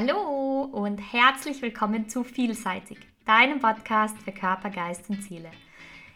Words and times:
Hallo 0.00 0.62
und 0.62 0.98
herzlich 0.98 1.60
willkommen 1.60 2.08
zu 2.08 2.22
Vielseitig, 2.22 2.98
deinem 3.26 3.58
Podcast 3.58 4.16
für 4.18 4.30
Körper, 4.30 4.70
Geist 4.70 5.10
und 5.10 5.24
Seele. 5.24 5.50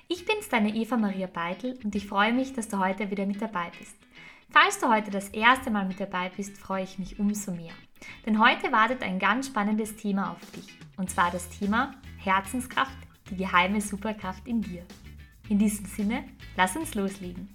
Ich 0.06 0.24
bin's, 0.24 0.48
deine 0.48 0.72
Eva 0.72 0.96
Maria 0.96 1.26
Beitel 1.26 1.76
und 1.82 1.92
ich 1.96 2.06
freue 2.06 2.32
mich, 2.32 2.52
dass 2.52 2.68
du 2.68 2.78
heute 2.78 3.10
wieder 3.10 3.26
mit 3.26 3.42
dabei 3.42 3.72
bist. 3.76 3.96
Falls 4.50 4.78
du 4.78 4.88
heute 4.88 5.10
das 5.10 5.30
erste 5.30 5.72
Mal 5.72 5.84
mit 5.84 5.98
dabei 5.98 6.30
bist, 6.36 6.58
freue 6.58 6.84
ich 6.84 7.00
mich 7.00 7.18
umso 7.18 7.50
mehr. 7.50 7.72
Denn 8.24 8.38
heute 8.38 8.70
wartet 8.70 9.02
ein 9.02 9.18
ganz 9.18 9.48
spannendes 9.48 9.96
Thema 9.96 10.30
auf 10.30 10.50
dich. 10.52 10.78
Und 10.96 11.10
zwar 11.10 11.32
das 11.32 11.48
Thema 11.48 11.92
Herzenskraft, 12.18 12.96
die 13.30 13.36
geheime 13.36 13.80
Superkraft 13.80 14.46
in 14.46 14.62
dir. 14.62 14.84
In 15.48 15.58
diesem 15.58 15.86
Sinne, 15.86 16.22
lass 16.56 16.76
uns 16.76 16.94
loslegen. 16.94 17.48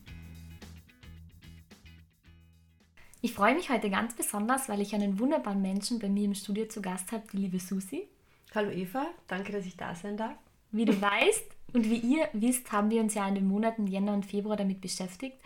Ich 3.20 3.34
freue 3.34 3.56
mich 3.56 3.72
heute 3.72 3.90
ganz 3.90 4.14
besonders, 4.14 4.70
weil 4.70 4.80
ich 4.80 4.94
einen 4.94 5.18
wunderbaren 5.18 5.60
Menschen 5.60 5.98
bei 5.98 6.08
mir 6.08 6.26
im 6.26 6.36
Studio 6.36 6.68
zu 6.68 6.84
Gast 6.84 7.12
habe, 7.12 7.24
die 7.34 7.38
liebe 7.38 7.60
Susi. 7.60 8.08
Hallo 8.54 8.70
Eva, 8.70 9.08
danke, 9.28 9.52
dass 9.52 9.66
ich 9.66 9.75
da 9.75 9.96
sein 9.96 10.18
darf. 10.18 10.36
Wie 10.71 10.86
du 10.86 11.02
weißt 11.02 11.46
und 11.74 11.89
wie 11.89 11.98
ihr 11.98 12.30
wisst, 12.34 12.72
haben 12.72 12.92
wir 12.92 13.02
uns 13.02 13.16
ja 13.16 13.28
in 13.28 13.34
den 13.34 13.48
Monaten 13.48 13.88
Jänner 13.88 14.14
und 14.14 14.28
Februar 14.28 14.56
damit 14.56 14.82
beschäftigt, 14.82 15.38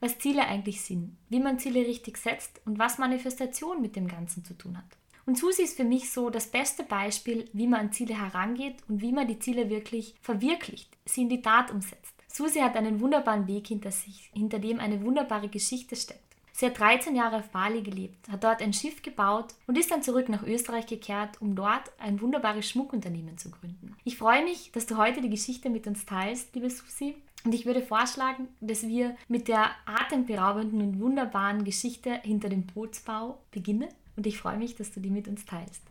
was 0.00 0.18
Ziele 0.18 0.46
eigentlich 0.46 0.80
sind, 0.80 1.18
wie 1.28 1.38
man 1.38 1.58
Ziele 1.58 1.80
richtig 1.80 2.16
setzt 2.16 2.62
und 2.64 2.78
was 2.78 2.96
Manifestation 2.96 3.82
mit 3.82 3.94
dem 3.94 4.08
Ganzen 4.08 4.42
zu 4.42 4.54
tun 4.54 4.78
hat. 4.78 4.96
Und 5.26 5.36
Susi 5.36 5.64
ist 5.64 5.76
für 5.76 5.84
mich 5.84 6.10
so 6.10 6.30
das 6.30 6.46
beste 6.46 6.82
Beispiel, 6.82 7.50
wie 7.52 7.66
man 7.66 7.80
an 7.80 7.92
Ziele 7.92 8.18
herangeht 8.18 8.76
und 8.88 9.02
wie 9.02 9.12
man 9.12 9.28
die 9.28 9.38
Ziele 9.38 9.68
wirklich 9.68 10.14
verwirklicht, 10.22 10.96
sie 11.04 11.22
in 11.22 11.28
die 11.28 11.42
Tat 11.42 11.70
umsetzt. 11.70 12.14
Susi 12.26 12.60
hat 12.60 12.74
einen 12.74 13.00
wunderbaren 13.00 13.46
Weg 13.46 13.66
hinter 13.66 13.90
sich, 13.90 14.30
hinter 14.32 14.58
dem 14.60 14.80
eine 14.80 15.02
wunderbare 15.02 15.48
Geschichte 15.48 15.94
steckt. 15.94 16.27
Sie 16.58 16.66
hat 16.66 16.80
13 16.80 17.14
Jahre 17.14 17.36
auf 17.36 17.50
Bali 17.50 17.82
gelebt, 17.82 18.28
hat 18.28 18.42
dort 18.42 18.60
ein 18.62 18.72
Schiff 18.72 19.00
gebaut 19.02 19.54
und 19.68 19.78
ist 19.78 19.92
dann 19.92 20.02
zurück 20.02 20.28
nach 20.28 20.42
Österreich 20.42 20.86
gekehrt, 20.86 21.40
um 21.40 21.54
dort 21.54 21.92
ein 22.00 22.20
wunderbares 22.20 22.68
Schmuckunternehmen 22.68 23.38
zu 23.38 23.52
gründen. 23.52 23.94
Ich 24.02 24.18
freue 24.18 24.42
mich, 24.42 24.72
dass 24.72 24.84
du 24.84 24.96
heute 24.96 25.22
die 25.22 25.30
Geschichte 25.30 25.70
mit 25.70 25.86
uns 25.86 26.04
teilst, 26.04 26.52
liebe 26.56 26.68
Susi. 26.68 27.14
Und 27.44 27.54
ich 27.54 27.64
würde 27.64 27.80
vorschlagen, 27.80 28.48
dass 28.60 28.82
wir 28.88 29.14
mit 29.28 29.46
der 29.46 29.70
atemberaubenden 29.86 30.80
und 30.80 31.00
wunderbaren 31.00 31.62
Geschichte 31.62 32.14
hinter 32.24 32.48
dem 32.48 32.66
Bootsbau 32.66 33.38
beginnen. 33.52 33.90
Und 34.16 34.26
ich 34.26 34.38
freue 34.38 34.56
mich, 34.56 34.74
dass 34.74 34.90
du 34.90 34.98
die 34.98 35.10
mit 35.10 35.28
uns 35.28 35.46
teilst. 35.46 35.84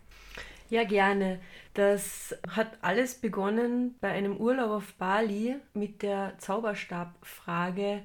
Ja, 0.69 0.83
gerne. 0.83 1.39
Das 1.75 2.35
hat 2.49 2.77
alles 2.81 3.15
begonnen 3.15 3.95
bei 4.01 4.09
einem 4.09 4.35
Urlaub 4.35 4.71
auf 4.71 4.93
Bali 4.95 5.55
mit 5.73 6.01
der 6.01 6.37
Zauberstabfrage 6.39 8.03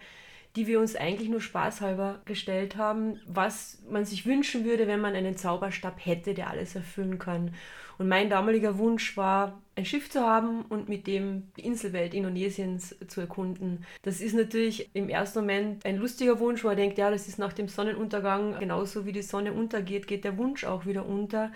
die 0.56 0.67
wir 0.67 0.81
uns 0.81 0.97
eigentlich 0.97 1.28
nur 1.28 1.41
spaßhalber 1.41 2.20
gestellt 2.25 2.77
haben, 2.77 3.20
was 3.27 3.83
man 3.89 4.05
sich 4.05 4.27
wünschen 4.27 4.64
würde, 4.64 4.86
wenn 4.86 5.00
man 5.00 5.14
einen 5.14 5.36
Zauberstab 5.36 6.05
hätte, 6.05 6.34
der 6.34 6.50
alles 6.50 6.75
erfüllen 6.75 7.19
kann. 7.19 7.55
Und 7.98 8.09
mein 8.09 8.28
damaliger 8.28 8.78
Wunsch 8.78 9.17
war, 9.17 9.62
ein 9.77 9.84
Schiff 9.84 10.11
zu 10.11 10.20
haben 10.20 10.62
und 10.62 10.89
mit 10.89 11.06
dem 11.06 11.53
die 11.56 11.64
Inselwelt 11.64 12.14
Indonesiens 12.14 12.97
zu 13.06 13.20
erkunden. 13.20 13.86
Das 14.03 14.20
ist 14.20 14.34
natürlich 14.34 14.91
im 14.94 15.09
ersten 15.09 15.41
Moment 15.41 15.86
ein 15.86 15.97
lustiger 15.97 16.39
Wunsch, 16.41 16.64
wo 16.64 16.69
man 16.69 16.77
denkt, 16.77 16.98
ja, 16.98 17.11
das 17.11 17.28
ist 17.28 17.39
nach 17.39 17.53
dem 17.53 17.69
Sonnenuntergang, 17.69 18.59
genauso 18.59 19.06
wie 19.06 19.12
die 19.12 19.22
Sonne 19.22 19.53
untergeht, 19.53 20.06
geht 20.06 20.25
der 20.25 20.37
Wunsch 20.37 20.64
auch 20.64 20.84
wieder 20.84 21.06
unter. 21.06 21.53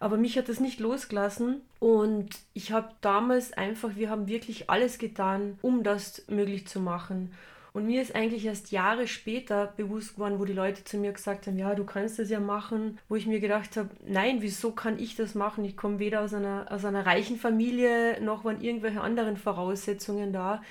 Aber 0.00 0.18
mich 0.18 0.36
hat 0.36 0.48
das 0.48 0.60
nicht 0.60 0.80
losgelassen 0.80 1.62
und 1.78 2.28
ich 2.52 2.72
habe 2.72 2.90
damals 3.00 3.52
einfach, 3.54 3.96
wir 3.96 4.10
haben 4.10 4.28
wirklich 4.28 4.68
alles 4.68 4.98
getan, 4.98 5.58
um 5.62 5.82
das 5.82 6.24
möglich 6.28 6.66
zu 6.66 6.80
machen. 6.80 7.32
Und 7.74 7.86
mir 7.86 8.00
ist 8.00 8.14
eigentlich 8.14 8.46
erst 8.46 8.70
Jahre 8.70 9.08
später 9.08 9.74
bewusst 9.76 10.14
geworden, 10.14 10.38
wo 10.38 10.44
die 10.44 10.52
Leute 10.52 10.84
zu 10.84 10.96
mir 10.96 11.10
gesagt 11.10 11.48
haben, 11.48 11.58
ja, 11.58 11.74
du 11.74 11.82
kannst 11.82 12.20
das 12.20 12.30
ja 12.30 12.38
machen, 12.38 13.00
wo 13.08 13.16
ich 13.16 13.26
mir 13.26 13.40
gedacht 13.40 13.76
habe, 13.76 13.90
nein, 14.06 14.42
wieso 14.42 14.70
kann 14.70 14.96
ich 15.00 15.16
das 15.16 15.34
machen? 15.34 15.64
Ich 15.64 15.76
komme 15.76 15.98
weder 15.98 16.20
aus 16.20 16.32
einer, 16.34 16.66
aus 16.70 16.84
einer 16.84 17.04
reichen 17.04 17.36
Familie, 17.36 18.20
noch 18.22 18.44
waren 18.44 18.60
irgendwelche 18.60 19.00
anderen 19.00 19.36
Voraussetzungen 19.36 20.32
da. 20.32 20.62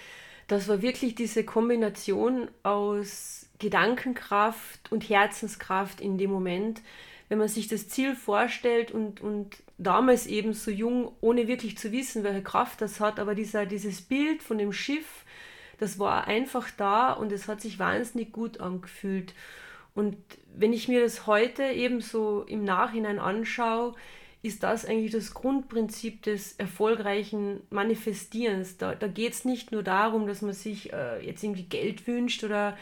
Das 0.47 0.69
war 0.69 0.81
wirklich 0.81 1.13
diese 1.13 1.43
Kombination 1.43 2.47
aus 2.63 3.47
Gedankenkraft 3.59 4.89
und 4.89 5.09
Herzenskraft 5.09 5.99
in 5.99 6.17
dem 6.17 6.31
Moment, 6.31 6.81
wenn 7.27 7.37
man 7.37 7.49
sich 7.49 7.67
das 7.67 7.89
Ziel 7.89 8.15
vorstellt 8.15 8.91
und, 8.91 9.19
und 9.19 9.57
damals 9.77 10.25
eben 10.25 10.53
so 10.53 10.71
jung, 10.71 11.11
ohne 11.19 11.49
wirklich 11.49 11.77
zu 11.77 11.91
wissen, 11.91 12.23
welche 12.23 12.43
Kraft 12.43 12.79
das 12.79 13.01
hat, 13.01 13.19
aber 13.19 13.35
dieser, 13.35 13.65
dieses 13.65 14.01
Bild 14.01 14.41
von 14.41 14.57
dem 14.57 14.71
Schiff, 14.71 15.25
das 15.79 15.99
war 15.99 16.27
einfach 16.27 16.69
da 16.71 17.13
und 17.13 17.31
es 17.31 17.47
hat 17.47 17.61
sich 17.61 17.79
wahnsinnig 17.79 18.31
gut 18.31 18.59
angefühlt. 18.59 19.33
Und 19.95 20.17
wenn 20.55 20.73
ich 20.73 20.87
mir 20.87 21.01
das 21.01 21.27
heute 21.27 21.63
eben 21.63 22.01
so 22.01 22.43
im 22.43 22.63
Nachhinein 22.63 23.19
anschaue, 23.19 23.93
ist 24.41 24.63
das 24.63 24.85
eigentlich 24.85 25.11
das 25.11 25.33
Grundprinzip 25.33 26.21
des 26.23 26.53
erfolgreichen 26.53 27.61
Manifestierens. 27.69 28.77
Da, 28.77 28.93
da 28.93 29.07
geht 29.07 29.33
es 29.33 29.45
nicht 29.45 29.71
nur 29.71 29.83
darum, 29.83 30.27
dass 30.27 30.41
man 30.41 30.53
sich 30.53 30.91
äh, 30.91 31.25
jetzt 31.25 31.43
irgendwie 31.43 31.63
Geld 31.63 32.05
wünscht 32.07 32.43
oder, 32.43 32.77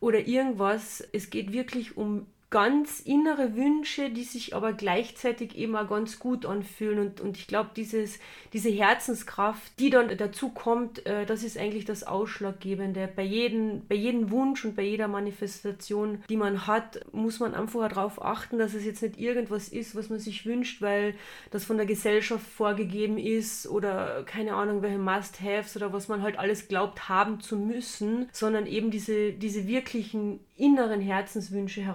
oder 0.00 0.26
irgendwas. 0.26 1.06
Es 1.12 1.28
geht 1.28 1.52
wirklich 1.52 1.98
um 1.98 2.26
ganz 2.52 3.00
innere 3.00 3.56
Wünsche, 3.56 4.10
die 4.10 4.24
sich 4.24 4.54
aber 4.54 4.74
gleichzeitig 4.74 5.56
eben 5.56 5.74
auch 5.74 5.88
ganz 5.88 6.18
gut 6.18 6.44
anfühlen. 6.44 6.98
Und, 6.98 7.20
und 7.20 7.38
ich 7.38 7.46
glaube, 7.46 7.70
diese 7.74 8.68
Herzenskraft, 8.68 9.72
die 9.78 9.88
dann 9.88 10.16
dazu 10.18 10.50
kommt, 10.50 11.04
äh, 11.06 11.24
das 11.24 11.42
ist 11.42 11.56
eigentlich 11.56 11.86
das 11.86 12.04
Ausschlaggebende. 12.04 13.08
Bei 13.16 13.22
jedem, 13.22 13.86
bei 13.88 13.94
jedem 13.94 14.30
Wunsch 14.30 14.66
und 14.66 14.76
bei 14.76 14.82
jeder 14.82 15.08
Manifestation, 15.08 16.22
die 16.28 16.36
man 16.36 16.66
hat, 16.66 17.00
muss 17.12 17.40
man 17.40 17.54
einfach 17.54 17.88
darauf 17.88 18.22
achten, 18.22 18.58
dass 18.58 18.74
es 18.74 18.84
jetzt 18.84 19.02
nicht 19.02 19.18
irgendwas 19.18 19.68
ist, 19.68 19.96
was 19.96 20.10
man 20.10 20.18
sich 20.18 20.44
wünscht, 20.44 20.82
weil 20.82 21.14
das 21.50 21.64
von 21.64 21.78
der 21.78 21.86
Gesellschaft 21.86 22.46
vorgegeben 22.46 23.16
ist 23.16 23.66
oder 23.66 24.24
keine 24.24 24.52
Ahnung, 24.52 24.82
welche 24.82 24.98
Must-Haves 24.98 25.74
oder 25.74 25.94
was 25.94 26.08
man 26.08 26.20
halt 26.20 26.38
alles 26.38 26.68
glaubt 26.68 27.08
haben 27.08 27.40
zu 27.40 27.56
müssen, 27.56 28.28
sondern 28.30 28.66
eben 28.66 28.90
diese, 28.90 29.32
diese 29.32 29.66
wirklichen 29.66 30.40
inneren 30.62 31.00
Herzenswünsche 31.00 31.86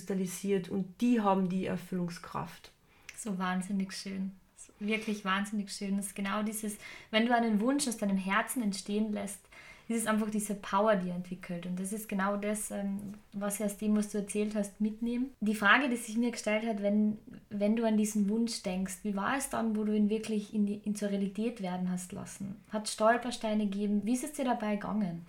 herauskristallisiert 0.00 0.68
und 0.68 1.00
die 1.00 1.20
haben 1.20 1.48
die 1.48 1.66
Erfüllungskraft. 1.66 2.70
So 3.16 3.38
wahnsinnig 3.38 3.92
schön. 3.92 4.32
Wirklich 4.78 5.24
wahnsinnig 5.24 5.70
schön. 5.70 5.96
Das 5.96 6.06
ist 6.06 6.16
genau 6.16 6.42
dieses, 6.42 6.76
wenn 7.10 7.26
du 7.26 7.34
einen 7.34 7.60
Wunsch 7.60 7.86
aus 7.86 7.98
deinem 7.98 8.16
Herzen 8.16 8.62
entstehen 8.62 9.12
lässt, 9.12 9.40
ist 9.88 10.02
es 10.02 10.06
einfach 10.06 10.30
diese 10.30 10.54
Power, 10.54 10.94
die 10.94 11.10
entwickelt. 11.10 11.66
Und 11.66 11.78
das 11.80 11.92
ist 11.92 12.08
genau 12.08 12.36
das, 12.36 12.70
ähm, 12.70 13.14
was 13.32 13.58
ich 13.58 13.66
aus 13.66 13.76
dem, 13.76 13.96
was 13.96 14.10
du 14.10 14.18
erzählt 14.18 14.54
hast, 14.54 14.80
mitnehmen. 14.80 15.30
Die 15.40 15.54
Frage, 15.54 15.88
die 15.88 15.96
sich 15.96 16.16
mir 16.16 16.30
gestellt 16.30 16.64
hat, 16.64 16.80
wenn, 16.80 17.18
wenn 17.50 17.74
du 17.74 17.84
an 17.84 17.96
diesen 17.96 18.28
Wunsch 18.28 18.62
denkst, 18.62 18.98
wie 19.02 19.16
war 19.16 19.36
es 19.36 19.50
dann, 19.50 19.74
wo 19.74 19.82
du 19.82 19.94
ihn 19.94 20.08
wirklich 20.08 20.54
in, 20.54 20.64
die, 20.64 20.76
in 20.84 20.94
zur 20.94 21.10
Realität 21.10 21.60
werden 21.60 21.90
hast 21.90 22.12
lassen? 22.12 22.54
Hat 22.70 22.88
Stolpersteine 22.88 23.64
gegeben? 23.64 24.02
Wie 24.04 24.14
ist 24.14 24.22
es 24.22 24.32
dir 24.32 24.44
dabei 24.44 24.76
gegangen? 24.76 25.26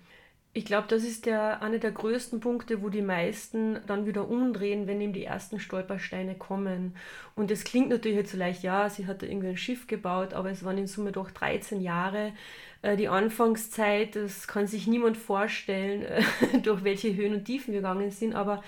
Ich 0.54 0.66
glaube, 0.66 0.86
das 0.88 1.02
ist 1.02 1.24
der, 1.24 1.62
einer 1.62 1.78
der 1.78 1.92
größten 1.92 2.40
Punkte, 2.40 2.82
wo 2.82 2.90
die 2.90 3.00
meisten 3.00 3.80
dann 3.86 4.04
wieder 4.04 4.28
umdrehen, 4.28 4.86
wenn 4.86 5.00
eben 5.00 5.14
die 5.14 5.24
ersten 5.24 5.58
Stolpersteine 5.58 6.34
kommen. 6.34 6.94
Und 7.34 7.50
es 7.50 7.64
klingt 7.64 7.88
natürlich 7.88 8.18
jetzt 8.18 8.32
so 8.32 8.38
leicht, 8.38 8.62
ja, 8.62 8.90
sie 8.90 9.06
hat 9.06 9.22
da 9.22 9.26
irgendwie 9.26 9.48
ein 9.48 9.56
Schiff 9.56 9.86
gebaut, 9.86 10.34
aber 10.34 10.50
es 10.50 10.62
waren 10.62 10.76
in 10.76 10.86
Summe 10.86 11.10
doch 11.10 11.30
13 11.30 11.80
Jahre. 11.80 12.34
Äh, 12.82 12.98
die 12.98 13.08
Anfangszeit, 13.08 14.14
das 14.14 14.46
kann 14.46 14.66
sich 14.66 14.86
niemand 14.86 15.16
vorstellen, 15.16 16.04
durch 16.62 16.84
welche 16.84 17.16
Höhen 17.16 17.32
und 17.32 17.46
Tiefen 17.46 17.72
wir 17.72 17.80
gegangen 17.80 18.10
sind. 18.10 18.34
Aber 18.34 18.62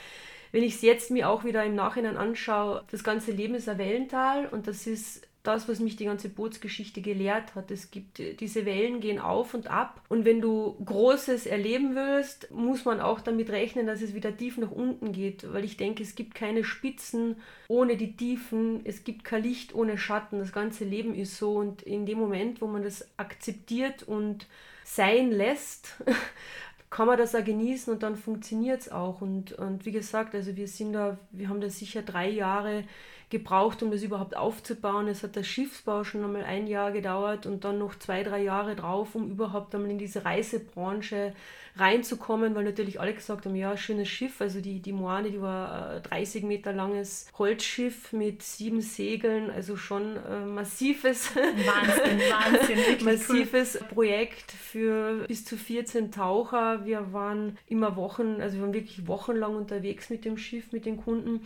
wenn 0.53 0.63
ich 0.63 0.77
es 0.77 0.83
jetzt 0.83 1.11
mir 1.11 1.29
auch 1.29 1.45
wieder 1.45 1.65
im 1.65 1.75
Nachhinein 1.75 2.17
anschaue, 2.17 2.83
das 2.91 3.05
ganze 3.05 3.33
Leben 3.33 3.55
ist 3.55 3.69
ein 3.69 3.77
Wellental 3.77 4.47
und 4.47 4.69
das 4.69 4.87
ist 4.87 5.29
das, 5.45 5.69
was 5.69 5.79
mich 5.79 5.97
die 5.97 6.07
ganze 6.07 6.31
Bootsgeschichte 6.31 7.03
gelehrt 7.03 7.55
hat. 7.55 7.71
Es 7.71 7.91
gibt, 7.91 8.19
diese 8.41 8.65
Wellen 8.65 9.01
gehen 9.01 9.19
auf 9.19 9.53
und 9.53 9.67
ab. 9.67 10.01
Und 10.09 10.25
wenn 10.25 10.41
du 10.41 10.75
Großes 10.85 11.45
erleben 11.45 11.95
willst, 11.95 12.51
muss 12.51 12.87
man 12.87 13.01
auch 13.01 13.21
damit 13.21 13.51
rechnen, 13.51 13.87
dass 13.87 14.01
es 14.01 14.15
wieder 14.15 14.35
tief 14.35 14.57
nach 14.57 14.71
unten 14.71 15.13
geht. 15.13 15.53
Weil 15.53 15.65
ich 15.65 15.77
denke, 15.77 16.03
es 16.03 16.15
gibt 16.15 16.35
keine 16.35 16.65
Spitzen 16.65 17.37
ohne 17.69 17.99
die 17.99 18.17
Tiefen. 18.17 18.81
Es 18.85 19.05
gibt 19.05 19.25
kein 19.25 19.43
Licht 19.43 19.75
ohne 19.75 19.99
Schatten. 19.99 20.39
Das 20.39 20.53
ganze 20.53 20.85
Leben 20.85 21.15
ist 21.15 21.37
so. 21.37 21.57
Und 21.57 21.83
in 21.83 22.07
dem 22.07 22.19
Moment, 22.19 22.63
wo 22.63 22.67
man 22.67 22.83
das 22.83 23.07
akzeptiert 23.19 24.03
und 24.03 24.47
sein 24.83 25.31
lässt, 25.31 25.97
kann 26.89 27.07
man 27.07 27.19
das 27.19 27.35
auch 27.35 27.45
genießen 27.45 27.93
und 27.93 28.03
dann 28.03 28.17
funktioniert 28.17 28.81
es 28.81 28.91
auch. 28.91 29.21
Und, 29.21 29.53
und 29.53 29.85
wie 29.85 29.93
gesagt, 29.93 30.35
also 30.35 30.57
wir 30.57 30.69
sind 30.69 30.95
da, 30.95 31.19
wir 31.33 31.51
haben 31.51 31.61
da 31.61 31.69
sicher 31.69 32.01
drei 32.01 32.31
Jahre 32.31 32.85
gebraucht, 33.31 33.83
um 33.83 33.91
das 33.91 34.03
überhaupt 34.03 34.37
aufzubauen. 34.37 35.09
Es 35.09 35.23
hat 35.23 35.37
der 35.37 35.43
Schiffsbau 35.43 36.05
schon 36.05 36.25
einmal 36.25 36.45
ein 36.45 36.67
Jahr 36.67 36.93
gedauert 36.93 37.47
und 37.47 37.65
dann 37.65 37.79
noch 37.79 37.99
zwei, 37.99 38.23
drei 38.23 38.43
Jahre 38.43 38.77
drauf, 38.77 39.15
um 39.15 39.31
überhaupt 39.31 39.75
einmal 39.75 39.91
in 39.91 39.99
diese 39.99 40.25
Reisebranche 40.25 41.33
reinzukommen, 41.77 42.55
weil 42.55 42.65
natürlich 42.65 43.01
alle 43.01 43.15
gesagt 43.15 43.47
haben, 43.47 43.57
ja, 43.57 43.77
schönes 43.77 44.09
Schiff. 44.09 44.41
Also 44.41 44.61
die, 44.61 44.81
die 44.81 44.93
Moane, 44.93 45.31
die 45.31 45.41
war 45.41 45.91
ein 45.91 46.03
30 46.03 46.45
Meter 46.45 46.73
langes 46.73 47.27
Holzschiff 47.37 48.13
mit 48.13 48.43
sieben 48.43 48.81
Segeln, 48.81 49.51
also 49.51 49.77
schon 49.77 50.17
äh, 50.17 50.45
massives, 50.45 51.35
Wahnsinn, 51.37 52.21
Wahnsinn, 52.31 53.05
massives 53.05 53.79
cool. 53.81 53.89
Projekt 53.89 54.53
für 54.53 55.25
bis 55.27 55.45
zu 55.45 55.57
14 55.57 56.13
Taucher. 56.13 56.85
Wir 56.85 57.13
waren 57.13 57.59
immer 57.69 57.97
Wochen, 57.97 58.41
also 58.41 58.57
wir 58.57 58.63
waren 58.63 58.75
wirklich 58.75 59.09
wochenlang 59.09 59.57
unterwegs 59.57 60.11
mit 60.11 60.25
dem 60.25 60.39
Schiff, 60.39 60.71
mit 60.73 60.87
den 60.87 60.97
Kunden. 60.99 61.41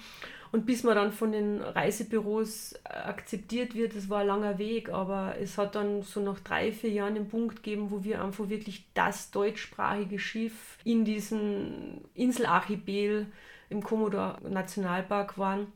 Und 0.51 0.67
bis 0.67 0.83
man 0.83 0.95
dann 0.95 1.13
von 1.13 1.33
den 1.33 1.61
Reisebüros 1.61 2.73
äh, 2.85 2.89
akzeptiert 2.89 3.75
wird, 3.75 3.95
das 3.95 4.09
war 4.09 4.21
ein 4.21 4.27
langer 4.27 4.59
Weg, 4.59 4.89
aber 4.89 5.35
es 5.41 5.59
hat 5.59 5.75
dann 5.75 6.03
so 6.03 6.21
nach 6.21 6.41
drei, 6.41 6.73
vier 6.73 6.91
Jahren 6.91 7.15
den 7.15 7.29
Punkt 7.29 7.57
gegeben, 7.57 7.91
wo 7.91 8.03
wir 8.05 8.23
einfach 8.23 8.49
wirklich 8.49 8.87
das 8.95 9.31
deutschsprachige 9.31 10.19
Schiff 10.19 10.79
in 10.85 11.05
diesem 11.05 12.01
Inselarchipel 12.15 13.27
im 13.69 13.83
Komodo 13.83 14.35
Nationalpark 14.49 15.37
waren. 15.39 15.73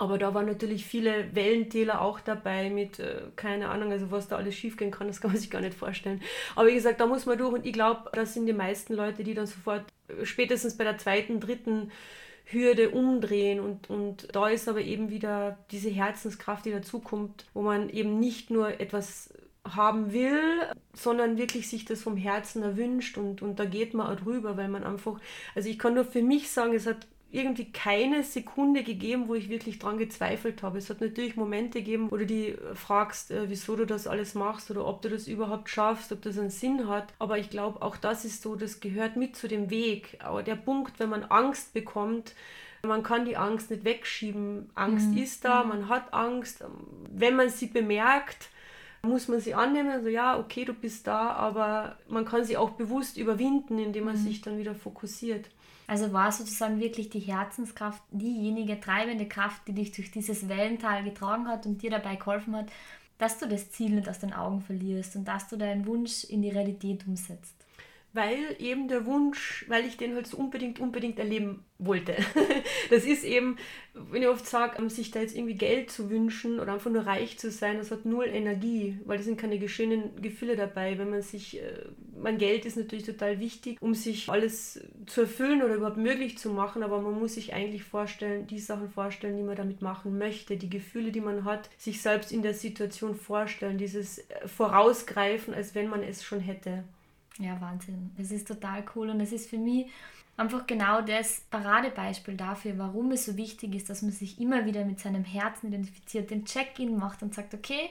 Aber 0.00 0.16
da 0.16 0.32
waren 0.32 0.46
natürlich 0.46 0.86
viele 0.86 1.34
Wellentäler 1.34 2.00
auch 2.00 2.20
dabei 2.20 2.70
mit, 2.70 2.98
äh, 2.98 3.20
keine 3.36 3.68
Ahnung, 3.68 3.92
also 3.92 4.10
was 4.10 4.28
da 4.28 4.36
alles 4.36 4.54
schiefgehen 4.54 4.90
kann, 4.90 5.08
das 5.08 5.20
kann 5.20 5.30
man 5.30 5.38
sich 5.38 5.50
gar 5.50 5.60
nicht 5.60 5.74
vorstellen. 5.76 6.22
Aber 6.56 6.68
wie 6.68 6.74
gesagt, 6.74 7.00
da 7.00 7.06
muss 7.06 7.26
man 7.26 7.36
durch 7.36 7.52
und 7.52 7.66
ich 7.66 7.74
glaube, 7.74 8.08
das 8.14 8.32
sind 8.32 8.46
die 8.46 8.54
meisten 8.54 8.94
Leute, 8.94 9.24
die 9.24 9.34
dann 9.34 9.46
sofort 9.46 9.84
äh, 10.08 10.24
spätestens 10.24 10.78
bei 10.78 10.84
der 10.84 10.96
zweiten, 10.96 11.38
dritten 11.38 11.90
Hürde 12.52 12.90
umdrehen 12.90 13.60
und, 13.60 13.90
und 13.90 14.28
da 14.34 14.48
ist 14.48 14.68
aber 14.68 14.80
eben 14.80 15.10
wieder 15.10 15.58
diese 15.70 15.90
Herzenskraft, 15.90 16.64
die 16.64 16.72
dazukommt, 16.72 17.46
wo 17.54 17.62
man 17.62 17.88
eben 17.88 18.18
nicht 18.18 18.50
nur 18.50 18.80
etwas 18.80 19.32
haben 19.64 20.12
will, 20.12 20.40
sondern 20.94 21.36
wirklich 21.38 21.68
sich 21.68 21.84
das 21.84 22.02
vom 22.02 22.16
Herzen 22.16 22.62
erwünscht 22.62 23.18
und, 23.18 23.42
und 23.42 23.58
da 23.58 23.64
geht 23.66 23.94
man 23.94 24.06
auch 24.06 24.20
drüber, 24.20 24.56
weil 24.56 24.68
man 24.68 24.84
einfach, 24.84 25.20
also 25.54 25.68
ich 25.68 25.78
kann 25.78 25.94
nur 25.94 26.04
für 26.04 26.22
mich 26.22 26.50
sagen, 26.50 26.74
es 26.74 26.86
hat 26.86 27.06
irgendwie 27.32 27.70
keine 27.70 28.24
Sekunde 28.24 28.82
gegeben, 28.82 29.28
wo 29.28 29.34
ich 29.34 29.48
wirklich 29.48 29.78
dran 29.78 29.98
gezweifelt 29.98 30.62
habe. 30.62 30.78
Es 30.78 30.90
hat 30.90 31.00
natürlich 31.00 31.36
Momente 31.36 31.78
gegeben, 31.78 32.10
wo 32.10 32.16
du 32.16 32.26
die 32.26 32.56
fragst, 32.74 33.30
äh, 33.30 33.48
wieso 33.48 33.76
du 33.76 33.86
das 33.86 34.08
alles 34.08 34.34
machst 34.34 34.70
oder 34.70 34.84
ob 34.84 35.00
du 35.02 35.08
das 35.08 35.28
überhaupt 35.28 35.68
schaffst, 35.68 36.10
ob 36.10 36.22
das 36.22 36.38
einen 36.38 36.50
Sinn 36.50 36.88
hat. 36.88 37.14
Aber 37.20 37.38
ich 37.38 37.48
glaube, 37.48 37.82
auch 37.82 37.96
das 37.96 38.24
ist 38.24 38.42
so, 38.42 38.56
das 38.56 38.80
gehört 38.80 39.16
mit 39.16 39.36
zu 39.36 39.46
dem 39.46 39.70
Weg. 39.70 40.18
Aber 40.20 40.42
der 40.42 40.56
Punkt, 40.56 40.98
wenn 40.98 41.08
man 41.08 41.24
Angst 41.24 41.72
bekommt, 41.72 42.34
man 42.82 43.02
kann 43.02 43.24
die 43.24 43.36
Angst 43.36 43.70
nicht 43.70 43.84
wegschieben. 43.84 44.70
Angst 44.74 45.10
mhm. 45.10 45.18
ist 45.18 45.44
da, 45.44 45.62
man 45.62 45.88
hat 45.88 46.12
Angst. 46.12 46.64
Wenn 47.12 47.36
man 47.36 47.48
sie 47.48 47.66
bemerkt, 47.66 48.48
muss 49.02 49.28
man 49.28 49.40
sie 49.40 49.54
annehmen, 49.54 49.90
also 49.90 50.08
ja, 50.08 50.38
okay, 50.38 50.64
du 50.64 50.74
bist 50.74 51.06
da, 51.06 51.30
aber 51.30 51.96
man 52.08 52.24
kann 52.24 52.44
sie 52.44 52.56
auch 52.56 52.70
bewusst 52.70 53.16
überwinden, 53.16 53.78
indem 53.78 54.04
man 54.04 54.16
mhm. 54.16 54.24
sich 54.24 54.40
dann 54.40 54.58
wieder 54.58 54.74
fokussiert. 54.74 55.46
Also 55.90 56.12
war 56.12 56.30
sozusagen 56.30 56.78
wirklich 56.78 57.10
die 57.10 57.18
Herzenskraft 57.18 58.00
diejenige 58.12 58.78
treibende 58.78 59.26
Kraft, 59.26 59.66
die 59.66 59.72
dich 59.72 59.90
durch 59.90 60.12
dieses 60.12 60.48
Wellental 60.48 61.02
getragen 61.02 61.48
hat 61.48 61.66
und 61.66 61.82
dir 61.82 61.90
dabei 61.90 62.14
geholfen 62.14 62.54
hat, 62.54 62.70
dass 63.18 63.40
du 63.40 63.48
das 63.48 63.72
Ziel 63.72 63.96
nicht 63.96 64.08
aus 64.08 64.20
den 64.20 64.32
Augen 64.32 64.60
verlierst 64.60 65.16
und 65.16 65.24
dass 65.26 65.48
du 65.48 65.56
deinen 65.56 65.86
Wunsch 65.86 66.22
in 66.22 66.42
die 66.42 66.50
Realität 66.50 67.08
umsetzt 67.08 67.59
weil 68.12 68.56
eben 68.58 68.88
der 68.88 69.06
Wunsch, 69.06 69.64
weil 69.68 69.86
ich 69.86 69.96
den 69.96 70.14
halt 70.14 70.26
so 70.26 70.36
unbedingt, 70.36 70.80
unbedingt 70.80 71.18
erleben 71.18 71.64
wollte. 71.78 72.16
Das 72.90 73.04
ist 73.04 73.22
eben, 73.22 73.56
wenn 73.94 74.22
ich 74.22 74.28
oft 74.28 74.44
sage, 74.44 74.90
sich 74.90 75.12
da 75.12 75.20
jetzt 75.20 75.36
irgendwie 75.36 75.54
Geld 75.54 75.92
zu 75.92 76.10
wünschen 76.10 76.58
oder 76.58 76.72
einfach 76.72 76.90
nur 76.90 77.06
reich 77.06 77.38
zu 77.38 77.52
sein, 77.52 77.78
das 77.78 77.92
hat 77.92 78.04
null 78.04 78.26
Energie, 78.26 78.98
weil 79.04 79.18
da 79.18 79.22
sind 79.22 79.38
keine 79.38 79.68
schönen 79.68 80.20
Gefühle 80.20 80.56
dabei. 80.56 80.98
Wenn 80.98 81.10
man 81.10 81.22
sich, 81.22 81.62
äh, 81.62 81.84
mein 82.20 82.38
Geld 82.38 82.64
ist 82.64 82.76
natürlich 82.76 83.04
total 83.04 83.38
wichtig, 83.38 83.80
um 83.80 83.94
sich 83.94 84.28
alles 84.28 84.80
zu 85.06 85.20
erfüllen 85.20 85.62
oder 85.62 85.76
überhaupt 85.76 85.98
möglich 85.98 86.36
zu 86.36 86.50
machen, 86.50 86.82
aber 86.82 87.00
man 87.00 87.16
muss 87.16 87.34
sich 87.34 87.54
eigentlich 87.54 87.84
vorstellen, 87.84 88.48
die 88.48 88.58
Sachen 88.58 88.90
vorstellen, 88.90 89.36
die 89.36 89.44
man 89.44 89.56
damit 89.56 89.82
machen 89.82 90.18
möchte, 90.18 90.56
die 90.56 90.70
Gefühle, 90.70 91.12
die 91.12 91.20
man 91.20 91.44
hat, 91.44 91.70
sich 91.78 92.02
selbst 92.02 92.32
in 92.32 92.42
der 92.42 92.54
Situation 92.54 93.14
vorstellen, 93.14 93.78
dieses 93.78 94.18
äh, 94.18 94.48
Vorausgreifen, 94.48 95.54
als 95.54 95.76
wenn 95.76 95.88
man 95.88 96.02
es 96.02 96.24
schon 96.24 96.40
hätte. 96.40 96.82
Ja, 97.40 97.60
Wahnsinn. 97.60 98.10
Es 98.18 98.30
ist 98.30 98.46
total 98.46 98.84
cool 98.94 99.08
und 99.08 99.20
es 99.20 99.32
ist 99.32 99.48
für 99.48 99.58
mich 99.58 99.86
einfach 100.36 100.66
genau 100.66 101.00
das 101.00 101.42
Paradebeispiel 101.50 102.36
dafür, 102.36 102.78
warum 102.78 103.10
es 103.12 103.24
so 103.24 103.36
wichtig 103.36 103.74
ist, 103.74 103.90
dass 103.90 104.02
man 104.02 104.12
sich 104.12 104.40
immer 104.40 104.66
wieder 104.66 104.84
mit 104.84 105.00
seinem 105.00 105.24
Herzen 105.24 105.68
identifiziert, 105.68 106.30
den 106.30 106.44
Check-in 106.44 106.96
macht 106.98 107.22
und 107.22 107.34
sagt, 107.34 107.54
okay, 107.54 107.90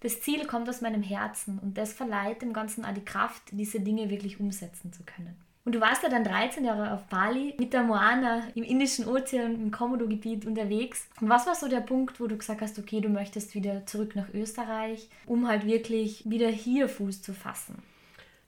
das 0.00 0.20
Ziel 0.20 0.46
kommt 0.46 0.68
aus 0.68 0.80
meinem 0.80 1.02
Herzen 1.02 1.58
und 1.58 1.76
das 1.76 1.92
verleiht 1.92 2.42
dem 2.42 2.52
Ganzen 2.52 2.84
auch 2.84 2.94
die 2.94 3.04
Kraft, 3.04 3.42
diese 3.50 3.80
Dinge 3.80 4.08
wirklich 4.08 4.40
umsetzen 4.40 4.92
zu 4.92 5.02
können. 5.02 5.36
Und 5.66 5.74
du 5.74 5.80
warst 5.80 6.02
ja 6.02 6.08
dann 6.08 6.24
13 6.24 6.64
Jahre 6.64 6.94
auf 6.94 7.04
Bali 7.04 7.54
mit 7.58 7.74
der 7.74 7.82
Moana 7.82 8.44
im 8.54 8.64
Indischen 8.64 9.06
Ozean, 9.06 9.56
im 9.56 9.70
Komodo-Gebiet 9.70 10.46
unterwegs. 10.46 11.06
Und 11.20 11.28
was 11.28 11.46
war 11.46 11.54
so 11.54 11.68
der 11.68 11.82
Punkt, 11.82 12.18
wo 12.18 12.26
du 12.26 12.38
gesagt 12.38 12.62
hast, 12.62 12.78
okay, 12.78 13.00
du 13.02 13.10
möchtest 13.10 13.54
wieder 13.54 13.84
zurück 13.84 14.16
nach 14.16 14.32
Österreich, 14.32 15.08
um 15.26 15.46
halt 15.46 15.66
wirklich 15.66 16.28
wieder 16.28 16.48
hier 16.48 16.88
Fuß 16.88 17.20
zu 17.20 17.34
fassen? 17.34 17.82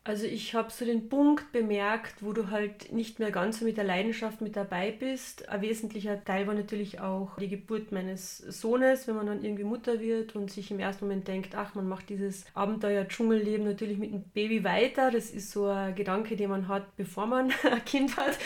Also 0.05 0.27
ich 0.27 0.53
habe 0.55 0.69
so 0.73 0.85
den 0.85 1.09
Punkt 1.09 1.53
bemerkt, 1.53 2.25
wo 2.25 2.33
du 2.33 2.51
halt 2.51 2.93
nicht 2.93 3.21
mehr 3.21 3.31
ganz 3.31 3.61
so 3.61 3.65
mit 3.65 3.77
der 3.77 3.85
Leidenschaft 3.85 4.41
mit 4.41 4.57
dabei 4.57 4.91
bist. 4.91 5.49
Ein 5.49 5.63
wesentlicher 5.63 6.25
Teil 6.25 6.49
war 6.49 6.55
natürlich 6.55 6.99
auch 6.99 7.37
die 7.39 7.49
Geburt 7.49 7.93
meines 7.93 8.39
Sohnes, 8.39 9.07
wenn 9.07 9.15
man 9.15 9.27
dann 9.27 9.45
irgendwie 9.45 9.63
Mutter 9.63 10.01
wird 10.01 10.35
und 10.35 10.51
sich 10.51 10.73
im 10.73 10.81
ersten 10.81 11.05
Moment 11.05 11.29
denkt, 11.29 11.55
ach, 11.55 11.77
man 11.77 11.87
macht 11.89 12.09
dieses 12.09 12.45
Abenteuer-Dschungelleben 12.55 13.65
natürlich 13.65 13.99
mit 13.99 14.13
dem 14.13 14.25
Baby 14.25 14.65
weiter. 14.65 15.13
Das 15.13 15.31
ist 15.31 15.53
so 15.53 15.67
ein 15.67 15.95
Gedanke, 15.95 16.35
den 16.35 16.51
man 16.51 16.67
hat, 16.67 16.97
bevor 16.97 17.27
man 17.27 17.53
ein 17.71 17.85
Kind 17.85 18.17
hat. 18.17 18.37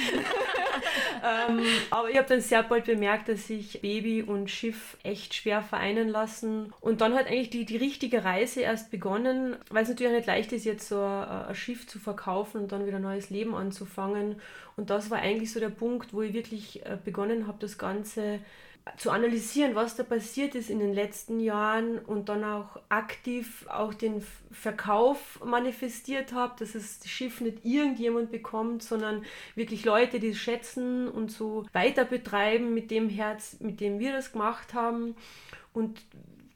Ähm, 1.25 1.61
aber 1.91 2.11
ich 2.11 2.17
habe 2.17 2.29
dann 2.29 2.41
sehr 2.41 2.63
bald 2.63 2.85
bemerkt, 2.85 3.29
dass 3.29 3.47
sich 3.47 3.81
Baby 3.81 4.23
und 4.23 4.51
Schiff 4.51 4.97
echt 5.03 5.35
schwer 5.35 5.63
vereinen 5.63 6.09
lassen. 6.09 6.73
Und 6.81 7.01
dann 7.01 7.15
hat 7.15 7.27
eigentlich 7.27 7.51
die, 7.51 7.65
die 7.65 7.77
richtige 7.77 8.25
Reise 8.25 8.61
erst 8.61 8.91
begonnen, 8.91 9.57
weil 9.71 9.83
es 9.83 9.89
natürlich 9.89 10.13
auch 10.13 10.17
nicht 10.17 10.27
leicht 10.27 10.53
ist, 10.53 10.65
jetzt 10.65 10.89
so 10.89 11.01
ein, 11.01 11.49
ein 11.49 11.55
Schiff 11.55 11.87
zu 11.87 11.99
verkaufen 11.99 12.63
und 12.63 12.73
dann 12.73 12.87
wieder 12.87 12.97
ein 12.97 13.03
neues 13.03 13.31
Leben 13.31 13.55
anzufangen. 13.55 14.41
Und 14.77 14.91
das 14.91 15.11
war 15.11 15.19
eigentlich 15.19 15.53
so 15.53 15.61
der 15.61 15.71
Punkt, 15.71 16.13
wo 16.13 16.23
ich 16.23 16.35
wirklich 16.35 16.85
äh, 16.85 16.99
begonnen 17.03 17.47
habe, 17.47 17.59
das 17.61 17.79
Ganze 17.79 18.41
zu 18.97 19.11
analysieren, 19.11 19.75
was 19.75 19.97
da 19.97 20.05
passiert 20.05 20.55
ist 20.55 20.71
in 20.71 20.79
den 20.79 20.95
letzten 20.95 21.41
Jahren 21.41 21.99
und 21.99 22.29
dann 22.29 22.45
auch 22.45 22.81
aktiv 22.89 23.67
auch 23.69 23.93
den 23.93 24.25
Verkauf 24.53 25.41
manifestiert 25.45 26.33
habe, 26.33 26.55
dass 26.59 26.75
es 26.75 27.01
das 27.01 27.09
Schiff 27.09 27.41
nicht 27.41 27.65
irgendjemand 27.65 28.31
bekommt, 28.31 28.83
sondern 28.83 29.25
wirklich 29.57 29.85
Leute, 29.85 30.21
die 30.21 30.29
es 30.29 30.39
schätzen 30.39 31.09
und 31.09 31.33
so 31.33 31.67
weiter 31.73 32.05
betreiben 32.05 32.75
mit 32.75 32.91
dem 32.91 33.09
Herz, 33.09 33.57
mit 33.61 33.81
dem 33.81 33.99
wir 33.99 34.13
das 34.13 34.33
gemacht 34.33 34.73
haben. 34.73 35.17
Und 35.73 36.01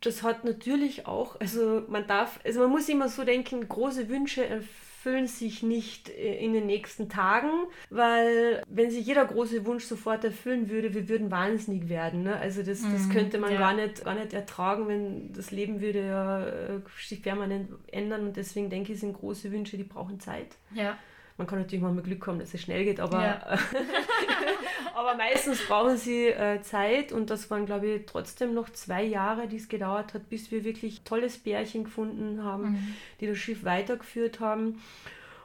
das 0.00 0.22
hat 0.22 0.44
natürlich 0.44 1.06
auch, 1.06 1.38
also 1.40 1.82
man 1.88 2.06
darf, 2.06 2.38
also 2.44 2.60
man 2.60 2.70
muss 2.70 2.88
immer 2.88 3.08
so 3.08 3.24
denken, 3.24 3.68
große 3.68 4.08
Wünsche 4.08 4.46
erfüllen 4.46 4.89
erfüllen 5.00 5.26
sich 5.28 5.62
nicht 5.62 6.10
äh, 6.10 6.44
in 6.44 6.52
den 6.52 6.66
nächsten 6.66 7.08
Tagen, 7.08 7.48
weil 7.88 8.62
wenn 8.68 8.90
sich 8.90 9.06
jeder 9.06 9.24
große 9.24 9.64
Wunsch 9.64 9.84
sofort 9.84 10.24
erfüllen 10.24 10.68
würde, 10.68 10.92
wir 10.92 11.08
würden 11.08 11.30
wahnsinnig 11.30 11.88
werden. 11.88 12.22
Ne? 12.22 12.36
Also 12.36 12.62
das, 12.62 12.82
das 12.82 13.06
mhm, 13.06 13.10
könnte 13.10 13.38
man 13.38 13.52
ja. 13.52 13.58
gar, 13.58 13.74
nicht, 13.74 14.04
gar 14.04 14.14
nicht 14.14 14.34
ertragen, 14.34 14.88
wenn 14.88 15.32
das 15.32 15.52
Leben 15.52 15.80
würde 15.80 16.06
ja 16.06 16.46
äh, 16.46 16.80
sich 17.00 17.22
permanent 17.22 17.70
ändern 17.90 18.26
und 18.26 18.36
deswegen 18.36 18.68
denke 18.68 18.92
ich, 18.92 19.00
sind 19.00 19.14
große 19.14 19.50
Wünsche, 19.50 19.78
die 19.78 19.84
brauchen 19.84 20.20
Zeit. 20.20 20.58
Ja. 20.74 20.98
Man 21.40 21.46
kann 21.46 21.58
natürlich 21.58 21.80
mal 21.80 21.90
mit 21.90 22.04
Glück 22.04 22.26
haben, 22.26 22.38
dass 22.38 22.52
es 22.52 22.60
schnell 22.60 22.84
geht, 22.84 23.00
aber, 23.00 23.22
ja. 23.22 23.40
aber 24.94 25.14
meistens 25.14 25.66
brauchen 25.66 25.96
sie 25.96 26.26
äh, 26.26 26.60
Zeit 26.60 27.12
und 27.12 27.30
das 27.30 27.50
waren, 27.50 27.64
glaube 27.64 27.86
ich, 27.86 28.04
trotzdem 28.04 28.52
noch 28.52 28.68
zwei 28.68 29.02
Jahre, 29.02 29.48
die 29.48 29.56
es 29.56 29.70
gedauert 29.70 30.12
hat, 30.12 30.28
bis 30.28 30.50
wir 30.50 30.64
wirklich 30.64 31.00
tolles 31.00 31.38
Bärchen 31.38 31.84
gefunden 31.84 32.44
haben, 32.44 32.72
mhm. 32.72 32.94
die 33.20 33.26
das 33.26 33.38
Schiff 33.38 33.64
weitergeführt 33.64 34.40
haben. 34.40 34.82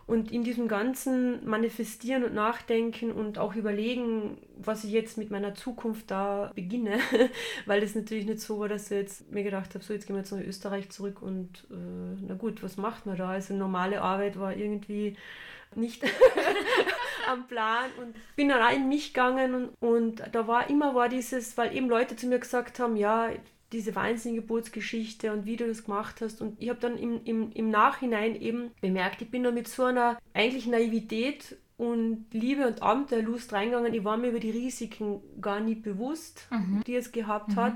Und 0.05 0.33
in 0.33 0.43
diesem 0.43 0.67
ganzen 0.67 1.47
Manifestieren 1.47 2.25
und 2.25 2.33
Nachdenken 2.33 3.13
und 3.13 3.37
auch 3.37 3.55
überlegen, 3.55 4.37
was 4.57 4.83
ich 4.83 4.91
jetzt 4.91 5.17
mit 5.17 5.31
meiner 5.31 5.55
Zukunft 5.55 6.11
da 6.11 6.51
beginne, 6.53 6.99
weil 7.65 7.81
es 7.83 7.95
natürlich 7.95 8.25
nicht 8.25 8.41
so 8.41 8.59
war, 8.59 8.67
dass 8.67 8.91
ich 8.91 8.97
jetzt 8.97 9.31
mir 9.31 9.43
gedacht 9.43 9.73
habe, 9.73 9.83
so 9.83 9.93
jetzt 9.93 10.07
gehen 10.07 10.17
wir 10.17 10.23
jetzt 10.23 10.31
nach 10.33 10.41
Österreich 10.41 10.89
zurück 10.89 11.21
und 11.21 11.65
äh, 11.71 12.21
na 12.27 12.33
gut, 12.33 12.61
was 12.63 12.75
macht 12.75 13.05
man 13.05 13.15
da? 13.15 13.29
Also 13.29 13.53
normale 13.53 14.01
Arbeit 14.01 14.37
war 14.37 14.53
irgendwie 14.53 15.15
nicht 15.77 16.03
am 17.27 17.47
Plan 17.47 17.89
und 17.99 18.15
bin 18.35 18.49
dann 18.49 18.61
auch 18.61 18.75
in 18.75 18.87
mich 18.87 19.13
gegangen 19.13 19.53
und, 19.53 19.69
und 19.79 20.23
da 20.31 20.47
war 20.47 20.69
immer 20.69 20.95
war 20.95 21.09
dieses, 21.09 21.57
weil 21.57 21.75
eben 21.75 21.89
Leute 21.89 22.15
zu 22.15 22.27
mir 22.27 22.39
gesagt 22.39 22.79
haben, 22.79 22.95
ja, 22.95 23.29
diese 23.71 23.95
wahnsinnige 23.95 24.41
Geburtsgeschichte 24.41 25.33
und 25.33 25.45
wie 25.45 25.57
du 25.57 25.67
das 25.67 25.83
gemacht 25.83 26.21
hast. 26.21 26.41
Und 26.41 26.61
ich 26.61 26.69
habe 26.69 26.79
dann 26.79 26.97
im, 26.97 27.21
im, 27.25 27.51
im 27.51 27.69
Nachhinein 27.69 28.39
eben 28.39 28.71
bemerkt, 28.79 29.21
ich 29.21 29.31
bin 29.31 29.43
da 29.43 29.51
mit 29.51 29.67
so 29.67 29.83
einer 29.83 30.17
eigentlich 30.33 30.67
Naivität 30.67 31.57
und 31.77 32.27
Liebe 32.31 32.67
und 32.67 32.81
Abenteuerlust 32.81 33.51
reingegangen. 33.51 33.93
Ich 33.93 34.03
war 34.03 34.17
mir 34.17 34.29
über 34.29 34.39
die 34.39 34.51
Risiken 34.51 35.21
gar 35.41 35.59
nicht 35.59 35.81
bewusst, 35.81 36.47
mhm. 36.51 36.83
die 36.85 36.95
es 36.95 37.11
gehabt 37.11 37.49
mhm. 37.49 37.55
hat 37.55 37.73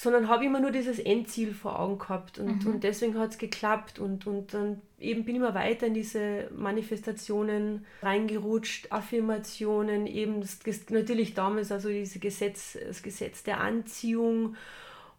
sondern 0.00 0.28
habe 0.28 0.44
immer 0.44 0.60
nur 0.60 0.70
dieses 0.70 1.00
Endziel 1.00 1.52
vor 1.52 1.80
Augen 1.80 1.98
gehabt 1.98 2.38
und, 2.38 2.64
mhm. 2.64 2.74
und 2.74 2.84
deswegen 2.84 3.18
hat 3.18 3.32
es 3.32 3.38
geklappt 3.38 3.98
und, 3.98 4.28
und 4.28 4.54
dann 4.54 4.80
eben 5.00 5.24
bin 5.24 5.34
ich 5.34 5.40
immer 5.40 5.56
weiter 5.56 5.88
in 5.88 5.94
diese 5.94 6.48
Manifestationen 6.56 7.84
reingerutscht, 8.00 8.92
Affirmationen, 8.92 10.06
eben 10.06 10.40
das, 10.40 10.60
natürlich 10.90 11.34
damals 11.34 11.72
also 11.72 11.88
diese 11.88 12.20
Gesetz, 12.20 12.78
das 12.86 13.02
Gesetz 13.02 13.42
der 13.42 13.58
Anziehung 13.58 14.54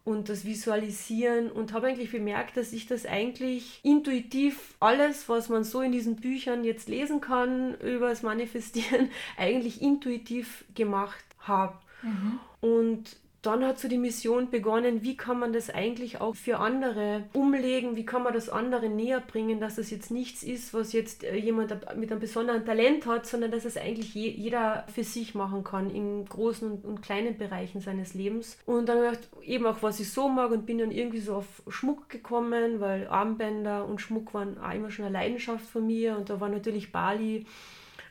und 0.06 0.30
das 0.30 0.46
Visualisieren 0.46 1.52
und 1.52 1.74
habe 1.74 1.88
eigentlich 1.88 2.10
bemerkt, 2.10 2.56
dass 2.56 2.72
ich 2.72 2.86
das 2.86 3.04
eigentlich 3.04 3.80
intuitiv 3.82 4.76
alles, 4.80 5.28
was 5.28 5.50
man 5.50 5.62
so 5.62 5.82
in 5.82 5.92
diesen 5.92 6.16
Büchern 6.16 6.64
jetzt 6.64 6.88
lesen 6.88 7.20
kann 7.20 7.74
über 7.80 8.08
das 8.08 8.22
Manifestieren, 8.22 9.10
eigentlich 9.36 9.82
intuitiv 9.82 10.64
gemacht 10.74 11.22
habe. 11.40 11.76
Mhm. 12.02 12.40
Und 12.62 13.19
dann 13.42 13.64
hat 13.64 13.78
so 13.78 13.88
die 13.88 13.96
Mission 13.96 14.50
begonnen, 14.50 15.02
wie 15.02 15.16
kann 15.16 15.38
man 15.38 15.52
das 15.52 15.70
eigentlich 15.70 16.20
auch 16.20 16.36
für 16.36 16.58
andere 16.58 17.24
umlegen, 17.32 17.96
wie 17.96 18.04
kann 18.04 18.22
man 18.22 18.34
das 18.34 18.50
anderen 18.50 18.96
näher 18.96 19.20
bringen, 19.20 19.60
dass 19.60 19.76
das 19.76 19.90
jetzt 19.90 20.10
nichts 20.10 20.42
ist, 20.42 20.74
was 20.74 20.92
jetzt 20.92 21.24
äh, 21.24 21.36
jemand 21.36 21.70
mit 21.96 22.10
einem 22.10 22.20
besonderen 22.20 22.66
Talent 22.66 23.06
hat, 23.06 23.26
sondern 23.26 23.50
dass 23.50 23.64
es 23.64 23.78
eigentlich 23.78 24.14
je, 24.14 24.28
jeder 24.28 24.84
für 24.92 25.04
sich 25.04 25.34
machen 25.34 25.64
kann 25.64 25.90
in 25.90 26.26
großen 26.26 26.70
und, 26.70 26.84
und 26.84 27.02
kleinen 27.02 27.38
Bereichen 27.38 27.80
seines 27.80 28.12
Lebens. 28.12 28.58
Und 28.66 28.88
dann 28.88 28.98
habe 29.06 29.18
ich 29.40 29.48
eben 29.48 29.66
auch, 29.66 29.82
was 29.82 30.00
ich 30.00 30.12
so 30.12 30.28
mag 30.28 30.50
und 30.50 30.66
bin 30.66 30.78
dann 30.78 30.90
irgendwie 30.90 31.20
so 31.20 31.36
auf 31.36 31.62
Schmuck 31.68 32.10
gekommen, 32.10 32.80
weil 32.80 33.08
Armbänder 33.08 33.86
und 33.86 34.00
Schmuck 34.00 34.34
waren 34.34 34.58
auch 34.58 34.74
immer 34.74 34.90
schon 34.90 35.06
eine 35.06 35.14
Leidenschaft 35.14 35.64
von 35.64 35.86
mir 35.86 36.16
und 36.16 36.28
da 36.28 36.40
war 36.40 36.50
natürlich 36.50 36.92
Bali 36.92 37.46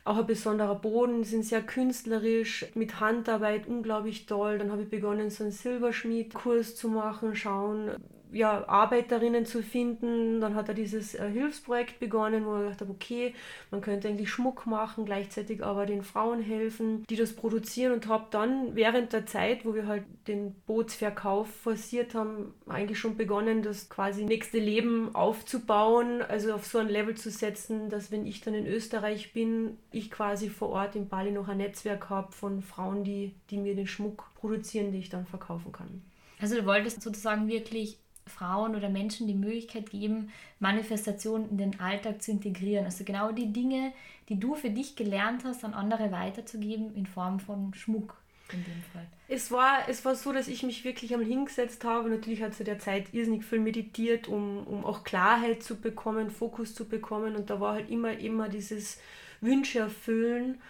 auch 0.04 0.16
ein 0.16 0.26
besonderer 0.26 0.76
Boden, 0.76 1.24
sind 1.24 1.44
sehr 1.44 1.62
künstlerisch, 1.62 2.66
mit 2.74 3.00
Handarbeit 3.00 3.66
unglaublich 3.66 4.26
toll. 4.26 4.58
Dann 4.58 4.72
habe 4.72 4.82
ich 4.82 4.90
begonnen, 4.90 5.30
so 5.30 5.44
einen 5.44 5.52
Silberschmiedkurs 5.52 6.76
zu 6.76 6.88
machen, 6.88 7.34
schauen, 7.34 7.92
ja, 8.32 8.66
Arbeiterinnen 8.68 9.46
zu 9.46 9.62
finden. 9.62 10.40
Dann 10.40 10.54
hat 10.54 10.68
er 10.68 10.74
dieses 10.74 11.14
äh, 11.14 11.28
Hilfsprojekt 11.28 12.00
begonnen, 12.00 12.46
wo 12.46 12.54
er 12.54 12.62
gedacht 12.62 12.80
habe, 12.82 12.92
okay, 12.92 13.34
man 13.70 13.80
könnte 13.80 14.08
eigentlich 14.08 14.30
Schmuck 14.30 14.66
machen, 14.66 15.04
gleichzeitig 15.04 15.64
aber 15.64 15.86
den 15.86 16.02
Frauen 16.02 16.40
helfen, 16.40 17.04
die 17.08 17.16
das 17.16 17.34
produzieren 17.34 17.92
und 17.92 18.06
habe 18.08 18.26
dann 18.30 18.74
während 18.74 19.12
der 19.12 19.26
Zeit, 19.26 19.64
wo 19.64 19.74
wir 19.74 19.86
halt 19.86 20.04
den 20.28 20.54
Bootsverkauf 20.66 21.48
forciert 21.48 22.14
haben, 22.14 22.54
eigentlich 22.66 22.98
schon 22.98 23.16
begonnen, 23.16 23.62
das 23.62 23.88
quasi 23.88 24.24
nächste 24.24 24.58
Leben 24.58 25.14
aufzubauen, 25.14 26.22
also 26.22 26.54
auf 26.54 26.66
so 26.66 26.78
ein 26.78 26.88
Level 26.88 27.16
zu 27.16 27.30
setzen, 27.30 27.90
dass 27.90 28.10
wenn 28.10 28.26
ich 28.26 28.40
dann 28.40 28.54
in 28.54 28.66
Österreich 28.66 29.32
bin, 29.32 29.78
ich 29.92 30.10
quasi 30.10 30.48
vor 30.48 30.70
Ort 30.70 30.96
in 30.96 31.08
Bali 31.08 31.30
noch 31.30 31.48
ein 31.48 31.58
Netzwerk 31.58 32.10
habe 32.10 32.32
von 32.32 32.62
Frauen, 32.62 33.04
die, 33.04 33.34
die 33.50 33.58
mir 33.58 33.74
den 33.74 33.86
Schmuck 33.86 34.24
produzieren, 34.34 34.92
den 34.92 35.00
ich 35.00 35.08
dann 35.08 35.26
verkaufen 35.26 35.72
kann. 35.72 36.02
Also 36.40 36.56
du 36.56 36.64
wolltest 36.64 37.02
sozusagen 37.02 37.48
wirklich 37.48 37.98
Frauen 38.30 38.74
oder 38.74 38.88
Menschen 38.88 39.26
die 39.26 39.34
Möglichkeit 39.34 39.90
geben, 39.90 40.30
Manifestation 40.58 41.48
in 41.50 41.58
den 41.58 41.80
Alltag 41.80 42.22
zu 42.22 42.30
integrieren. 42.30 42.84
Also 42.84 43.04
genau 43.04 43.32
die 43.32 43.52
Dinge, 43.52 43.92
die 44.28 44.38
du 44.38 44.54
für 44.54 44.70
dich 44.70 44.96
gelernt 44.96 45.44
hast, 45.44 45.64
an 45.64 45.74
andere 45.74 46.12
weiterzugeben 46.12 46.94
in 46.94 47.06
Form 47.06 47.40
von 47.40 47.74
Schmuck 47.74 48.16
in 48.52 48.64
dem 48.64 48.82
Fall. 48.92 49.06
Es 49.28 49.50
war, 49.50 49.88
es 49.88 50.04
war 50.04 50.14
so, 50.14 50.32
dass 50.32 50.48
ich 50.48 50.62
mich 50.62 50.84
wirklich 50.84 51.12
einmal 51.12 51.28
hingesetzt 51.28 51.84
habe. 51.84 52.10
Natürlich 52.10 52.42
hat 52.42 52.54
zu 52.54 52.64
der 52.64 52.78
Zeit 52.78 53.12
irrsinnig 53.12 53.44
viel 53.44 53.60
meditiert, 53.60 54.28
um, 54.28 54.66
um 54.66 54.84
auch 54.84 55.04
Klarheit 55.04 55.62
zu 55.62 55.76
bekommen, 55.76 56.30
Fokus 56.30 56.74
zu 56.74 56.86
bekommen. 56.86 57.36
Und 57.36 57.50
da 57.50 57.60
war 57.60 57.74
halt 57.74 57.90
immer, 57.90 58.18
immer 58.18 58.48
dieses 58.48 58.98
Wünsche 59.40 59.80
erfüllen. 59.80 60.60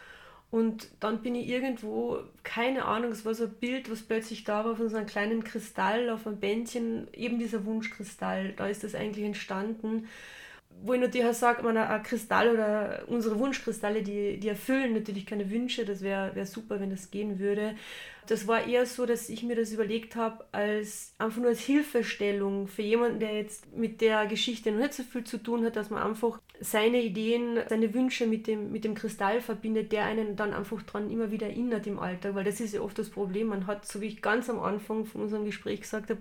Und 0.51 0.89
dann 0.99 1.23
bin 1.23 1.37
ich 1.37 1.49
irgendwo, 1.49 2.19
keine 2.43 2.85
Ahnung, 2.85 3.13
es 3.13 3.25
war 3.25 3.35
so 3.35 3.45
ein 3.45 3.55
Bild, 3.55 3.91
was 3.91 4.03
plötzlich 4.03 4.43
da 4.43 4.65
war 4.65 4.75
von 4.75 4.89
so 4.89 4.97
einem 4.97 5.07
kleinen 5.07 5.45
Kristall 5.45 6.11
auf 6.11 6.27
einem 6.27 6.41
Bändchen, 6.41 7.07
eben 7.13 7.39
dieser 7.39 7.65
Wunschkristall, 7.65 8.53
da 8.57 8.67
ist 8.67 8.83
das 8.83 8.97
eigentlich 8.97 9.25
entstanden. 9.25 10.09
Wo 10.83 10.95
ich 10.95 11.01
natürlich 11.01 11.29
auch 11.29 11.35
sage, 11.35 11.69
ein 11.69 12.03
Kristall 12.03 12.49
oder 12.51 13.05
unsere 13.07 13.39
Wunschkristalle, 13.39 14.03
die, 14.03 14.41
die 14.41 14.49
erfüllen 14.49 14.95
natürlich 14.95 15.27
keine 15.27 15.51
Wünsche, 15.51 15.85
das 15.85 16.01
wäre 16.01 16.35
wär 16.35 16.47
super, 16.47 16.81
wenn 16.81 16.91
das 16.91 17.11
gehen 17.11 17.39
würde 17.39 17.75
das 18.31 18.47
war 18.47 18.65
eher 18.65 18.87
so, 18.87 19.07
dass 19.07 19.29
ich 19.29 19.43
mir 19.43 19.57
das 19.57 19.73
überlegt 19.73 20.15
habe, 20.15 20.45
als 20.53 21.15
einfach 21.19 21.39
nur 21.39 21.49
als 21.49 21.61
Hilfestellung 21.61 22.69
für 22.69 22.83
jemanden, 22.83 23.19
der 23.19 23.35
jetzt 23.35 23.77
mit 23.77 24.01
der 24.01 24.27
Geschichte 24.27 24.71
noch 24.71 24.79
nicht 24.79 24.95
so 24.95 25.03
viel 25.03 25.25
zu 25.25 25.39
tun 25.39 25.65
hat, 25.65 25.75
dass 25.75 25.91
man 25.91 26.01
einfach 26.01 26.39
seine 26.61 27.03
Ideen, 27.03 27.59
seine 27.69 27.93
Wünsche 27.95 28.27
mit 28.27 28.47
dem, 28.47 28.71
mit 28.71 28.85
dem 28.85 28.95
Kristall 28.95 29.41
verbindet, 29.41 29.93
der 29.93 30.05
einen 30.05 30.37
dann 30.37 30.53
einfach 30.53 30.83
dran 30.83 31.11
immer 31.11 31.31
wieder 31.31 31.47
erinnert 31.47 31.87
im 31.87 31.99
Alltag, 31.99 32.35
weil 32.35 32.45
das 32.45 32.61
ist 32.61 32.75
ja 32.75 32.83
oft 32.83 32.99
das 32.99 33.09
Problem. 33.09 33.49
Man 33.49 33.67
hat, 33.67 33.87
so 33.87 34.01
wie 34.01 34.07
ich 34.07 34.23
ganz 34.23 34.51
am 34.51 34.61
Anfang 34.61 35.07
von 35.07 35.23
unserem 35.23 35.47
Gespräch 35.47 35.81
gesagt 35.81 36.11
habe, 36.11 36.21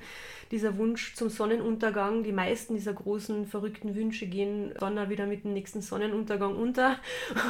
dieser 0.49 0.77
Wunsch 0.77 1.13
zum 1.15 1.29
Sonnenuntergang, 1.29 2.23
die 2.23 2.31
meisten 2.31 2.73
dieser 2.73 2.93
großen, 2.93 3.47
verrückten 3.47 3.95
Wünsche 3.95 4.27
gehen 4.27 4.73
dann 4.79 5.09
wieder 5.09 5.27
mit 5.27 5.43
dem 5.43 5.53
nächsten 5.53 5.81
Sonnenuntergang 5.81 6.55
unter 6.55 6.97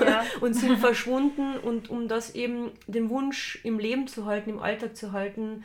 ja. 0.02 0.26
und 0.42 0.56
sind 0.56 0.80
verschwunden. 0.80 1.58
Und 1.60 1.90
um 1.90 2.08
das 2.08 2.34
eben, 2.34 2.72
den 2.88 3.10
Wunsch 3.10 3.60
im 3.64 3.78
Leben 3.78 4.08
zu 4.08 4.26
halten, 4.26 4.49
im 4.50 4.60
Alltag 4.60 4.98
zu 4.98 5.12
halten, 5.12 5.64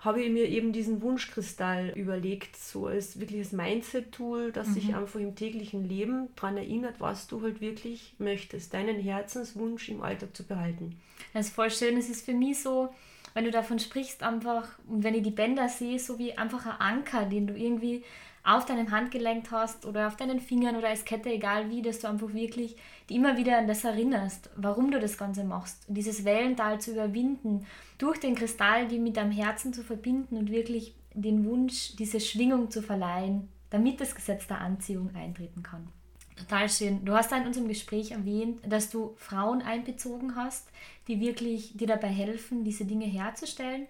habe 0.00 0.22
ich 0.22 0.30
mir 0.30 0.44
eben 0.46 0.72
diesen 0.72 1.02
Wunschkristall 1.02 1.92
überlegt, 1.96 2.56
so 2.56 2.86
als 2.86 3.18
wirkliches 3.18 3.50
Mindset-Tool, 3.50 4.52
das 4.52 4.68
mhm. 4.68 4.74
sich 4.74 4.94
einfach 4.94 5.18
im 5.18 5.34
täglichen 5.34 5.88
Leben 5.88 6.28
daran 6.36 6.56
erinnert, 6.56 7.00
was 7.00 7.26
du 7.26 7.42
halt 7.42 7.60
wirklich 7.60 8.14
möchtest, 8.18 8.74
deinen 8.74 9.00
Herzenswunsch 9.00 9.88
im 9.88 10.02
Alltag 10.02 10.36
zu 10.36 10.44
behalten. 10.44 11.00
Das 11.34 11.46
ist 11.46 11.54
voll 11.54 11.70
schön. 11.70 11.96
Es 11.96 12.08
ist 12.08 12.24
für 12.24 12.32
mich 12.32 12.62
so, 12.62 12.90
wenn 13.34 13.44
du 13.44 13.50
davon 13.50 13.80
sprichst, 13.80 14.22
einfach, 14.22 14.68
und 14.86 15.02
wenn 15.02 15.14
ich 15.14 15.22
die 15.22 15.32
Bänder 15.32 15.68
sehe, 15.68 15.98
so 15.98 16.18
wie 16.18 16.38
einfach 16.38 16.64
ein 16.66 16.80
Anker, 16.80 17.24
den 17.26 17.48
du 17.48 17.54
irgendwie 17.54 18.04
auf 18.48 18.64
deinem 18.64 18.90
Handgelenk 18.90 19.50
hast 19.50 19.84
oder 19.84 20.06
auf 20.06 20.16
deinen 20.16 20.40
Fingern 20.40 20.76
oder 20.76 20.88
als 20.88 21.04
Kette, 21.04 21.28
egal 21.28 21.68
wie, 21.68 21.82
dass 21.82 21.98
du 21.98 22.08
einfach 22.08 22.32
wirklich 22.32 22.76
die 23.10 23.16
immer 23.16 23.36
wieder 23.36 23.58
an 23.58 23.66
das 23.66 23.84
erinnerst, 23.84 24.48
warum 24.56 24.90
du 24.90 24.98
das 24.98 25.18
Ganze 25.18 25.44
machst. 25.44 25.86
Und 25.86 25.96
dieses 25.96 26.24
Wellental 26.24 26.80
zu 26.80 26.92
überwinden, 26.92 27.66
durch 27.98 28.18
den 28.18 28.34
Kristall 28.34 28.88
die 28.88 28.98
mit 28.98 29.18
deinem 29.18 29.32
Herzen 29.32 29.74
zu 29.74 29.82
verbinden 29.82 30.38
und 30.38 30.50
wirklich 30.50 30.94
den 31.12 31.44
Wunsch, 31.44 31.94
diese 31.96 32.20
Schwingung 32.20 32.70
zu 32.70 32.80
verleihen, 32.80 33.48
damit 33.68 34.00
das 34.00 34.14
Gesetz 34.14 34.46
der 34.46 34.62
Anziehung 34.62 35.14
eintreten 35.14 35.62
kann. 35.62 35.88
Total 36.34 36.70
schön. 36.70 37.04
Du 37.04 37.12
hast 37.12 37.30
da 37.30 37.36
in 37.36 37.46
unserem 37.46 37.68
Gespräch 37.68 38.12
erwähnt, 38.12 38.60
dass 38.66 38.88
du 38.88 39.14
Frauen 39.16 39.60
einbezogen 39.60 40.36
hast, 40.36 40.68
die 41.06 41.20
wirklich 41.20 41.76
dir 41.76 41.88
dabei 41.88 42.08
helfen, 42.08 42.64
diese 42.64 42.86
Dinge 42.86 43.06
herzustellen. 43.06 43.86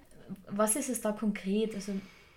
Was 0.49 0.75
ist 0.75 0.89
es 0.89 1.01
da 1.01 1.13
konkret? 1.13 1.75
Also, 1.77 1.93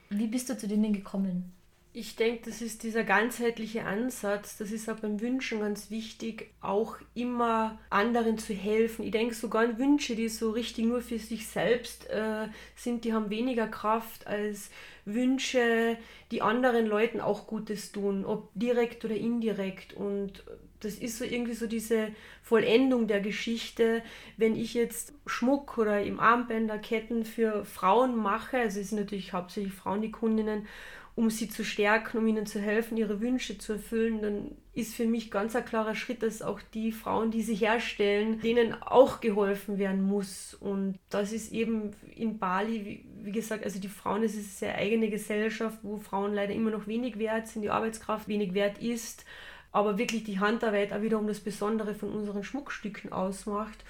wie 0.10 0.28
bist 0.28 0.50
du 0.50 0.58
zu 0.58 0.68
denen 0.68 0.94
gekommen? 0.94 1.54
Ich 1.94 2.16
denke, 2.16 2.44
das 2.46 2.62
ist 2.62 2.84
dieser 2.84 3.04
ganzheitliche 3.04 3.84
Ansatz. 3.84 4.58
Das 4.58 4.72
ist 4.72 4.90
auch 4.90 5.00
beim 5.00 5.20
Wünschen 5.20 5.60
ganz 5.60 5.90
wichtig, 5.92 6.50
auch 6.62 6.96
immer 7.16 7.80
anderen 7.90 8.38
zu 8.38 8.54
helfen. 8.54 9.04
Ich 9.04 9.12
denke, 9.12 9.36
sogar 9.36 9.78
Wünsche, 9.78 10.16
die 10.16 10.30
so 10.30 10.52
richtig 10.52 10.86
nur 10.86 11.02
für 11.02 11.20
sich 11.20 11.48
selbst 11.48 12.10
äh, 12.10 12.48
sind, 12.78 13.04
die 13.04 13.12
haben 13.12 13.30
weniger 13.30 13.68
Kraft 13.68 14.26
als 14.26 14.70
Wünsche, 15.04 15.98
die 16.32 16.42
anderen 16.42 16.86
Leuten 16.86 17.20
auch 17.20 17.46
Gutes 17.46 17.92
tun, 17.92 18.24
ob 18.24 18.50
direkt 18.54 19.04
oder 19.04 19.16
indirekt. 19.16 19.94
Und 19.94 20.46
das 20.80 20.96
ist 20.96 21.18
so 21.18 21.26
irgendwie 21.26 21.56
so 21.56 21.68
diese 21.68 22.08
Vollendung 22.42 23.08
der 23.08 23.20
Geschichte. 23.20 24.02
Wenn 24.38 24.56
ich 24.56 24.74
jetzt 24.74 25.14
Schmuck 25.26 25.78
oder 25.78 26.02
im 26.02 26.22
Armbänder 26.22 26.78
Ketten 26.78 27.26
für 27.26 27.66
Frauen 27.66 28.16
mache, 28.16 28.60
also 28.60 28.80
es 28.80 28.90
sind 28.90 29.00
natürlich 29.00 29.34
hauptsächlich 29.34 29.74
Frauen 29.74 30.02
die 30.02 30.12
Kundinnen, 30.12 30.68
um 31.16 31.30
sie 31.30 31.50
zu 31.50 31.64
stärken, 31.64 32.18
um 32.18 32.28
ihnen 32.28 32.46
zu 32.46 32.60
helfen, 32.60 32.98
ihre 32.98 33.20
Wünsche 33.20 33.58
zu 33.58 33.74
erfüllen, 33.74 34.22
dann 34.22 34.52
ist 34.74 34.96
für 34.96 35.06
mich 35.06 35.30
ganz 35.30 35.56
ein 35.56 35.66
klarer 35.66 35.96
Schritt, 35.96 36.24
dass 36.24 36.42
auch 36.42 36.62
die 36.74 36.94
Frauen, 36.94 37.32
die 37.32 37.42
sie 37.42 37.56
herstellen, 37.56 38.40
denen 38.40 38.82
auch 38.82 39.20
geholfen 39.20 39.78
werden 39.78 40.02
muss. 40.02 40.54
Und 40.54 40.98
das 41.10 41.34
ist 41.34 41.52
eben 41.52 41.92
in 42.16 42.40
Bali, 42.40 43.06
wie, 43.22 43.32
gesagt, 43.32 43.66
also 43.66 43.80
die 43.80 43.90
Frauen, 43.90 44.24
es 44.24 44.36
ist 44.36 44.64
eine 44.64 44.72
sehr 44.72 44.76
eigene 44.76 45.10
Gesellschaft, 45.10 45.80
wo 45.84 45.98
Frauen 45.98 46.34
leider 46.34 46.54
immer 46.54 46.72
noch 46.72 46.88
wenig 46.88 47.20
wert 47.20 47.48
sind, 47.48 47.64
die 47.64 47.70
Arbeitskraft 47.70 48.30
wenig 48.30 48.54
wert 48.54 48.78
ist, 48.78 49.26
aber 49.74 49.98
wirklich 49.98 50.24
die 50.24 50.40
Handarbeit 50.40 50.94
auch 50.94 51.02
wiederum 51.02 51.28
das 51.28 51.42
Besondere 51.42 51.94
von 51.94 52.14
unseren 52.14 52.44
Schmuckstücken 52.44 53.12
ausmacht. 53.12 53.84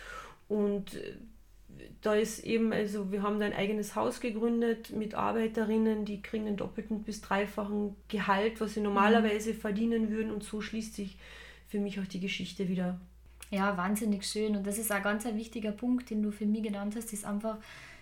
Und 0.47 0.99
da 2.01 2.15
ist 2.15 2.43
eben, 2.43 2.74
also 2.74 3.12
wir 3.12 3.22
haben 3.22 3.39
da 3.39 3.46
ein 3.46 3.53
eigenes 3.53 3.96
Haus 3.96 4.20
gegründet 4.20 4.91
mit 4.91 5.13
Arbeiterinnen, 5.13 6.03
die 6.03 6.22
kriegen 6.22 6.48
einen 6.48 6.58
doppelten 6.58 7.03
bis 7.03 7.22
dreifachen 7.22 7.96
Gehalt, 8.08 8.60
was 8.60 8.74
sie 8.74 8.81
normalerweise 8.81 9.53
mhm. 9.53 9.58
verdienen 9.58 10.10
würden 10.10 10.31
und 10.31 10.43
so 10.43 10.62
schließt 10.62 10.96
sich 10.96 11.17
für 11.67 11.79
mich 11.79 12.00
auch 12.00 12.05
die 12.05 12.20
Geschichte 12.20 12.67
wieder. 12.67 13.00
Ja, 13.51 13.77
wahnsinnig 13.77 14.25
schön 14.25 14.55
und 14.55 14.65
das 14.65 14.77
ist 14.77 14.91
ein 14.91 15.03
ganz 15.03 15.25
ein 15.25 15.38
wichtiger 15.38 15.72
Punkt, 15.72 16.10
den 16.10 16.24
du 16.24 16.31
für 16.31 16.46
mich 16.46 16.63
genannt 16.63 16.96
hast, 16.96 17.13
ist 17.13 17.25
einfach, 17.25 17.58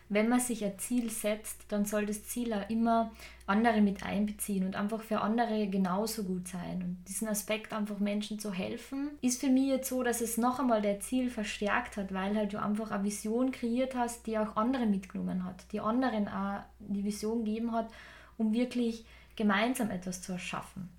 wenn 0.09 0.27
man 0.27 0.39
sich 0.39 0.65
ein 0.65 0.77
Ziel 0.79 1.11
setzt, 1.11 1.65
dann 1.69 1.85
soll 1.85 2.07
das 2.07 2.23
Ziel 2.23 2.51
auch 2.53 2.67
immer 2.69 3.11
andere 3.45 3.79
mit 3.81 4.03
einbeziehen 4.03 4.65
und 4.65 4.75
einfach 4.75 5.01
für 5.01 5.21
andere 5.21 5.67
genauso 5.67 6.23
gut 6.23 6.47
sein. 6.47 6.81
Und 6.83 6.97
diesen 7.07 7.27
Aspekt, 7.27 7.73
einfach 7.73 7.99
Menschen 7.99 8.39
zu 8.39 8.51
helfen, 8.51 9.11
ist 9.21 9.39
für 9.39 9.49
mich 9.49 9.67
jetzt 9.67 9.89
so, 9.89 10.01
dass 10.01 10.21
es 10.21 10.37
noch 10.37 10.59
einmal 10.59 10.81
der 10.81 10.99
Ziel 10.99 11.29
verstärkt 11.29 11.95
hat, 11.95 12.11
weil 12.11 12.35
halt 12.35 12.53
du 12.53 12.61
einfach 12.61 12.89
eine 12.89 13.03
Vision 13.03 13.51
kreiert 13.51 13.95
hast, 13.95 14.25
die 14.25 14.37
auch 14.39 14.55
andere 14.55 14.87
mitgenommen 14.87 15.43
hat, 15.43 15.71
die 15.71 15.79
anderen 15.79 16.27
auch 16.27 16.61
die 16.79 17.03
Vision 17.03 17.45
gegeben 17.45 17.71
hat, 17.71 17.89
um 18.37 18.53
wirklich 18.53 19.05
gemeinsam 19.35 19.91
etwas 19.91 20.23
zu 20.23 20.31
erschaffen. 20.31 20.89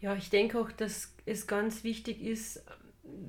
Ja, 0.00 0.14
ich 0.14 0.30
denke 0.30 0.58
auch, 0.58 0.72
dass 0.72 1.14
es 1.26 1.46
ganz 1.46 1.84
wichtig 1.84 2.22
ist, 2.22 2.62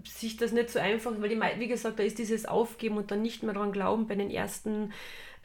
sich 0.05 0.37
das 0.37 0.51
nicht 0.51 0.69
so 0.69 0.79
einfach, 0.79 1.13
weil 1.19 1.31
ich, 1.31 1.39
wie 1.59 1.67
gesagt, 1.67 1.99
da 1.99 2.03
ist 2.03 2.19
dieses 2.19 2.45
Aufgeben 2.45 2.97
und 2.97 3.11
dann 3.11 3.21
nicht 3.21 3.43
mehr 3.43 3.53
daran 3.53 3.71
glauben 3.71 4.07
bei 4.07 4.15
den 4.15 4.29
ersten 4.29 4.93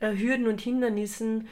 äh, 0.01 0.17
Hürden 0.17 0.47
und 0.47 0.61
Hindernissen. 0.61 1.49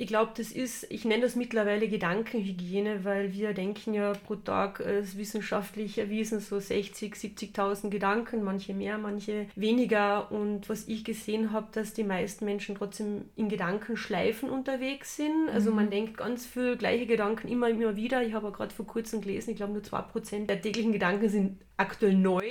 Ich 0.00 0.06
glaube, 0.06 0.32
das 0.34 0.50
ist, 0.50 0.90
ich 0.90 1.04
nenne 1.04 1.24
das 1.24 1.36
mittlerweile 1.36 1.86
Gedankenhygiene, 1.86 3.04
weil 3.04 3.34
wir 3.34 3.52
denken 3.52 3.92
ja 3.92 4.14
pro 4.14 4.34
Tag, 4.34 4.80
äh, 4.80 5.00
ist 5.00 5.18
wissenschaftlich 5.18 5.98
erwiesen, 5.98 6.40
so 6.40 6.58
60, 6.58 7.12
70.000 7.12 7.90
Gedanken, 7.90 8.42
manche 8.42 8.72
mehr, 8.72 8.96
manche 8.96 9.48
weniger. 9.56 10.32
Und 10.32 10.70
was 10.70 10.88
ich 10.88 11.04
gesehen 11.04 11.52
habe, 11.52 11.66
dass 11.72 11.92
die 11.92 12.04
meisten 12.04 12.46
Menschen 12.46 12.76
trotzdem 12.76 13.26
in 13.36 13.50
Gedankenschleifen 13.50 14.48
unterwegs 14.48 15.16
sind. 15.16 15.50
Also 15.52 15.68
mhm. 15.68 15.76
man 15.76 15.90
denkt 15.90 16.16
ganz 16.16 16.46
viel 16.46 16.78
gleiche 16.78 17.04
Gedanken 17.04 17.48
immer, 17.48 17.68
immer 17.68 17.94
wieder. 17.94 18.22
Ich 18.22 18.32
habe 18.32 18.52
gerade 18.52 18.74
vor 18.74 18.86
kurzem 18.86 19.20
gelesen, 19.20 19.50
ich 19.50 19.56
glaube 19.56 19.74
nur 19.74 19.82
2% 19.82 20.46
der 20.46 20.62
täglichen 20.62 20.92
Gedanken 20.92 21.28
sind 21.28 21.58
aktuell 21.76 22.14
neu. 22.14 22.40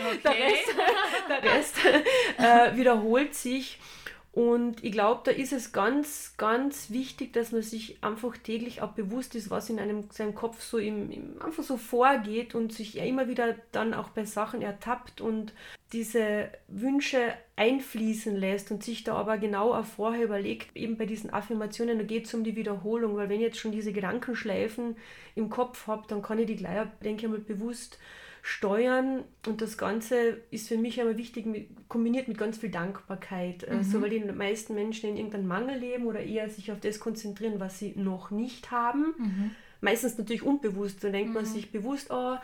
Okay. 0.00 0.18
der 0.24 0.32
Rest, 0.32 0.74
der 1.28 1.52
Rest 1.52 1.76
äh, 2.38 2.76
wiederholt 2.76 3.34
sich. 3.34 3.78
Und 4.32 4.84
ich 4.84 4.92
glaube, 4.92 5.22
da 5.24 5.32
ist 5.32 5.52
es 5.52 5.72
ganz, 5.72 6.34
ganz 6.36 6.90
wichtig, 6.90 7.32
dass 7.32 7.50
man 7.50 7.62
sich 7.62 7.98
einfach 8.00 8.36
täglich 8.36 8.80
auch 8.80 8.92
bewusst 8.92 9.34
ist, 9.34 9.50
was 9.50 9.68
in 9.70 9.80
einem 9.80 10.04
seinem 10.12 10.36
Kopf 10.36 10.62
so 10.62 10.78
im, 10.78 11.10
im, 11.10 11.42
einfach 11.42 11.64
so 11.64 11.76
vorgeht 11.76 12.54
und 12.54 12.72
sich 12.72 12.94
ja 12.94 13.04
immer 13.04 13.26
wieder 13.26 13.56
dann 13.72 13.92
auch 13.92 14.10
bei 14.10 14.24
Sachen 14.24 14.62
ertappt 14.62 15.20
und 15.20 15.52
diese 15.92 16.48
Wünsche 16.68 17.34
einfließen 17.56 18.36
lässt 18.36 18.70
und 18.70 18.84
sich 18.84 19.02
da 19.02 19.16
aber 19.16 19.36
genau 19.36 19.74
auch 19.74 19.84
vorher 19.84 20.22
überlegt, 20.22 20.76
eben 20.76 20.96
bei 20.96 21.06
diesen 21.06 21.30
Affirmationen, 21.30 21.98
da 21.98 22.04
geht 22.04 22.26
es 22.26 22.34
um 22.34 22.44
die 22.44 22.54
Wiederholung, 22.54 23.16
weil 23.16 23.28
wenn 23.28 23.40
ich 23.40 23.46
jetzt 23.46 23.58
schon 23.58 23.72
diese 23.72 23.92
Gedankenschleifen 23.92 24.96
im 25.34 25.50
Kopf 25.50 25.88
habe, 25.88 26.04
dann 26.06 26.22
kann 26.22 26.38
ich 26.38 26.46
die 26.46 26.54
gleich, 26.54 26.86
denke 27.02 27.26
ich 27.26 27.32
mal, 27.32 27.40
bewusst 27.40 27.98
steuern. 28.42 29.24
Und 29.46 29.60
das 29.60 29.78
Ganze 29.78 30.38
ist 30.50 30.68
für 30.68 30.78
mich 30.78 31.00
aber 31.00 31.16
wichtig, 31.16 31.46
mit, 31.46 31.68
kombiniert 31.88 32.28
mit 32.28 32.38
ganz 32.38 32.58
viel 32.58 32.70
Dankbarkeit. 32.70 33.64
Äh, 33.64 33.76
mhm. 33.76 33.82
So, 33.84 34.00
weil 34.02 34.10
die 34.10 34.20
meisten 34.20 34.74
Menschen 34.74 35.10
in 35.10 35.16
irgendeinem 35.16 35.48
Mangel 35.48 35.78
leben 35.78 36.06
oder 36.06 36.20
eher 36.20 36.48
sich 36.48 36.72
auf 36.72 36.80
das 36.80 37.00
konzentrieren, 37.00 37.60
was 37.60 37.78
sie 37.78 37.92
noch 37.96 38.30
nicht 38.30 38.70
haben. 38.70 39.14
Mhm. 39.18 39.50
Meistens 39.82 40.18
natürlich 40.18 40.42
unbewusst. 40.42 41.02
Da 41.02 41.08
denkt 41.08 41.28
mhm. 41.28 41.34
man 41.34 41.44
sich 41.46 41.70
bewusst, 41.70 42.08
oh, 42.10 42.36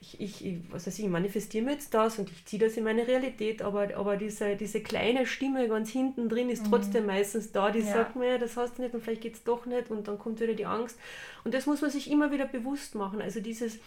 ich, 0.00 0.20
ich, 0.44 0.58
was 0.70 0.86
weiß 0.86 0.98
ich, 0.98 1.06
manifestiere 1.06 1.64
mir 1.64 1.72
jetzt 1.72 1.94
das 1.94 2.18
und 2.18 2.30
ich 2.30 2.44
ziehe 2.44 2.62
das 2.62 2.76
in 2.76 2.84
meine 2.84 3.06
Realität, 3.06 3.62
aber, 3.62 3.96
aber 3.96 4.16
diese, 4.16 4.56
diese 4.56 4.80
kleine 4.80 5.26
Stimme 5.26 5.68
ganz 5.68 5.90
hinten 5.90 6.28
drin 6.28 6.50
ist 6.50 6.66
mhm. 6.66 6.70
trotzdem 6.70 7.06
meistens 7.06 7.52
da, 7.52 7.70
die 7.70 7.80
ja. 7.80 7.86
sagt 7.86 8.16
mir, 8.16 8.38
das 8.38 8.56
hast 8.56 8.78
du 8.78 8.82
nicht 8.82 8.94
und 8.94 9.02
vielleicht 9.02 9.22
geht 9.22 9.34
es 9.34 9.44
doch 9.44 9.64
nicht 9.64 9.90
und 9.90 10.08
dann 10.08 10.18
kommt 10.18 10.40
wieder 10.40 10.54
die 10.54 10.66
Angst. 10.66 10.98
Und 11.44 11.54
das 11.54 11.66
muss 11.66 11.80
man 11.82 11.90
sich 11.90 12.10
immer 12.10 12.32
wieder 12.32 12.46
bewusst 12.46 12.94
machen. 12.96 13.22
Also 13.22 13.40
dieses 13.40 13.78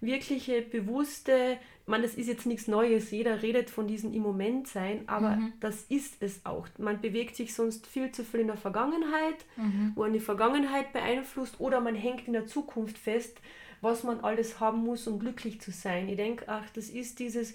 wirkliche, 0.00 0.62
bewusste, 0.62 1.58
man, 1.86 2.02
das 2.02 2.14
ist 2.14 2.26
jetzt 2.26 2.46
nichts 2.46 2.68
Neues, 2.68 3.10
jeder 3.10 3.42
redet 3.42 3.70
von 3.70 3.86
diesem 3.86 4.12
im 4.12 4.22
Moment 4.22 4.68
sein, 4.68 5.04
aber 5.06 5.36
mhm. 5.36 5.52
das 5.60 5.82
ist 5.88 6.16
es 6.20 6.44
auch. 6.44 6.66
Man 6.78 7.00
bewegt 7.00 7.36
sich 7.36 7.54
sonst 7.54 7.86
viel 7.86 8.10
zu 8.12 8.24
viel 8.24 8.40
in 8.40 8.48
der 8.48 8.56
Vergangenheit, 8.56 9.44
mhm. 9.56 9.92
wo 9.94 10.02
man 10.02 10.12
die 10.12 10.20
Vergangenheit 10.20 10.92
beeinflusst 10.92 11.60
oder 11.60 11.80
man 11.80 11.94
hängt 11.94 12.26
in 12.26 12.32
der 12.32 12.46
Zukunft 12.46 12.98
fest, 12.98 13.40
was 13.80 14.02
man 14.02 14.20
alles 14.20 14.58
haben 14.60 14.78
muss, 14.78 15.06
um 15.06 15.18
glücklich 15.18 15.60
zu 15.60 15.70
sein. 15.70 16.08
Ich 16.08 16.16
denke, 16.16 16.44
ach, 16.48 16.68
das 16.74 16.88
ist 16.88 17.18
dieses 17.18 17.54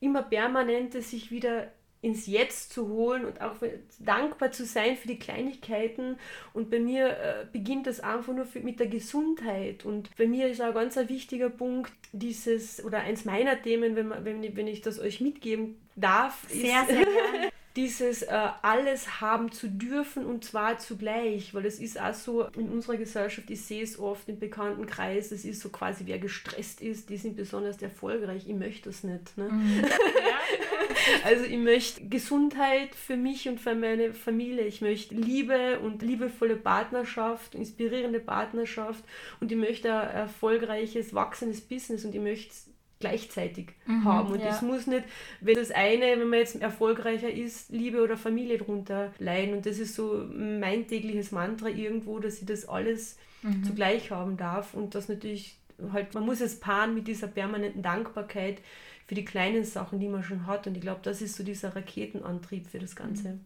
immer 0.00 0.22
permanente 0.22 1.00
sich 1.00 1.30
wieder 1.30 1.72
ins 2.04 2.26
Jetzt 2.26 2.72
zu 2.72 2.88
holen 2.88 3.24
und 3.24 3.40
auch 3.40 3.56
dankbar 3.98 4.52
zu 4.52 4.64
sein 4.64 4.96
für 4.96 5.08
die 5.08 5.18
Kleinigkeiten. 5.18 6.16
Und 6.52 6.70
bei 6.70 6.78
mir 6.78 7.08
äh, 7.08 7.46
beginnt 7.50 7.86
das 7.86 8.00
einfach 8.00 8.34
nur 8.34 8.44
für, 8.44 8.60
mit 8.60 8.78
der 8.78 8.88
Gesundheit. 8.88 9.84
Und 9.84 10.14
bei 10.16 10.26
mir 10.26 10.48
ist 10.48 10.60
auch 10.60 10.74
ganz 10.74 10.98
ein 10.98 11.08
wichtiger 11.08 11.50
Punkt, 11.50 11.92
dieses, 12.12 12.84
oder 12.84 12.98
eins 12.98 13.24
meiner 13.24 13.60
Themen, 13.60 13.96
wenn, 13.96 14.08
man, 14.08 14.24
wenn, 14.24 14.56
wenn 14.56 14.66
ich 14.66 14.82
das 14.82 15.00
euch 15.00 15.20
mitgeben 15.20 15.76
darf, 15.96 16.46
sehr, 16.48 16.82
ist, 16.82 16.88
sehr 16.88 17.04
gerne 17.04 17.52
dieses 17.76 18.22
äh, 18.22 18.48
alles 18.62 19.20
haben 19.20 19.50
zu 19.50 19.68
dürfen 19.68 20.26
und 20.26 20.44
zwar 20.44 20.78
zugleich, 20.78 21.54
weil 21.54 21.66
es 21.66 21.80
ist 21.80 22.00
auch 22.00 22.14
so 22.14 22.44
in 22.56 22.68
unserer 22.68 22.96
Gesellschaft, 22.96 23.50
ich 23.50 23.62
sehe 23.62 23.82
es 23.82 23.98
oft 23.98 24.28
im 24.28 24.38
bekannten 24.38 24.86
Kreis, 24.86 25.32
es 25.32 25.44
ist 25.44 25.60
so 25.60 25.70
quasi, 25.70 26.06
wer 26.06 26.20
gestresst 26.20 26.80
ist, 26.80 27.10
die 27.10 27.16
sind 27.16 27.36
besonders 27.36 27.82
erfolgreich. 27.82 28.44
Ich 28.46 28.54
möchte 28.54 28.90
das 28.90 29.02
nicht. 29.02 29.36
Ne? 29.36 29.48
Mhm. 29.48 29.84
also 31.24 31.44
ich 31.44 31.58
möchte 31.58 32.06
Gesundheit 32.08 32.94
für 32.94 33.16
mich 33.16 33.48
und 33.48 33.60
für 33.60 33.74
meine 33.74 34.12
Familie. 34.12 34.64
Ich 34.64 34.80
möchte 34.80 35.14
Liebe 35.14 35.80
und 35.80 36.02
liebevolle 36.02 36.56
Partnerschaft, 36.56 37.54
inspirierende 37.54 38.20
Partnerschaft 38.20 39.04
und 39.40 39.50
ich 39.50 39.58
möchte 39.58 39.92
ein 39.92 40.10
erfolgreiches, 40.10 41.14
wachsendes 41.14 41.60
Business 41.60 42.04
und 42.04 42.14
ich 42.14 42.20
möchte 42.20 42.52
gleichzeitig 43.00 43.68
mhm, 43.86 44.04
haben. 44.04 44.32
Und 44.32 44.40
ja. 44.40 44.46
das 44.46 44.62
muss 44.62 44.86
nicht, 44.86 45.04
wenn 45.40 45.56
das 45.56 45.70
eine, 45.70 46.18
wenn 46.18 46.28
man 46.28 46.38
jetzt 46.38 46.60
erfolgreicher 46.60 47.30
ist, 47.30 47.70
Liebe 47.70 48.02
oder 48.02 48.16
Familie 48.16 48.58
darunter 48.58 49.12
leiden. 49.18 49.54
Und 49.54 49.66
das 49.66 49.78
ist 49.78 49.94
so 49.94 50.24
mein 50.32 50.86
tägliches 50.88 51.30
Mantra 51.30 51.68
irgendwo, 51.68 52.18
dass 52.18 52.40
ich 52.40 52.46
das 52.46 52.66
alles 52.66 53.18
mhm. 53.42 53.62
zugleich 53.64 54.10
haben 54.10 54.36
darf. 54.36 54.72
Und 54.72 54.94
das 54.94 55.08
natürlich 55.08 55.58
halt, 55.92 56.14
man 56.14 56.24
muss 56.24 56.40
es 56.40 56.60
paaren 56.60 56.94
mit 56.94 57.06
dieser 57.06 57.26
permanenten 57.26 57.82
Dankbarkeit 57.82 58.58
für 59.06 59.14
die 59.14 59.24
kleinen 59.24 59.64
Sachen, 59.64 60.00
die 60.00 60.08
man 60.08 60.22
schon 60.22 60.46
hat. 60.46 60.66
Und 60.66 60.76
ich 60.76 60.80
glaube, 60.80 61.00
das 61.02 61.22
ist 61.22 61.36
so 61.36 61.44
dieser 61.44 61.74
Raketenantrieb 61.74 62.66
für 62.66 62.78
das 62.78 62.96
Ganze. 62.96 63.28
Mhm. 63.28 63.40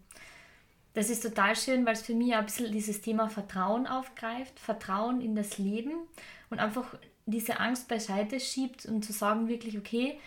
Das 0.95 1.11
ist 1.11 1.23
total 1.23 1.55
schön, 1.55 1.87
weil 1.87 1.93
es 1.93 2.03
für 2.03 2.15
mich 2.15 2.35
ein 2.35 2.45
bisschen 2.45 2.73
dieses 2.73 3.01
Thema 3.01 3.29
Vertrauen 3.29 3.87
aufgreift, 3.87 4.59
Vertrauen 4.59 5.21
in 5.21 5.37
das 5.37 5.59
Leben 5.59 5.93
und 6.51 6.59
einfach 6.59 6.97
diese 7.27 7.61
Angst 7.61 7.89
beiseite 7.89 8.41
schiebt 8.41 8.87
und 8.87 9.05
zu 9.05 9.13
sagen 9.13 9.49
wirklich, 9.49 9.79
okay, 9.79 10.19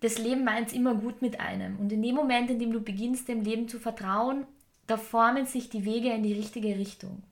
das 0.00 0.18
Leben 0.18 0.44
meint 0.44 0.68
es 0.68 0.74
immer 0.74 0.94
gut 0.94 1.22
mit 1.22 1.38
einem. 1.40 1.78
Und 1.78 1.92
in 1.92 2.02
dem 2.02 2.14
Moment, 2.14 2.50
in 2.50 2.58
dem 2.58 2.72
du 2.72 2.80
beginnst, 2.80 3.28
dem 3.28 3.42
Leben 3.42 3.68
zu 3.68 3.78
vertrauen, 3.78 4.46
da 4.86 4.96
formen 4.96 5.46
sich 5.46 5.68
die 5.68 5.84
Wege 5.84 6.10
in 6.10 6.22
die 6.22 6.32
richtige 6.32 6.76
Richtung. 6.76 7.22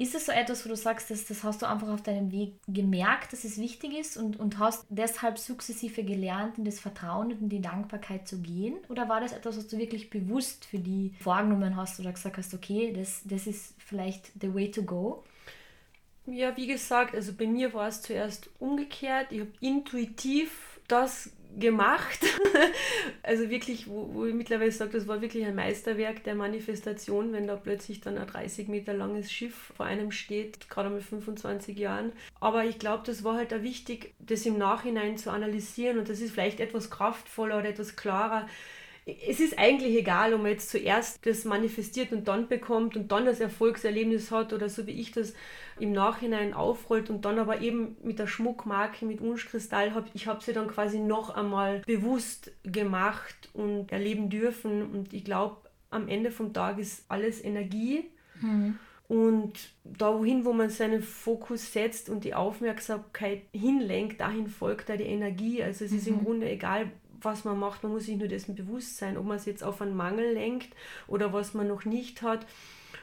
Ist 0.00 0.14
es 0.14 0.24
so 0.24 0.32
etwas, 0.32 0.64
wo 0.64 0.70
du 0.70 0.76
sagst, 0.76 1.10
dass, 1.10 1.26
das 1.26 1.44
hast 1.44 1.60
du 1.60 1.68
einfach 1.68 1.88
auf 1.88 2.02
deinem 2.02 2.32
Weg 2.32 2.54
gemerkt, 2.66 3.34
dass 3.34 3.44
es 3.44 3.58
wichtig 3.58 3.92
ist 3.92 4.16
und, 4.16 4.40
und 4.40 4.58
hast 4.58 4.86
deshalb 4.88 5.38
sukzessive 5.38 6.04
gelernt, 6.04 6.56
in 6.56 6.64
das 6.64 6.80
Vertrauen 6.80 7.32
und 7.32 7.42
in 7.42 7.48
die 7.50 7.60
Dankbarkeit 7.60 8.26
zu 8.26 8.40
gehen? 8.40 8.78
Oder 8.88 9.10
war 9.10 9.20
das 9.20 9.34
etwas, 9.34 9.58
was 9.58 9.68
du 9.68 9.76
wirklich 9.76 10.08
bewusst 10.08 10.64
für 10.64 10.78
die 10.78 11.12
vorgenommen 11.20 11.76
hast 11.76 12.00
oder 12.00 12.12
gesagt 12.12 12.38
hast, 12.38 12.54
okay, 12.54 12.94
das, 12.96 13.20
das 13.26 13.46
ist 13.46 13.74
vielleicht 13.76 14.32
the 14.40 14.54
way 14.54 14.70
to 14.70 14.84
go? 14.84 15.22
Ja, 16.24 16.56
wie 16.56 16.66
gesagt, 16.66 17.14
also 17.14 17.34
bei 17.34 17.46
mir 17.46 17.74
war 17.74 17.88
es 17.88 18.00
zuerst 18.00 18.48
umgekehrt. 18.58 19.32
Ich 19.32 19.40
habe 19.40 19.52
intuitiv 19.60 20.80
das 20.88 21.30
gemacht. 21.58 22.20
also 23.22 23.50
wirklich, 23.50 23.88
wo, 23.88 24.10
wo 24.12 24.26
ich 24.26 24.34
mittlerweile 24.34 24.72
sage, 24.72 24.92
das 24.92 25.08
war 25.08 25.20
wirklich 25.20 25.44
ein 25.44 25.54
Meisterwerk 25.54 26.24
der 26.24 26.34
Manifestation, 26.34 27.32
wenn 27.32 27.46
da 27.46 27.56
plötzlich 27.56 28.00
dann 28.00 28.18
ein 28.18 28.26
30 28.26 28.68
Meter 28.68 28.94
langes 28.94 29.32
Schiff 29.32 29.72
vor 29.76 29.86
einem 29.86 30.12
steht, 30.12 30.70
gerade 30.70 30.90
mit 30.90 31.02
25 31.02 31.78
Jahren. 31.78 32.12
Aber 32.40 32.64
ich 32.64 32.78
glaube, 32.78 33.02
das 33.06 33.24
war 33.24 33.36
halt 33.36 33.52
auch 33.52 33.62
wichtig, 33.62 34.14
das 34.18 34.46
im 34.46 34.58
Nachhinein 34.58 35.16
zu 35.18 35.30
analysieren 35.30 35.98
und 35.98 36.08
das 36.08 36.20
ist 36.20 36.32
vielleicht 36.32 36.60
etwas 36.60 36.90
kraftvoller 36.90 37.58
oder 37.58 37.68
etwas 37.68 37.96
klarer 37.96 38.46
es 39.28 39.40
ist 39.40 39.58
eigentlich 39.58 39.96
egal, 39.96 40.34
ob 40.34 40.42
man 40.42 40.52
jetzt 40.52 40.70
zuerst 40.70 41.24
das 41.26 41.44
manifestiert 41.44 42.12
und 42.12 42.28
dann 42.28 42.48
bekommt 42.48 42.96
und 42.96 43.10
dann 43.10 43.24
das 43.24 43.40
Erfolgserlebnis 43.40 44.30
hat 44.30 44.52
oder 44.52 44.68
so 44.68 44.86
wie 44.86 45.00
ich 45.00 45.10
das 45.12 45.34
im 45.80 45.92
Nachhinein 45.92 46.54
aufrollt 46.54 47.10
und 47.10 47.24
dann 47.24 47.38
aber 47.38 47.60
eben 47.60 47.96
mit 48.02 48.18
der 48.18 48.26
Schmuckmarke, 48.26 49.04
mit 49.06 49.20
Unschkristall, 49.20 49.94
hab, 49.94 50.06
ich 50.14 50.26
habe 50.26 50.42
sie 50.42 50.52
dann 50.52 50.68
quasi 50.68 50.98
noch 50.98 51.30
einmal 51.30 51.80
bewusst 51.86 52.52
gemacht 52.62 53.48
und 53.52 53.90
erleben 53.90 54.30
dürfen 54.30 54.82
und 54.82 55.12
ich 55.12 55.24
glaube, 55.24 55.56
am 55.90 56.08
Ende 56.08 56.30
vom 56.30 56.52
Tag 56.52 56.78
ist 56.78 57.04
alles 57.08 57.42
Energie. 57.42 58.04
Mhm. 58.40 58.78
Und 59.08 59.72
da 59.82 60.16
wohin, 60.16 60.44
wo 60.44 60.52
man 60.52 60.70
seinen 60.70 61.02
Fokus 61.02 61.72
setzt 61.72 62.08
und 62.08 62.22
die 62.22 62.34
Aufmerksamkeit 62.34 63.42
hinlenkt, 63.52 64.20
dahin 64.20 64.46
folgt 64.46 64.88
da 64.88 64.96
die 64.96 65.02
Energie. 65.02 65.64
Also 65.64 65.84
es 65.84 65.90
ist 65.90 66.06
im 66.06 66.18
mhm. 66.18 66.24
Grunde 66.24 66.48
egal, 66.48 66.92
was 67.20 67.44
man 67.44 67.58
macht, 67.58 67.82
man 67.82 67.90
muss 67.90 68.04
sich 68.04 68.16
nur 68.16 68.28
dessen 68.28 68.54
bewusst 68.54 68.98
sein, 68.98 69.16
ob 69.16 69.26
man 69.26 69.36
es 69.36 69.46
jetzt 69.46 69.64
auf 69.64 69.82
einen 69.82 69.96
Mangel 69.96 70.32
lenkt 70.32 70.74
oder 71.08 71.32
was 71.32 71.54
man 71.54 71.66
noch 71.66 71.84
nicht 71.84 72.22
hat 72.22 72.46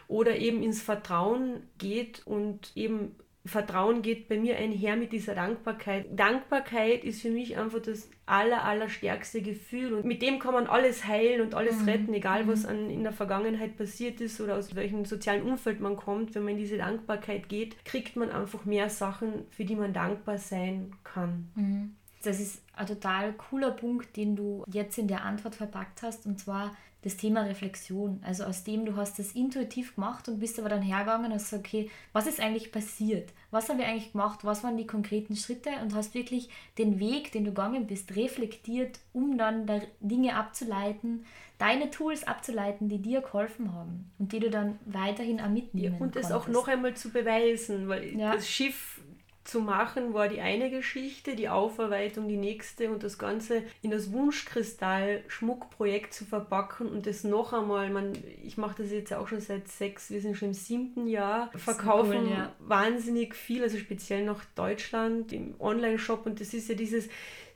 oder 0.07 0.37
eben 0.37 0.63
ins 0.63 0.81
Vertrauen 0.81 1.63
geht 1.77 2.25
und 2.25 2.71
eben 2.75 3.15
Vertrauen 3.47 4.01
geht 4.01 4.27
bei 4.27 4.37
mir 4.37 4.57
einher 4.57 4.95
mit 4.95 5.11
dieser 5.11 5.35
Dankbarkeit. 5.35 6.07
Dankbarkeit 6.11 7.03
ist 7.03 7.21
für 7.21 7.29
mich 7.29 7.57
einfach 7.57 7.81
das 7.81 8.09
aller, 8.25 8.63
aller 8.63 8.89
stärkste 8.89 9.41
Gefühl 9.41 9.93
und 9.93 10.05
mit 10.05 10.21
dem 10.21 10.39
kann 10.39 10.53
man 10.53 10.67
alles 10.67 11.07
heilen 11.07 11.41
und 11.41 11.55
alles 11.55 11.79
mhm. 11.79 11.89
retten, 11.89 12.13
egal 12.13 12.47
was 12.47 12.63
mhm. 12.63 12.69
an, 12.69 12.89
in 12.89 13.03
der 13.03 13.13
Vergangenheit 13.13 13.77
passiert 13.77 14.21
ist 14.21 14.41
oder 14.41 14.57
aus 14.57 14.75
welchem 14.75 15.05
sozialen 15.05 15.43
Umfeld 15.43 15.79
man 15.79 15.95
kommt. 15.95 16.35
Wenn 16.35 16.43
man 16.43 16.53
in 16.53 16.59
diese 16.59 16.77
Dankbarkeit 16.77 17.49
geht, 17.49 17.83
kriegt 17.85 18.15
man 18.15 18.29
einfach 18.29 18.65
mehr 18.65 18.89
Sachen, 18.89 19.45
für 19.49 19.65
die 19.65 19.75
man 19.75 19.93
dankbar 19.93 20.37
sein 20.37 20.91
kann. 21.03 21.49
Mhm. 21.55 21.95
Das 22.23 22.39
ist 22.39 22.61
ein 22.73 22.87
total 22.87 23.33
cooler 23.33 23.71
Punkt, 23.71 24.17
den 24.17 24.35
du 24.35 24.63
jetzt 24.67 24.97
in 24.97 25.07
der 25.07 25.23
Antwort 25.23 25.55
verpackt 25.55 26.01
hast, 26.01 26.25
und 26.25 26.39
zwar 26.39 26.75
das 27.07 27.17
Thema 27.17 27.41
Reflexion. 27.41 28.19
Also 28.23 28.43
aus 28.43 28.63
dem, 28.63 28.85
du 28.85 28.95
hast 28.97 29.17
das 29.17 29.31
intuitiv 29.31 29.95
gemacht 29.95 30.27
und 30.27 30.39
bist 30.39 30.59
aber 30.59 30.69
dann 30.69 30.81
hergegangen 30.81 31.27
und 31.27 31.33
hast 31.33 31.51
gesagt, 31.51 31.65
okay, 31.65 31.89
was 32.11 32.27
ist 32.27 32.39
eigentlich 32.39 32.71
passiert? 32.71 33.31
Was 33.49 33.69
haben 33.69 33.79
wir 33.79 33.87
eigentlich 33.87 34.11
gemacht? 34.11 34.39
Was 34.43 34.63
waren 34.63 34.77
die 34.77 34.85
konkreten 34.85 35.35
Schritte? 35.35 35.69
Und 35.81 35.95
hast 35.95 36.13
wirklich 36.13 36.49
den 36.77 36.99
Weg, 36.99 37.31
den 37.31 37.45
du 37.45 37.51
gegangen 37.51 37.87
bist, 37.87 38.15
reflektiert, 38.15 38.99
um 39.13 39.37
dann 39.37 39.65
da 39.65 39.79
Dinge 40.01 40.35
abzuleiten, 40.35 41.25
deine 41.57 41.89
Tools 41.89 42.25
abzuleiten, 42.25 42.89
die 42.89 43.01
dir 43.01 43.21
geholfen 43.21 43.73
haben 43.73 44.11
und 44.19 44.31
die 44.31 44.39
du 44.39 44.49
dann 44.49 44.77
weiterhin 44.85 45.39
auch 45.39 45.49
mitnehmen 45.49 45.95
ja, 45.95 46.01
Und 46.01 46.15
es 46.15 46.31
auch 46.31 46.47
noch 46.47 46.67
einmal 46.67 46.95
zu 46.95 47.09
beweisen, 47.09 47.87
weil 47.87 48.17
ja. 48.17 48.33
das 48.33 48.47
Schiff 48.47 48.96
zu 49.47 49.61
machen 49.61 50.13
war 50.13 50.27
die 50.27 50.41
eine 50.41 50.69
Geschichte, 50.69 51.35
die 51.35 51.47
Aufarbeitung 51.47 52.27
die 52.27 52.37
nächste 52.37 52.91
und 52.91 53.03
das 53.03 53.17
Ganze 53.17 53.63
in 53.81 53.91
das 53.91 54.11
Wunschkristall 54.11 55.23
Schmuckprojekt 55.27 56.13
zu 56.13 56.25
verpacken 56.25 56.87
und 56.87 57.07
das 57.07 57.23
noch 57.23 57.53
einmal, 57.53 57.89
man, 57.89 58.11
ich 58.43 58.57
mache 58.57 58.83
das 58.83 58.91
jetzt 58.91 59.13
auch 59.13 59.27
schon 59.27 59.39
seit 59.39 59.67
sechs, 59.69 60.09
wir 60.09 60.19
sind 60.21 60.35
schon 60.35 60.49
im 60.49 60.53
siebten 60.53 61.07
Jahr, 61.07 61.49
verkaufen 61.55 62.25
cool, 62.25 62.31
ja. 62.31 62.51
wahnsinnig 62.59 63.35
viel, 63.35 63.63
also 63.63 63.77
speziell 63.77 64.25
nach 64.25 64.43
Deutschland 64.55 65.31
im 65.31 65.55
Online-Shop 65.59 66.25
und 66.25 66.41
das 66.41 66.53
ist 66.53 66.67
ja 66.67 66.75
dieses 66.75 67.07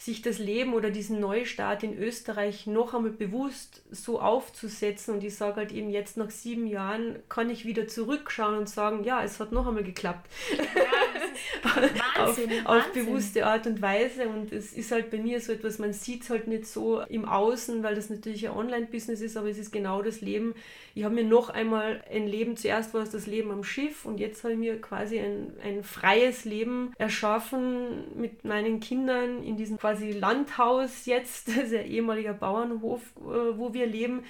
sich 0.02 0.24
das 0.24 0.40
Leben 0.40 0.74
oder 0.74 0.90
diesen 0.90 1.20
Neustart 1.20 1.84
in 1.84 1.96
Österreich 1.96 2.66
noch 2.66 2.96
einmal 2.96 3.12
bewusst 3.12 3.84
so 3.92 4.20
aufzusetzen. 4.20 5.14
Und 5.14 5.24
ich 5.24 5.36
sage 5.36 5.58
halt 5.58 5.72
eben 5.72 5.92
jetzt 5.92 6.18
nach 6.18 6.32
sieben 6.32 6.66
Jahren 6.66 7.20
kann 7.30 7.52
ich 7.52 7.66
wieder 7.66 7.88
zurückschauen 7.88 8.58
und 8.58 8.68
sagen, 8.68 9.04
ja, 9.04 9.24
es 9.24 9.40
hat 9.40 9.52
noch 9.52 9.68
einmal 9.68 9.84
geklappt. 9.84 10.28
Ja, 10.58 11.31
Wahnsinn, 11.64 12.66
auf, 12.66 12.86
auf 12.86 12.94
bewusste 12.94 13.46
Art 13.46 13.68
und 13.68 13.82
Weise. 13.82 14.28
Und 14.28 14.52
es 14.52 14.74
ist 14.74 14.92
halt 14.92 15.12
bei 15.12 15.20
mir 15.20 15.40
so 15.40 15.54
etwas, 15.54 15.80
man 15.80 15.94
sieht 15.94 16.24
es 16.24 16.30
halt 16.30 16.48
nicht 16.48 16.66
so 16.66 17.02
im 17.02 17.26
Außen, 17.26 17.84
weil 17.84 17.96
das 17.96 18.10
natürlich 18.10 18.48
ein 18.48 18.56
Online-Business 18.56 19.22
ist, 19.22 19.38
aber 19.38 19.50
es 19.50 19.58
ist 19.58 19.72
genau 19.72 20.02
das 20.02 20.22
Leben. 20.22 20.56
Ich 20.94 21.06
habe 21.06 21.16
mir 21.16 21.24
noch 21.24 21.50
einmal 21.50 22.04
ein 22.12 22.28
Leben, 22.28 22.58
zuerst 22.58 22.94
war 22.94 23.04
es 23.04 23.12
das 23.12 23.28
Leben 23.28 23.52
am 23.52 23.64
Schiff 23.64 24.04
und 24.04 24.20
jetzt 24.20 24.44
habe 24.44 24.54
ich 24.54 24.60
mir 24.60 24.82
quasi 24.82 25.20
ein, 25.20 25.54
ein 25.64 25.84
freies 25.84 26.44
Leben 26.44 26.92
erschaffen 26.98 28.20
mit 28.20 28.44
meinen 28.44 28.82
Kindern 28.82 29.42
in 29.42 29.56
diesem 29.56 29.78
quasi 29.78 29.92
quasi 29.92 30.12
Landhaus 30.12 31.06
jetzt, 31.06 31.48
das 31.48 31.58
ist 31.58 31.72
ja 31.74 31.82
ehemaliger 31.82 32.34
Bauernhof, 32.34 33.02
äh, 33.18 33.58
wo 33.58 33.74
wir 33.74 33.86
leben. 33.86 34.24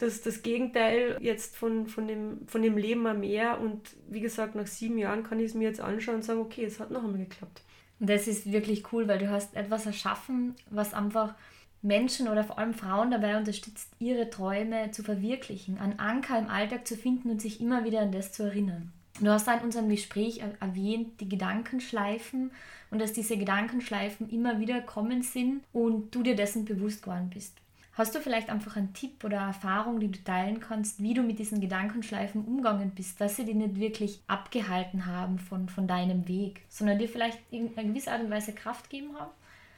Das 0.00 0.22
das 0.22 0.42
Gegenteil 0.42 1.18
jetzt 1.20 1.56
von, 1.56 1.86
von, 1.86 2.08
dem, 2.08 2.46
von 2.46 2.62
dem 2.62 2.76
Leben 2.76 3.06
am 3.06 3.20
Meer. 3.20 3.60
Und 3.60 3.80
wie 4.08 4.20
gesagt, 4.20 4.54
nach 4.54 4.66
sieben 4.66 4.98
Jahren 4.98 5.22
kann 5.22 5.38
ich 5.38 5.46
es 5.46 5.54
mir 5.54 5.68
jetzt 5.68 5.80
anschauen 5.80 6.16
und 6.16 6.24
sagen, 6.24 6.40
okay, 6.40 6.64
es 6.64 6.80
hat 6.80 6.90
noch 6.90 7.04
einmal 7.04 7.18
geklappt. 7.18 7.62
Und 8.00 8.08
das 8.08 8.26
ist 8.26 8.50
wirklich 8.50 8.92
cool, 8.92 9.06
weil 9.08 9.18
du 9.18 9.30
hast 9.30 9.54
etwas 9.54 9.84
erschaffen, 9.84 10.54
was 10.70 10.94
einfach 10.94 11.34
Menschen 11.82 12.28
oder 12.28 12.44
vor 12.44 12.58
allem 12.58 12.74
Frauen 12.74 13.10
dabei 13.10 13.36
unterstützt, 13.36 13.92
ihre 13.98 14.30
Träume 14.30 14.90
zu 14.90 15.02
verwirklichen, 15.02 15.78
einen 15.78 15.98
Anker 15.98 16.38
im 16.38 16.48
Alltag 16.48 16.86
zu 16.86 16.96
finden 16.96 17.30
und 17.30 17.40
sich 17.40 17.60
immer 17.60 17.84
wieder 17.84 18.00
an 18.00 18.12
das 18.12 18.32
zu 18.32 18.42
erinnern. 18.42 18.92
Du 19.20 19.28
hast 19.28 19.46
da 19.46 19.54
in 19.54 19.64
unserem 19.64 19.90
Gespräch 19.90 20.40
erwähnt, 20.60 21.20
die 21.20 21.28
Gedankenschleifen 21.28 22.52
und 22.90 23.00
dass 23.00 23.12
diese 23.12 23.36
Gedankenschleifen 23.36 24.30
immer 24.30 24.60
wieder 24.60 24.80
kommen 24.80 25.22
sind 25.22 25.62
und 25.72 26.14
du 26.14 26.22
dir 26.22 26.36
dessen 26.36 26.64
bewusst 26.64 27.02
geworden 27.02 27.30
bist. 27.32 27.54
Hast 27.92 28.14
du 28.14 28.20
vielleicht 28.20 28.50
einfach 28.50 28.76
einen 28.76 28.94
Tipp 28.94 29.24
oder 29.24 29.38
Erfahrung, 29.38 30.00
die 30.00 30.10
du 30.10 30.22
teilen 30.22 30.60
kannst, 30.60 31.02
wie 31.02 31.14
du 31.14 31.22
mit 31.22 31.38
diesen 31.38 31.60
Gedankenschleifen 31.60 32.44
umgegangen 32.44 32.92
bist, 32.94 33.20
dass 33.20 33.36
sie 33.36 33.44
dich 33.44 33.56
nicht 33.56 33.78
wirklich 33.78 34.20
abgehalten 34.26 35.06
haben 35.06 35.38
von, 35.38 35.68
von 35.68 35.86
deinem 35.86 36.28
Weg, 36.28 36.62
sondern 36.68 36.98
dir 36.98 37.08
vielleicht 37.08 37.38
in 37.50 37.76
einer 37.76 37.88
gewissen 37.88 38.10
Art 38.10 38.22
und 38.22 38.30
Weise 38.30 38.52
Kraft 38.52 38.88
gegeben 38.90 39.18
haben? 39.18 39.30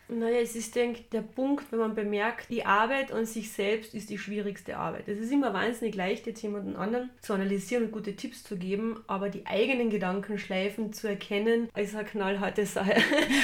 Naja, 0.09 0.41
es 0.41 0.57
ist, 0.57 0.75
denke 0.75 1.01
ich, 1.01 1.09
der 1.09 1.23
Punkt, 1.23 1.71
wenn 1.71 1.79
man 1.79 1.95
bemerkt, 1.95 2.51
die 2.51 2.67
Arbeit 2.67 3.13
an 3.13 3.25
sich 3.25 3.51
selbst 3.51 3.95
ist 3.95 4.11
die 4.11 4.19
schwierigste 4.19 4.77
Arbeit. 4.77 5.09
Es 5.09 5.19
ist 5.19 5.33
immer 5.33 5.55
wahnsinnig 5.55 5.95
leicht, 5.95 6.27
jetzt 6.27 6.43
jemanden 6.43 6.77
anderen 6.77 7.11
zu 7.21 7.33
analysieren 7.33 7.85
und 7.85 7.93
gute 7.93 8.15
Tipps 8.15 8.45
zu 8.45 8.57
geben, 8.57 9.03
aber 9.07 9.31
die 9.31 9.47
eigenen 9.47 9.91
Gedankenschleifen 9.91 10.93
zu 10.93 11.09
erkennen, 11.09 11.69
ist 11.75 11.95
eine 11.95 12.05
knallharte 12.05 12.67
Sache. 12.67 12.95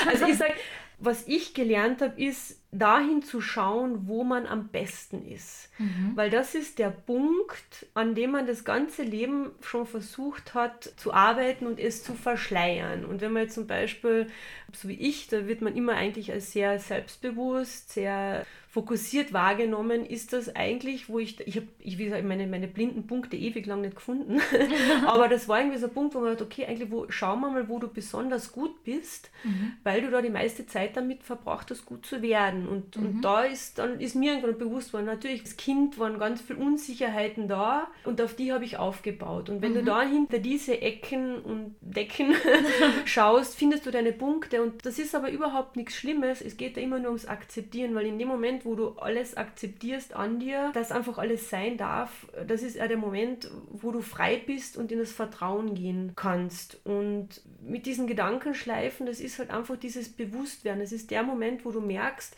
Also 0.08 0.26
ich 0.26 0.36
sage, 0.36 0.54
was 1.00 1.28
ich 1.28 1.54
gelernt 1.54 2.02
habe, 2.02 2.20
ist 2.20 2.60
dahin 2.72 3.22
zu 3.22 3.40
schauen, 3.40 4.08
wo 4.08 4.24
man 4.24 4.46
am 4.46 4.68
besten 4.68 5.24
ist. 5.24 5.70
Mhm. 5.78 6.12
Weil 6.16 6.28
das 6.28 6.54
ist 6.54 6.78
der 6.78 6.90
Punkt, 6.90 7.86
an 7.94 8.14
dem 8.14 8.32
man 8.32 8.46
das 8.46 8.64
ganze 8.64 9.02
Leben 9.02 9.52
schon 9.62 9.86
versucht 9.86 10.54
hat 10.54 10.84
zu 10.96 11.14
arbeiten 11.14 11.66
und 11.66 11.78
es 11.78 12.02
zu 12.02 12.14
verschleiern. 12.14 13.04
Und 13.04 13.20
wenn 13.20 13.32
man 13.32 13.44
jetzt 13.44 13.54
zum 13.54 13.66
Beispiel, 13.66 14.26
so 14.72 14.88
wie 14.88 15.00
ich, 15.00 15.28
da 15.28 15.46
wird 15.46 15.62
man 15.62 15.76
immer 15.76 15.94
eigentlich 15.94 16.32
als 16.32 16.52
sehr 16.52 16.78
selbstbewusst, 16.78 17.92
sehr 17.92 18.44
fokussiert 18.70 19.32
wahrgenommen, 19.32 20.04
ist 20.04 20.34
das 20.34 20.54
eigentlich, 20.54 21.08
wo 21.08 21.18
ich, 21.18 21.40
ich 21.46 21.56
habe, 21.56 21.68
ich, 21.78 21.96
wie 21.96 22.04
gesagt, 22.04 22.24
meine, 22.24 22.46
meine 22.46 22.68
blinden 22.68 23.06
Punkte 23.06 23.36
ewig 23.36 23.64
lang 23.64 23.80
nicht 23.80 23.96
gefunden, 23.96 24.40
aber 25.06 25.28
das 25.28 25.48
war 25.48 25.58
irgendwie 25.58 25.78
so 25.78 25.86
ein 25.86 25.94
Punkt, 25.94 26.14
wo 26.14 26.20
man 26.20 26.30
sagt, 26.30 26.42
okay, 26.42 26.66
eigentlich, 26.66 26.90
wo, 26.90 27.06
schauen 27.08 27.40
wir 27.40 27.50
mal, 27.50 27.68
wo 27.68 27.78
du 27.78 27.88
besonders 27.88 28.52
gut 28.52 28.84
bist, 28.84 29.30
mhm. 29.42 29.72
weil 29.84 30.02
du 30.02 30.10
da 30.10 30.20
die 30.20 30.28
meiste 30.28 30.66
Zeit 30.66 30.98
damit 30.98 31.22
verbracht 31.22 31.70
hast, 31.70 31.86
gut 31.86 32.04
zu 32.04 32.20
werden. 32.20 32.68
Und, 32.68 32.96
mhm. 32.96 33.06
und 33.06 33.22
da 33.22 33.44
ist, 33.44 33.78
dann 33.78 34.00
ist 34.00 34.14
mir 34.14 34.32
irgendwann 34.32 34.58
bewusst 34.58 34.92
worden, 34.92 35.06
natürlich, 35.06 35.40
als 35.40 35.56
Kind 35.56 35.98
waren 35.98 36.18
ganz 36.18 36.42
viele 36.42 36.58
Unsicherheiten 36.58 37.48
da 37.48 37.88
und 38.04 38.20
auf 38.20 38.34
die 38.34 38.52
habe 38.52 38.66
ich 38.66 38.76
aufgebaut. 38.76 39.48
Und 39.48 39.62
wenn 39.62 39.72
mhm. 39.72 39.76
du 39.76 39.84
da 39.84 40.02
hinter 40.02 40.40
diese 40.40 40.78
Ecken 40.82 41.40
und 41.40 41.74
Decken 41.80 42.34
schaust, 43.06 43.56
findest 43.56 43.86
du 43.86 43.90
deine 43.90 44.12
Punkte 44.12 44.62
und 44.62 44.84
das 44.84 44.98
ist 44.98 45.14
aber 45.14 45.30
überhaupt 45.30 45.76
nichts 45.76 45.94
Schlimmes, 45.94 46.42
es 46.42 46.58
geht 46.58 46.76
da 46.76 46.82
immer 46.82 46.98
nur 46.98 47.08
ums 47.08 47.24
Akzeptieren, 47.24 47.94
weil 47.94 48.04
in 48.04 48.18
dem 48.18 48.28
Moment, 48.28 48.57
wo 48.64 48.74
du 48.74 48.90
alles 48.98 49.36
akzeptierst 49.36 50.14
an 50.14 50.38
dir, 50.38 50.70
dass 50.74 50.92
einfach 50.92 51.18
alles 51.18 51.50
sein 51.50 51.76
darf, 51.76 52.26
das 52.46 52.62
ist 52.62 52.76
ja 52.76 52.88
der 52.88 52.96
Moment, 52.96 53.50
wo 53.70 53.90
du 53.90 54.00
frei 54.00 54.42
bist 54.44 54.76
und 54.76 54.92
in 54.92 54.98
das 54.98 55.12
Vertrauen 55.12 55.74
gehen 55.74 56.12
kannst. 56.16 56.78
Und 56.84 57.42
mit 57.62 57.86
diesen 57.86 58.06
Gedankenschleifen, 58.06 59.06
das 59.06 59.20
ist 59.20 59.38
halt 59.38 59.50
einfach 59.50 59.76
dieses 59.76 60.08
Bewusstwerden. 60.08 60.80
Das 60.80 60.92
ist 60.92 61.10
der 61.10 61.22
Moment, 61.22 61.64
wo 61.64 61.70
du 61.70 61.80
merkst, 61.80 62.36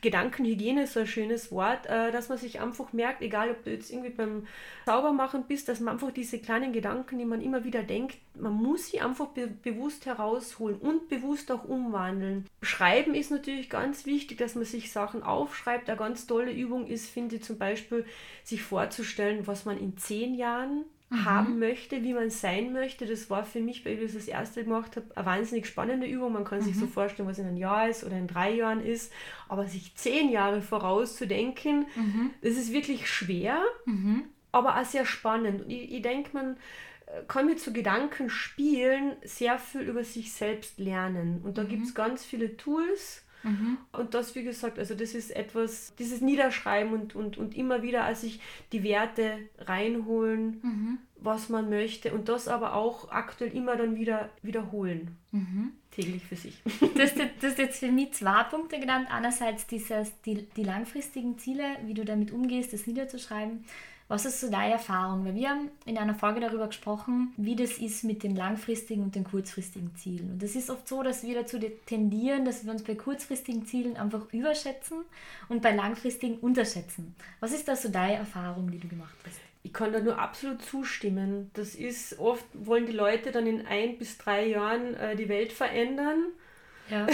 Gedankenhygiene 0.00 0.84
ist 0.84 0.94
so 0.94 1.00
ein 1.00 1.06
schönes 1.06 1.50
Wort, 1.52 1.86
äh, 1.86 2.10
dass 2.12 2.28
man 2.28 2.38
sich 2.38 2.60
einfach 2.60 2.92
merkt, 2.92 3.22
egal 3.22 3.50
ob 3.50 3.64
du 3.64 3.70
jetzt 3.70 3.90
irgendwie 3.90 4.10
beim 4.10 4.46
Saubermachen 4.86 5.44
bist, 5.44 5.68
dass 5.68 5.80
man 5.80 5.94
einfach 5.94 6.10
diese 6.10 6.38
kleinen 6.38 6.72
Gedanken, 6.72 7.18
die 7.18 7.24
man 7.24 7.40
immer 7.40 7.64
wieder 7.64 7.82
denkt, 7.82 8.16
man 8.34 8.52
muss 8.52 8.86
sie 8.86 9.00
einfach 9.00 9.28
be 9.28 9.46
bewusst 9.48 10.06
herausholen 10.06 10.78
und 10.78 11.08
bewusst 11.08 11.50
auch 11.52 11.64
umwandeln. 11.64 12.46
Schreiben 12.62 13.14
ist 13.14 13.30
natürlich 13.30 13.68
ganz 13.68 14.06
wichtig, 14.06 14.38
dass 14.38 14.54
man 14.54 14.64
sich 14.64 14.92
Sachen 14.92 15.22
aufschreibt. 15.22 15.88
Eine 15.88 15.98
ganz 15.98 16.26
tolle 16.26 16.52
Übung 16.52 16.86
ist, 16.86 17.08
finde 17.08 17.36
ich 17.36 17.42
zum 17.42 17.58
Beispiel, 17.58 18.06
sich 18.44 18.62
vorzustellen, 18.62 19.46
was 19.46 19.64
man 19.64 19.78
in 19.78 19.96
zehn 19.96 20.34
Jahren 20.34 20.84
mhm. 21.10 21.24
haben 21.24 21.58
möchte, 21.58 22.02
wie 22.02 22.14
man 22.14 22.30
sein 22.30 22.72
möchte. 22.72 23.04
Das 23.04 23.28
war 23.28 23.44
für 23.44 23.60
mich, 23.60 23.84
weil 23.84 23.94
ich 23.94 24.02
das 24.02 24.14
das 24.14 24.28
erste 24.28 24.64
gemacht 24.64 24.96
habe, 24.96 25.06
eine 25.14 25.26
wahnsinnig 25.26 25.66
spannende 25.66 26.06
Übung. 26.06 26.32
Man 26.32 26.44
kann 26.44 26.60
mhm. 26.60 26.64
sich 26.64 26.76
so 26.76 26.86
mhm. 26.86 26.90
vorstellen, 26.90 27.28
was 27.28 27.38
in 27.38 27.46
einem 27.46 27.56
Jahr 27.56 27.88
ist 27.88 28.04
oder 28.04 28.16
in 28.16 28.26
drei 28.26 28.52
Jahren 28.52 28.84
ist. 28.84 29.12
Aber 29.48 29.66
sich 29.66 29.94
zehn 29.96 30.30
Jahre 30.30 30.62
vorauszudenken, 30.62 31.86
mhm. 31.96 32.30
das 32.42 32.52
ist 32.52 32.72
wirklich 32.72 33.10
schwer, 33.10 33.60
mhm. 33.84 34.24
aber 34.52 34.80
auch 34.80 34.84
sehr 34.84 35.04
spannend. 35.04 35.62
Und 35.62 35.70
ich, 35.70 35.92
ich 35.92 36.02
denke, 36.02 36.30
man 36.32 36.56
äh, 37.06 37.22
kann 37.26 37.46
mit 37.46 37.60
so 37.60 37.72
Gedanken 37.72 38.30
spielen, 38.30 39.16
sehr 39.22 39.58
viel 39.58 39.82
über 39.82 40.04
sich 40.04 40.32
selbst 40.32 40.78
lernen. 40.78 41.40
Und 41.42 41.58
da 41.58 41.64
mhm. 41.64 41.68
gibt 41.68 41.86
es 41.86 41.94
ganz 41.94 42.24
viele 42.24 42.56
Tools. 42.56 43.24
Mhm. 43.42 43.78
Und 43.92 44.14
das, 44.14 44.34
wie 44.34 44.42
gesagt, 44.42 44.78
also 44.78 44.94
das 44.94 45.14
ist 45.14 45.30
etwas, 45.30 45.94
dieses 45.98 46.20
Niederschreiben 46.20 46.92
und, 46.92 47.14
und, 47.14 47.38
und 47.38 47.56
immer 47.56 47.82
wieder, 47.82 48.04
als 48.04 48.22
ich 48.22 48.40
die 48.72 48.82
Werte 48.82 49.38
reinholen, 49.58 50.60
mhm. 50.62 50.98
was 51.16 51.48
man 51.48 51.70
möchte 51.70 52.12
und 52.12 52.28
das 52.28 52.48
aber 52.48 52.74
auch 52.74 53.10
aktuell 53.10 53.52
immer 53.54 53.76
dann 53.76 53.96
wieder 53.96 54.30
wiederholen. 54.42 55.16
Mhm. 55.32 55.72
Täglich 55.90 56.24
für 56.24 56.36
sich. 56.36 56.62
Du 56.80 57.00
hast, 57.00 57.16
du 57.16 57.46
hast 57.46 57.58
jetzt 57.58 57.80
für 57.80 57.90
mich 57.90 58.12
zwei 58.12 58.44
Punkte 58.44 58.78
genannt. 58.78 59.08
Einerseits 59.10 59.66
dieses, 59.66 60.20
die, 60.22 60.46
die 60.56 60.62
langfristigen 60.62 61.36
Ziele, 61.38 61.64
wie 61.84 61.94
du 61.94 62.04
damit 62.04 62.30
umgehst, 62.30 62.72
das 62.72 62.86
niederzuschreiben. 62.86 63.64
Was 64.10 64.24
ist 64.24 64.40
so 64.40 64.50
deine 64.50 64.72
Erfahrung? 64.72 65.24
Weil 65.24 65.36
wir 65.36 65.50
haben 65.50 65.70
in 65.86 65.96
einer 65.96 66.16
Folge 66.16 66.40
darüber 66.40 66.66
gesprochen, 66.66 67.32
wie 67.36 67.54
das 67.54 67.78
ist 67.78 68.02
mit 68.02 68.24
den 68.24 68.34
langfristigen 68.34 69.04
und 69.04 69.14
den 69.14 69.22
kurzfristigen 69.22 69.94
Zielen. 69.94 70.32
Und 70.32 70.42
es 70.42 70.56
ist 70.56 70.68
oft 70.68 70.88
so, 70.88 71.04
dass 71.04 71.22
wir 71.22 71.36
dazu 71.36 71.60
tendieren, 71.86 72.44
dass 72.44 72.64
wir 72.64 72.72
uns 72.72 72.82
bei 72.82 72.96
kurzfristigen 72.96 73.66
Zielen 73.66 73.96
einfach 73.96 74.26
überschätzen 74.32 75.04
und 75.48 75.62
bei 75.62 75.76
langfristigen 75.76 76.38
unterschätzen. 76.38 77.14
Was 77.38 77.52
ist 77.52 77.68
da 77.68 77.76
so 77.76 77.88
deine 77.88 78.16
Erfahrung, 78.16 78.68
die 78.72 78.80
du 78.80 78.88
gemacht 78.88 79.14
hast? 79.24 79.38
Ich 79.62 79.72
kann 79.72 79.92
da 79.92 80.00
nur 80.00 80.18
absolut 80.18 80.60
zustimmen. 80.60 81.52
Das 81.54 81.76
ist 81.76 82.18
oft, 82.18 82.44
wollen 82.54 82.86
die 82.86 82.92
Leute 82.92 83.30
dann 83.30 83.46
in 83.46 83.64
ein 83.64 83.96
bis 83.96 84.18
drei 84.18 84.44
Jahren 84.46 84.94
äh, 84.94 85.14
die 85.14 85.28
Welt 85.28 85.52
verändern. 85.52 86.24
Ja. 86.90 87.06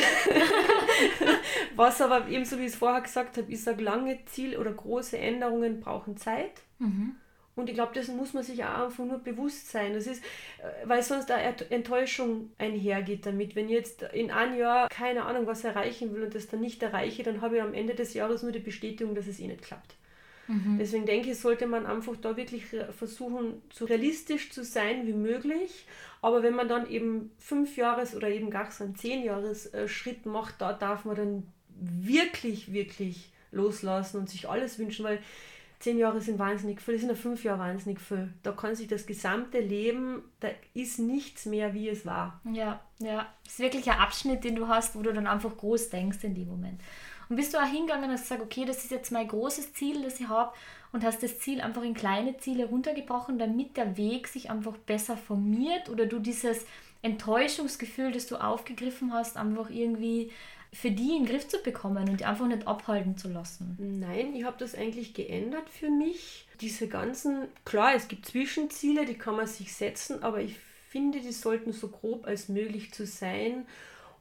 Was 1.77 2.01
aber 2.01 2.27
eben 2.29 2.47
so 2.47 2.57
wie 2.59 2.63
ich 2.63 2.73
es 2.73 2.77
vorher 2.77 3.03
gesagt 3.03 3.37
habe, 3.37 3.53
ich 3.53 3.63
sage, 3.63 3.85
lange 3.85 4.25
Ziel 4.25 4.57
oder 4.57 4.73
große 4.73 5.19
Änderungen 5.19 5.81
brauchen 5.81 6.17
Zeit. 6.17 6.63
Mhm. 6.79 7.17
Und 7.57 7.71
ich 7.71 7.75
glaube, 7.75 7.95
dessen 7.95 8.19
muss 8.19 8.35
man 8.35 8.43
sich 8.43 8.63
auch 8.65 8.85
einfach 8.85 9.05
nur 9.05 9.19
bewusst 9.19 9.71
sein. 9.71 9.95
Das 9.95 10.07
ist, 10.07 10.23
äh, 10.59 10.87
weil 10.87 11.03
sonst 11.03 11.31
eine 11.31 11.55
Enttäuschung 11.71 12.51
einhergeht 12.59 13.25
damit. 13.25 13.57
Wenn 13.57 13.67
ich 13.67 13.73
jetzt 13.73 14.03
in 14.03 14.31
einem 14.31 14.59
Jahr 14.59 14.89
keine 14.91 15.25
Ahnung 15.25 15.47
was 15.47 15.65
erreichen 15.65 16.15
will 16.15 16.25
und 16.25 16.35
das 16.35 16.49
dann 16.49 16.61
nicht 16.61 16.83
erreiche, 16.83 17.23
dann 17.23 17.41
habe 17.41 17.57
ich 17.57 17.63
am 17.63 17.73
Ende 17.73 17.95
des 17.95 18.13
Jahres 18.13 18.43
nur 18.43 18.53
die 18.53 18.59
Bestätigung, 18.59 19.15
dass 19.15 19.27
es 19.27 19.41
eh 19.41 19.47
nicht 19.47 19.63
klappt. 19.63 19.97
Mhm. 20.49 20.77
Deswegen 20.79 21.07
denke 21.07 21.31
ich, 21.31 21.41
sollte 21.41 21.67
man 21.67 21.87
einfach 21.87 22.15
da 22.17 22.37
wirklich 22.37 22.67
versuchen, 22.67 23.63
so 23.73 23.87
realistisch 23.87 24.51
zu 24.51 24.63
sein 24.63 25.07
wie 25.07 25.15
möglich. 25.15 25.87
Aber 26.21 26.43
wenn 26.43 26.55
man 26.55 26.69
dann 26.69 26.89
eben 26.91 27.33
fünf 27.39 27.77
Jahres 27.77 28.15
oder 28.15 28.29
eben 28.29 28.51
gar 28.51 28.71
so 28.71 28.85
einen 28.85 28.97
zehn 28.97 29.25
Jahres 29.25 29.73
äh, 29.73 29.89
Schritt 29.89 30.27
macht, 30.27 30.61
da 30.61 30.75
darf 30.75 31.07
man 31.07 31.17
dann 31.17 31.53
wirklich, 31.69 32.73
wirklich 32.73 33.33
loslassen 33.51 34.19
und 34.19 34.31
sich 34.31 34.49
alles 34.49 34.79
wünschen, 34.79 35.05
weil 35.05 35.21
zehn 35.79 35.99
Jahre 35.99 36.21
sind 36.21 36.39
wahnsinnig 36.39 36.81
viel, 36.81 36.95
das 36.95 37.03
sind 37.03 37.17
fünf 37.17 37.45
Jahre 37.45 37.61
wahnsinnig 37.61 38.01
viel. 38.01 38.33
Da 38.43 38.53
kann 38.53 38.75
sich 38.75 38.89
das 38.89 39.07
gesamte 39.07 39.61
Leben, 39.61 40.23
da 40.41 40.49
ist 40.75 40.99
nichts 40.99 41.47
mehr, 41.47 41.75
wie 41.75 41.89
es 41.89 42.07
war. 42.07 42.41
Ja, 42.45 42.81
ja. 42.99 43.27
Das 43.45 43.55
ist 43.55 43.59
wirklich 43.61 43.91
ein 43.91 43.99
Abschnitt, 43.99 44.45
den 44.45 44.57
du 44.57 44.69
hast, 44.69 44.97
wo 44.97 45.03
du 45.03 45.13
dann 45.13 45.27
einfach 45.27 45.57
groß 45.57 45.91
denkst 45.91 46.23
in 46.23 46.35
dem 46.35 46.49
Moment. 46.49 46.81
Und 47.29 47.37
bist 47.37 47.53
du 47.53 47.59
auch 47.59 47.67
hingegangen 47.67 48.05
und 48.05 48.13
hast 48.13 48.23
gesagt, 48.23 48.43
okay, 48.43 48.65
das 48.65 48.85
ist 48.85 48.91
jetzt 48.91 49.11
mein 49.11 49.29
großes 49.29 49.75
Ziel, 49.75 50.03
das 50.03 50.21
ich 50.21 50.29
habe, 50.29 50.53
und 50.93 51.05
hast 51.05 51.23
das 51.23 51.39
Ziel 51.41 51.61
einfach 51.61 51.83
in 51.83 51.95
kleine 51.95 52.39
Ziele 52.39 52.67
runtergebrochen, 52.67 53.39
damit 53.39 53.77
der 53.77 53.97
Weg 53.97 54.29
sich 54.29 54.51
einfach 54.51 54.77
besser 54.79 55.17
formiert 55.17 55.89
oder 55.91 56.07
du 56.07 56.21
dieses 56.21 56.65
Enttäuschungsgefühl, 57.03 58.13
das 58.13 58.27
du 58.27 58.37
aufgegriffen 58.37 59.13
hast, 59.13 59.37
einfach 59.37 59.69
irgendwie 59.71 60.31
für 60.73 60.91
die 60.91 61.17
in 61.17 61.25
den 61.25 61.27
Griff 61.27 61.49
zu 61.49 61.59
bekommen 61.59 62.09
und 62.09 62.21
die 62.21 62.25
einfach 62.25 62.47
nicht 62.47 62.67
abhalten 62.67 63.17
zu 63.17 63.29
lassen? 63.29 63.77
Nein, 63.79 64.35
ich 64.35 64.45
habe 64.45 64.57
das 64.59 64.75
eigentlich 64.75 65.15
geändert 65.15 65.69
für 65.69 65.91
mich. 65.91 66.47
Diese 66.61 66.89
ganzen, 66.89 67.49
klar, 67.65 67.95
es 67.95 68.09
gibt 68.09 68.27
Zwischenziele, 68.27 69.05
die 69.07 69.15
kann 69.15 69.37
man 69.37 69.47
sich 69.47 69.75
setzen, 69.75 70.23
aber 70.23 70.41
ich 70.41 70.57
finde, 70.89 71.21
die 71.21 71.33
sollten 71.33 71.73
so 71.73 71.89
grob 71.89 72.27
als 72.27 72.49
möglich 72.49 72.93
zu 72.93 73.07
sein 73.07 73.67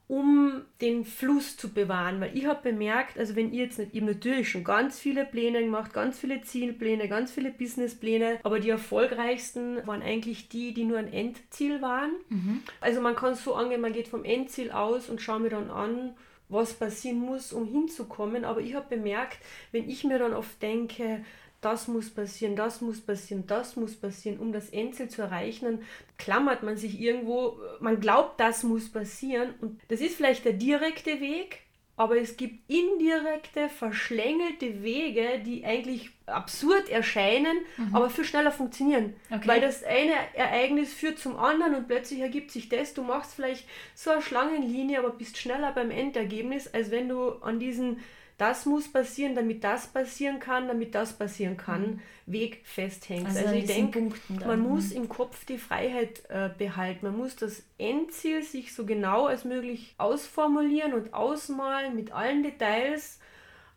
um 0.08 0.62
den 0.82 1.04
Fluss 1.04 1.58
zu 1.58 1.70
bewahren. 1.70 2.22
Weil 2.22 2.38
ich 2.38 2.46
habe 2.46 2.72
bemerkt, 2.72 3.18
also 3.18 3.36
wenn 3.36 3.52
ihr 3.52 3.66
jetzt 3.66 3.80
nicht, 3.80 3.94
ich 3.94 4.02
habe 4.02 4.12
natürlich 4.12 4.50
schon 4.50 4.64
ganz 4.64 5.00
viele 5.00 5.26
Pläne 5.26 5.64
gemacht, 5.64 5.94
ganz 5.94 6.20
viele 6.20 6.42
Zielpläne, 6.42 7.08
ganz 7.08 7.32
viele 7.32 7.52
Businesspläne, 7.52 8.40
aber 8.44 8.60
die 8.60 8.70
erfolgreichsten 8.70 9.86
waren 9.88 10.02
eigentlich 10.02 10.50
die, 10.50 10.74
die 10.74 10.84
nur 10.84 11.00
ein 11.00 11.12
Endziel 11.12 11.82
waren. 11.82 12.12
Mhm. 12.30 12.62
Also 12.82 13.02
man 13.02 13.16
kann 13.16 13.34
es 13.34 13.44
so 13.44 13.56
angehen, 13.56 13.82
man 13.82 13.94
geht 13.94 14.08
vom 14.08 14.24
Endziel 14.24 14.72
aus 14.72 15.10
und 15.10 15.22
schaut 15.22 15.42
mir 15.42 15.50
dann 15.50 15.72
an, 15.72 16.14
was 16.50 16.74
passieren 16.74 17.20
muss, 17.20 17.54
um 17.54 17.66
hinzukommen. 17.66 18.46
Aber 18.46 18.62
ich 18.62 18.76
habe 18.76 18.96
bemerkt, 18.96 19.40
wenn 19.72 19.90
ich 19.90 20.04
mir 20.04 20.20
dann 20.20 20.34
oft 20.34 20.62
denke, 20.62 21.24
das 21.62 21.88
muss 21.88 22.12
passieren, 22.12 22.56
das 22.56 22.82
muss 22.82 23.02
passieren, 23.02 23.48
das 23.48 23.76
muss 23.76 23.96
passieren, 23.96 24.38
um 24.40 24.54
das 24.54 24.70
Endziel 24.70 25.10
zu 25.10 25.24
erreichen, 25.24 25.66
dann 25.66 25.84
klammert 26.18 26.62
man 26.62 26.78
sich 26.78 27.00
irgendwo, 27.02 27.58
man 27.80 28.00
glaubt, 28.00 28.40
das 28.40 28.62
muss 28.62 28.92
passieren 28.92 29.56
und 29.62 29.82
das 29.88 30.00
ist 30.00 30.16
vielleicht 30.16 30.46
der 30.46 30.54
direkte 30.54 31.20
Weg, 31.20 31.65
aber 31.98 32.18
es 32.18 32.36
gibt 32.36 32.70
indirekte, 32.70 33.70
verschlängelte 33.70 34.84
Wege, 34.84 35.42
die 35.46 35.66
eigentlich 35.66 36.12
absurd 36.26 36.90
erscheinen, 36.90 37.58
mhm. 37.78 37.96
aber 37.96 38.10
viel 38.10 38.26
schneller 38.26 38.52
funktionieren. 38.52 39.14
Okay. 39.30 39.48
Weil 39.48 39.62
das 39.62 39.84
eine 39.84 40.14
Ereignis 40.34 40.94
führt 40.94 41.20
zum 41.20 41.38
anderen 41.38 41.76
und 41.76 41.88
plötzlich 41.88 42.20
ergibt 42.20 42.52
sich 42.52 42.68
das. 42.68 42.94
Du 42.94 43.04
machst 43.04 43.36
vielleicht 43.36 43.66
so 43.94 44.10
eine 44.10 44.22
Schlangenlinie, 44.22 45.00
aber 45.00 45.12
bist 45.12 45.38
schneller 45.38 45.72
beim 45.72 45.92
Endergebnis, 45.92 46.68
als 46.74 46.92
wenn 46.92 47.08
du 47.08 47.30
an 47.42 47.60
diesen 47.60 48.00
das 48.38 48.66
muss 48.66 48.92
passieren, 48.92 49.36
damit 49.36 49.64
das 49.64 49.88
passieren 49.88 50.40
kann, 50.40 50.68
damit 50.68 50.94
das 50.94 51.14
passieren 51.14 51.56
kann, 51.56 51.82
mhm. 51.82 52.00
Weg 52.26 52.62
festhängt. 52.66 53.28
Also, 53.28 53.40
also 53.40 53.54
ich 53.54 53.66
denke, 53.66 54.12
man 54.46 54.60
muss 54.60 54.92
im 54.92 55.08
Kopf 55.08 55.46
die 55.46 55.58
Freiheit 55.58 56.24
äh, 56.30 56.50
behalten. 56.58 57.06
Man 57.06 57.18
muss 57.18 57.36
das 57.36 57.64
Endziel 57.78 58.44
sich 58.44 58.74
so 58.74 58.86
genau 58.86 59.28
als 59.28 59.46
möglich 59.46 59.96
ausformulieren 59.98 60.94
und 60.94 61.14
ausmalen 61.14 61.96
mit 61.96 62.12
allen 62.12 62.44
Details, 62.44 63.20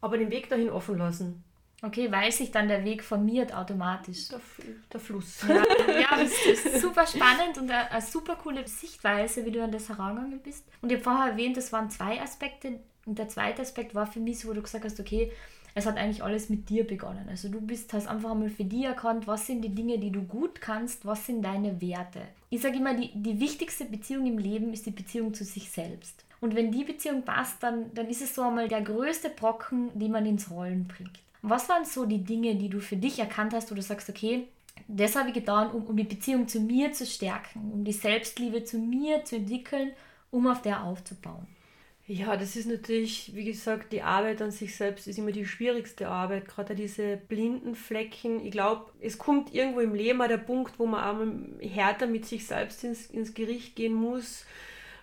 aber 0.01 0.19
den 0.19 0.31
Weg 0.31 0.49
dahin 0.49 0.71
offen 0.71 0.99
lassen. 0.99 1.45
Okay, 1.81 2.11
weil 2.11 2.33
sich 2.33 2.51
dann 2.51 2.67
der 2.67 2.85
Weg 2.85 3.05
formiert 3.05 3.55
automatisch. 3.55 4.29
Der, 4.29 4.41
der 4.93 4.99
Fluss. 4.99 5.45
Ja, 5.49 5.63
ja, 6.01 6.09
das 6.19 6.65
ist 6.65 6.81
super 6.81 7.07
spannend 7.07 7.57
und 7.57 7.71
eine, 7.71 7.89
eine, 7.93 8.03
super 8.03 8.35
coole 8.35 8.67
Sichtweise, 8.67 9.45
wie 9.45 9.53
du 9.53 9.63
an 9.63 9.71
das 9.71 9.89
herangegangen 9.89 10.41
bist. 10.41 10.65
Und 10.83 10.91
ich 10.91 10.97
habe 10.97 11.05
vorher 11.05 11.33
erwähnt, 11.33 11.57
das 11.57 11.73
waren 11.73 11.89
zwei 11.89 12.21
Aspekte, 12.21 12.81
und 13.09 13.19
der 13.19 13.29
zweite 13.29 13.63
Aspekt 13.63 13.95
war 13.95 14.07
für 14.07 14.21
mich 14.21 14.47
wo 14.47 14.53
du 14.53 14.63
gesagt 14.63 14.85
hast, 14.85 15.01
okay, 15.01 15.33
es 15.75 15.87
hat 15.87 15.97
eigentlich 15.97 16.23
alles 16.23 16.49
mit 16.49 16.69
dir 16.69 16.87
begonnen. 16.87 17.27
Also 17.29 17.49
du 17.49 17.61
bist, 17.61 17.93
hast 17.93 18.09
einfach 18.09 18.33
einmal 18.33 18.51
für 18.51 18.65
dich 18.65 18.85
erkannt, 18.85 19.27
was 19.27 19.47
sind 19.47 19.63
die 19.63 19.75
Dinge, 19.75 19.99
die 19.99 20.11
du 20.11 20.23
gut 20.23 20.61
kannst, 20.61 21.07
was 21.07 21.27
sind 21.27 21.43
deine 21.43 21.81
Werte. 21.81 22.21
Ich 22.51 22.61
sage 22.63 22.77
immer, 22.77 22.95
die, 22.95 23.11
die 23.15 23.39
wichtigste 23.39 23.85
Beziehung 23.85 24.27
im 24.27 24.39
Leben 24.39 24.73
ist 24.73 24.87
die 24.87 24.91
Beziehung 24.91 25.35
zu 25.35 25.45
sich 25.45 25.71
selbst. 25.71 26.25
Und 26.41 26.55
wenn 26.55 26.73
die 26.73 26.85
Beziehung 26.85 27.23
passt, 27.23 27.63
dann, 27.63 27.93
dann 27.95 28.09
ist 28.09 28.23
es 28.23 28.35
so 28.35 28.43
einmal 28.43 28.69
der 28.69 28.83
größte 28.83 29.31
Brocken, 29.31 29.91
den 29.99 30.13
man 30.13 30.27
ins 30.27 30.51
Rollen 30.51 30.87
bringt. 30.87 31.19
was 31.43 31.69
waren 31.69 31.85
so 31.85 32.07
die 32.07 32.25
Dinge, 32.25 32.55
die 32.57 32.69
du 32.69 32.81
für 32.81 32.97
dich 32.97 33.19
erkannt 33.19 33.55
hast, 33.55 33.71
wo 33.71 33.75
du 33.75 33.83
sagst, 33.83 34.09
okay, 34.09 34.47
das 34.87 35.17
habe 35.17 35.29
ich 35.29 35.35
getan, 35.35 35.71
um, 35.71 35.87
um 35.87 35.97
die 35.97 36.05
Beziehung 36.05 36.47
zu 36.49 36.61
mir 36.61 36.93
zu 36.93 37.07
stärken, 37.07 37.73
um 37.73 37.85
die 37.85 37.93
Selbstliebe 37.93 38.65
zu 38.65 38.79
mir 38.79 39.25
zu 39.25 39.37
entwickeln, 39.37 39.93
um 40.31 40.47
auf 40.47 40.63
der 40.63 40.85
aufzubauen? 40.85 41.47
Ja, 42.11 42.39
das 42.39 42.57
ist 42.57 42.67
natürlich, 42.67 43.35
wie 43.35 43.45
gesagt, 43.45 43.93
die 43.93 44.01
Arbeit 44.01 44.41
an 44.41 44.51
sich 44.51 44.75
selbst 44.75 45.07
ist 45.07 45.19
immer 45.19 45.31
die 45.31 45.45
schwierigste 45.45 46.09
Arbeit, 46.09 46.49
gerade 46.49 46.75
diese 46.75 47.19
blinden 47.19 47.75
Flecken. 47.75 48.43
Ich 48.47 48.51
glaube, 48.51 48.87
es 49.03 49.19
kommt 49.19 49.55
irgendwo 49.55 49.81
im 49.81 49.95
Leben 49.95 50.23
auch 50.23 50.27
der 50.27 50.39
Punkt, 50.39 50.79
wo 50.79 50.87
man 50.87 51.05
auch 51.05 51.69
härter 51.69 52.07
mit 52.07 52.25
sich 52.25 52.47
selbst 52.47 52.83
ins, 52.83 53.09
ins 53.09 53.35
Gericht 53.35 53.77
gehen 53.77 53.93
muss. 53.93 54.47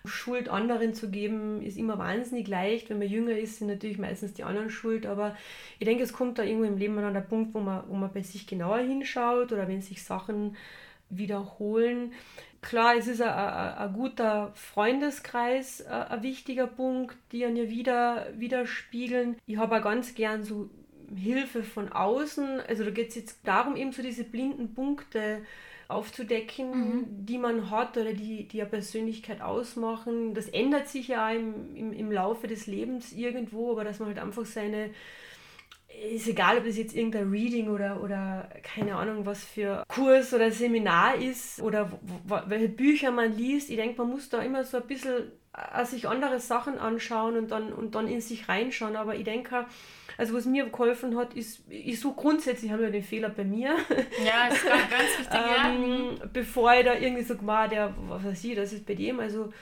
Schuld 0.04 0.48
anderen 0.48 0.94
zu 0.94 1.08
geben, 1.08 1.62
ist 1.62 1.78
immer 1.78 1.96
wahnsinnig 1.96 2.48
leicht. 2.48 2.90
Wenn 2.90 2.98
man 2.98 3.08
jünger 3.08 3.38
ist, 3.38 3.58
sind 3.58 3.68
natürlich 3.68 3.98
meistens 3.98 4.34
die 4.34 4.42
anderen 4.42 4.70
schuld. 4.70 5.06
Aber 5.06 5.36
ich 5.78 5.84
denke, 5.84 6.02
es 6.02 6.12
kommt 6.12 6.38
da 6.40 6.42
irgendwo 6.42 6.64
im 6.64 6.76
Leben 6.76 6.98
an 6.98 7.14
der 7.14 7.20
Punkt, 7.20 7.54
wo 7.54 7.60
man, 7.60 7.84
wo 7.88 7.94
man 7.94 8.12
bei 8.12 8.22
sich 8.22 8.48
genauer 8.48 8.78
hinschaut 8.78 9.52
oder 9.52 9.68
wenn 9.68 9.80
sich 9.80 10.02
Sachen 10.02 10.56
wiederholen. 11.08 12.12
Klar, 12.62 12.96
es 12.96 13.06
ist 13.06 13.22
ein, 13.22 13.92
guter 13.92 14.52
Freundeskreis 14.54 15.84
ein, 15.86 16.02
ein, 16.02 16.22
wichtiger 16.22 16.66
Punkt, 16.66 17.16
die 17.32 17.44
an 17.44 17.56
ihr 17.56 17.70
wieder 17.70 18.26
widerspiegeln. 18.36 19.36
Ich 19.46 19.56
habe 19.56 19.76
auch 19.76 19.82
ganz 19.82 20.14
gern 20.14 20.42
so 20.42 20.70
Hilfe 21.14 21.62
von 21.62 21.92
außen. 21.92 22.60
Also 22.66 22.84
da 22.84 22.90
geht 22.90 23.10
es 23.10 23.14
jetzt 23.14 23.40
darum, 23.44 23.76
eben 23.76 23.92
so 23.92 24.02
diese 24.02 24.24
blinden 24.24 24.74
Punkte 24.74 25.42
aufzudecken, 25.88 26.70
mhm. 26.70 27.26
die 27.26 27.38
man 27.38 27.70
hat 27.70 27.96
oder 27.96 28.12
die, 28.12 28.48
die 28.48 28.60
eine 28.60 28.70
Persönlichkeit 28.70 29.40
ausmachen. 29.40 30.34
Das 30.34 30.48
ändert 30.48 30.88
sich 30.88 31.08
ja 31.08 31.30
im, 31.30 31.76
im, 31.76 31.92
im 31.92 32.10
Laufe 32.10 32.48
des 32.48 32.66
Lebens 32.66 33.12
irgendwo, 33.12 33.72
aber 33.72 33.84
dass 33.84 34.00
man 34.00 34.08
halt 34.08 34.18
einfach 34.18 34.46
seine 34.46 34.90
ist 36.14 36.28
egal, 36.28 36.58
ob 36.58 36.64
das 36.64 36.76
jetzt 36.76 36.94
irgendein 36.94 37.30
Reading 37.30 37.68
oder, 37.68 38.02
oder 38.02 38.48
keine 38.62 38.96
Ahnung, 38.96 39.26
was 39.26 39.44
für 39.44 39.84
Kurs 39.88 40.32
oder 40.34 40.50
Seminar 40.50 41.16
ist 41.16 41.60
oder 41.62 41.90
welche 42.46 42.68
Bücher 42.68 43.10
man 43.10 43.36
liest. 43.36 43.70
Ich 43.70 43.76
denke, 43.76 43.98
man 44.02 44.10
muss 44.10 44.28
da 44.28 44.40
immer 44.42 44.64
so 44.64 44.78
ein 44.78 44.86
bisschen 44.86 45.32
äh, 45.56 45.84
sich 45.84 46.08
andere 46.08 46.40
Sachen 46.40 46.78
anschauen 46.78 47.36
und 47.36 47.50
dann, 47.50 47.72
und 47.72 47.94
dann 47.94 48.08
in 48.08 48.20
sich 48.20 48.48
reinschauen. 48.48 48.96
Aber 48.96 49.14
ich 49.14 49.24
denke, 49.24 49.66
also 50.18 50.34
was 50.34 50.44
mir 50.44 50.66
geholfen 50.66 51.16
hat, 51.16 51.34
ist, 51.34 51.62
ich 51.68 52.00
suche 52.00 52.16
grundsätzlich, 52.16 52.70
habe 52.72 52.84
ja 52.84 52.90
den 52.90 53.02
Fehler 53.02 53.28
bei 53.28 53.44
mir. 53.44 53.76
Ja, 54.24 54.48
das 54.48 54.58
ist 54.58 54.64
ganz 54.66 55.18
wichtig, 55.18 55.40
ähm, 55.64 56.16
ja. 56.18 56.26
Bevor 56.32 56.74
ich 56.74 56.84
da 56.84 56.94
irgendwie 56.94 57.22
so, 57.22 57.34
der, 57.34 57.94
was 58.08 58.24
weiß 58.24 58.44
ich, 58.44 58.54
das 58.54 58.72
ist 58.72 58.86
bei 58.86 58.94
dem, 58.94 59.20
also 59.20 59.52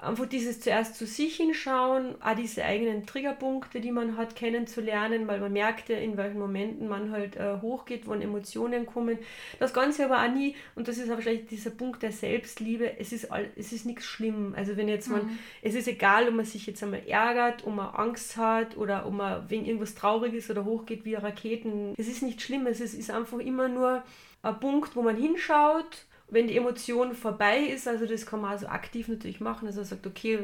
einfach 0.00 0.26
dieses 0.26 0.60
zuerst 0.60 0.94
zu 0.94 1.06
sich 1.06 1.36
hinschauen, 1.36 2.14
auch 2.22 2.34
diese 2.36 2.64
eigenen 2.64 3.04
Triggerpunkte, 3.04 3.80
die 3.80 3.90
man 3.90 4.16
hat, 4.16 4.36
kennenzulernen, 4.36 5.26
weil 5.26 5.40
man 5.40 5.52
merkt 5.52 5.88
ja, 5.88 5.96
in 5.96 6.16
welchen 6.16 6.38
Momenten 6.38 6.88
man 6.88 7.10
halt 7.10 7.36
äh, 7.36 7.60
hochgeht, 7.60 8.06
wann 8.06 8.22
Emotionen 8.22 8.86
kommen. 8.86 9.18
Das 9.58 9.74
Ganze 9.74 10.04
aber 10.04 10.22
auch 10.22 10.32
nie, 10.32 10.54
und 10.76 10.86
das 10.86 10.98
ist 10.98 11.10
aber 11.10 11.20
vielleicht 11.20 11.50
dieser 11.50 11.70
Punkt 11.70 12.02
der 12.02 12.12
Selbstliebe, 12.12 12.98
es 12.98 13.12
ist, 13.12 13.32
all, 13.32 13.50
es 13.56 13.72
ist 13.72 13.86
nichts 13.86 14.04
schlimm. 14.04 14.54
Also 14.56 14.76
wenn 14.76 14.88
jetzt 14.88 15.08
man, 15.08 15.26
mhm. 15.26 15.38
es 15.62 15.74
ist 15.74 15.88
egal, 15.88 16.28
ob 16.28 16.34
man 16.34 16.44
sich 16.44 16.66
jetzt 16.66 16.82
einmal 16.82 17.02
ärgert, 17.06 17.66
ob 17.66 17.74
man 17.74 17.88
Angst 17.88 18.36
hat 18.36 18.76
oder 18.76 19.04
ob 19.04 19.14
man 19.14 19.50
wegen 19.50 19.64
irgendwas 19.64 19.96
Trauriges 19.96 20.48
oder 20.48 20.64
hochgeht 20.64 21.04
wie 21.04 21.14
Raketen. 21.14 21.94
Es 21.96 22.06
ist 22.06 22.22
nicht 22.22 22.40
schlimm, 22.40 22.66
es 22.66 22.80
ist, 22.80 22.94
ist 22.94 23.10
einfach 23.10 23.38
immer 23.38 23.68
nur 23.68 24.04
ein 24.42 24.60
Punkt, 24.60 24.94
wo 24.94 25.02
man 25.02 25.16
hinschaut 25.16 26.06
wenn 26.30 26.46
die 26.46 26.56
Emotion 26.56 27.14
vorbei 27.14 27.60
ist, 27.60 27.88
also 27.88 28.06
das 28.06 28.26
kann 28.26 28.40
man 28.40 28.50
also 28.50 28.66
aktiv 28.66 29.08
natürlich 29.08 29.40
machen, 29.40 29.66
also 29.66 29.80
man 29.80 29.86
sagt, 29.86 30.06
okay, 30.06 30.40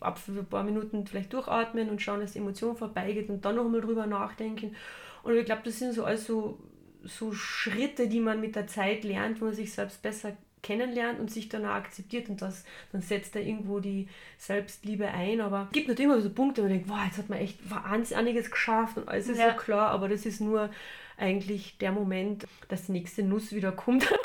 ab 0.00 0.18
für 0.18 0.32
ein 0.32 0.46
paar 0.46 0.64
Minuten 0.64 1.06
vielleicht 1.06 1.32
durchatmen 1.32 1.90
und 1.90 2.02
schauen, 2.02 2.20
dass 2.20 2.32
die 2.32 2.40
Emotion 2.40 2.76
vorbeigeht 2.76 3.28
und 3.28 3.44
dann 3.44 3.56
nochmal 3.56 3.80
drüber 3.80 4.06
nachdenken. 4.06 4.74
Und 5.22 5.36
ich 5.36 5.44
glaube, 5.44 5.62
das 5.64 5.78
sind 5.78 5.92
so 5.92 6.04
also 6.04 6.58
so 7.04 7.32
Schritte, 7.32 8.08
die 8.08 8.20
man 8.20 8.40
mit 8.40 8.56
der 8.56 8.66
Zeit 8.66 9.04
lernt, 9.04 9.40
wo 9.40 9.46
man 9.46 9.54
sich 9.54 9.72
selbst 9.72 10.02
besser 10.02 10.36
kennenlernt 10.62 11.18
und 11.18 11.30
sich 11.30 11.48
dann 11.48 11.66
auch 11.66 11.74
akzeptiert 11.74 12.28
und 12.28 12.40
das, 12.40 12.64
dann 12.92 13.02
setzt 13.02 13.34
da 13.34 13.40
irgendwo 13.40 13.80
die 13.80 14.08
Selbstliebe 14.38 15.08
ein. 15.08 15.40
Aber 15.40 15.66
es 15.66 15.72
gibt 15.72 15.88
natürlich 15.88 16.10
immer 16.10 16.20
so 16.20 16.30
Punkte, 16.30 16.62
wo 16.62 16.66
man 16.66 16.74
denkt, 16.74 16.88
wow, 16.88 17.04
jetzt 17.04 17.18
hat 17.18 17.28
man 17.28 17.38
echt 17.38 17.58
wahnsinniges 17.68 18.50
geschafft 18.50 18.96
und 18.96 19.08
alles 19.08 19.28
ist 19.28 19.38
ja. 19.38 19.50
so 19.50 19.56
klar, 19.56 19.90
aber 19.90 20.08
das 20.08 20.24
ist 20.24 20.40
nur 20.40 20.70
eigentlich 21.22 21.78
der 21.78 21.92
Moment, 21.92 22.46
dass 22.68 22.86
die 22.86 22.92
nächste 22.92 23.22
Nuss 23.22 23.52
wieder 23.52 23.72
kommt, 23.72 24.02
ja. 24.10 24.18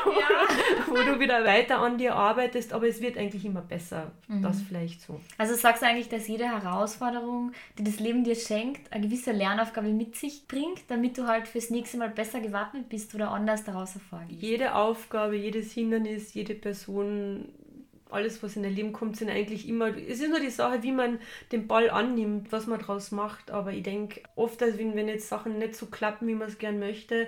wo 0.88 0.96
du 0.96 1.20
wieder 1.20 1.46
weiter 1.46 1.80
an 1.80 1.98
dir 1.98 2.16
arbeitest, 2.16 2.74
aber 2.74 2.88
es 2.88 3.02
wird 3.02 3.18
eigentlich 3.18 3.46
immer 3.46 3.62
besser. 3.62 4.12
Mhm. 4.28 4.42
Das 4.42 4.62
vielleicht 4.62 5.02
so. 5.02 5.22
Also 5.38 5.56
sagst 5.56 5.84
du 5.84 5.88
eigentlich, 5.88 6.10
dass 6.10 6.28
jede 6.28 6.46
Herausforderung, 6.46 7.54
die 7.78 7.84
das 7.84 8.00
Leben 8.00 8.24
dir 8.24 8.36
schenkt, 8.36 8.92
eine 8.92 9.06
gewisse 9.06 9.32
Lernaufgabe 9.32 9.90
mit 9.90 10.16
sich 10.16 10.48
bringt, 10.48 10.82
damit 10.90 11.18
du 11.18 11.28
halt 11.28 11.48
fürs 11.48 11.70
nächste 11.70 11.98
Mal 11.98 12.10
besser 12.10 12.42
gewappnet 12.42 12.90
bist 12.90 13.14
oder 13.14 13.32
anders 13.32 13.64
daraus 13.64 13.94
hervorgehst? 13.94 14.42
Jede 14.42 14.76
Aufgabe, 14.76 15.36
jedes 15.36 15.72
Hindernis, 15.72 16.34
jede 16.34 16.56
Person 16.56 17.46
alles, 18.12 18.41
was 18.43 18.56
in 18.56 18.63
dein 18.63 18.76
Leben 18.76 18.93
kommt, 18.93 19.17
sind 19.17 19.30
eigentlich 19.30 19.67
immer, 19.67 19.96
es 19.96 20.20
ist 20.20 20.30
nur 20.30 20.39
die 20.39 20.50
Sache, 20.50 20.84
wie 20.84 20.91
man 20.91 21.20
den 21.52 21.67
Ball 21.67 21.89
annimmt, 21.89 22.52
was 22.52 22.67
man 22.67 22.80
daraus 22.80 23.12
macht. 23.12 23.52
Aber 23.52 23.72
ich 23.74 23.84
denke, 23.84 24.22
oft, 24.36 24.62
als 24.62 24.78
wenn, 24.78 24.96
wenn 24.96 25.08
jetzt 25.08 25.30
Sachen 25.30 25.58
nicht 25.58 25.76
so 25.76 25.88
klappen, 25.88 26.28
wie 26.28 26.36
man 26.36 26.48
es 26.48 26.58
gern 26.58 26.80
möchte, 26.80 27.28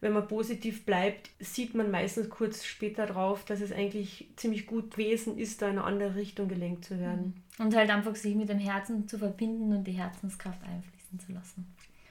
wenn 0.00 0.12
man 0.12 0.28
positiv 0.28 0.84
bleibt, 0.84 1.30
sieht 1.40 1.74
man 1.74 1.90
meistens 1.90 2.30
kurz 2.30 2.64
später 2.64 3.06
drauf, 3.06 3.44
dass 3.44 3.60
es 3.60 3.72
eigentlich 3.72 4.28
ziemlich 4.36 4.66
gut 4.66 4.92
gewesen 4.92 5.38
ist, 5.38 5.60
da 5.60 5.66
in 5.66 5.72
eine 5.72 5.84
andere 5.84 6.14
Richtung 6.14 6.48
gelenkt 6.48 6.84
zu 6.84 7.00
werden. 7.00 7.42
Mhm. 7.58 7.64
Und 7.64 7.74
halt 7.74 7.90
einfach 7.90 8.14
sich 8.14 8.36
mit 8.36 8.48
dem 8.48 8.60
Herzen 8.60 9.08
zu 9.08 9.18
verbinden 9.18 9.72
und 9.72 9.84
die 9.84 9.92
Herzenskraft 9.92 10.60
einfließen 10.62 11.18
zu 11.18 11.32
lassen. 11.32 11.66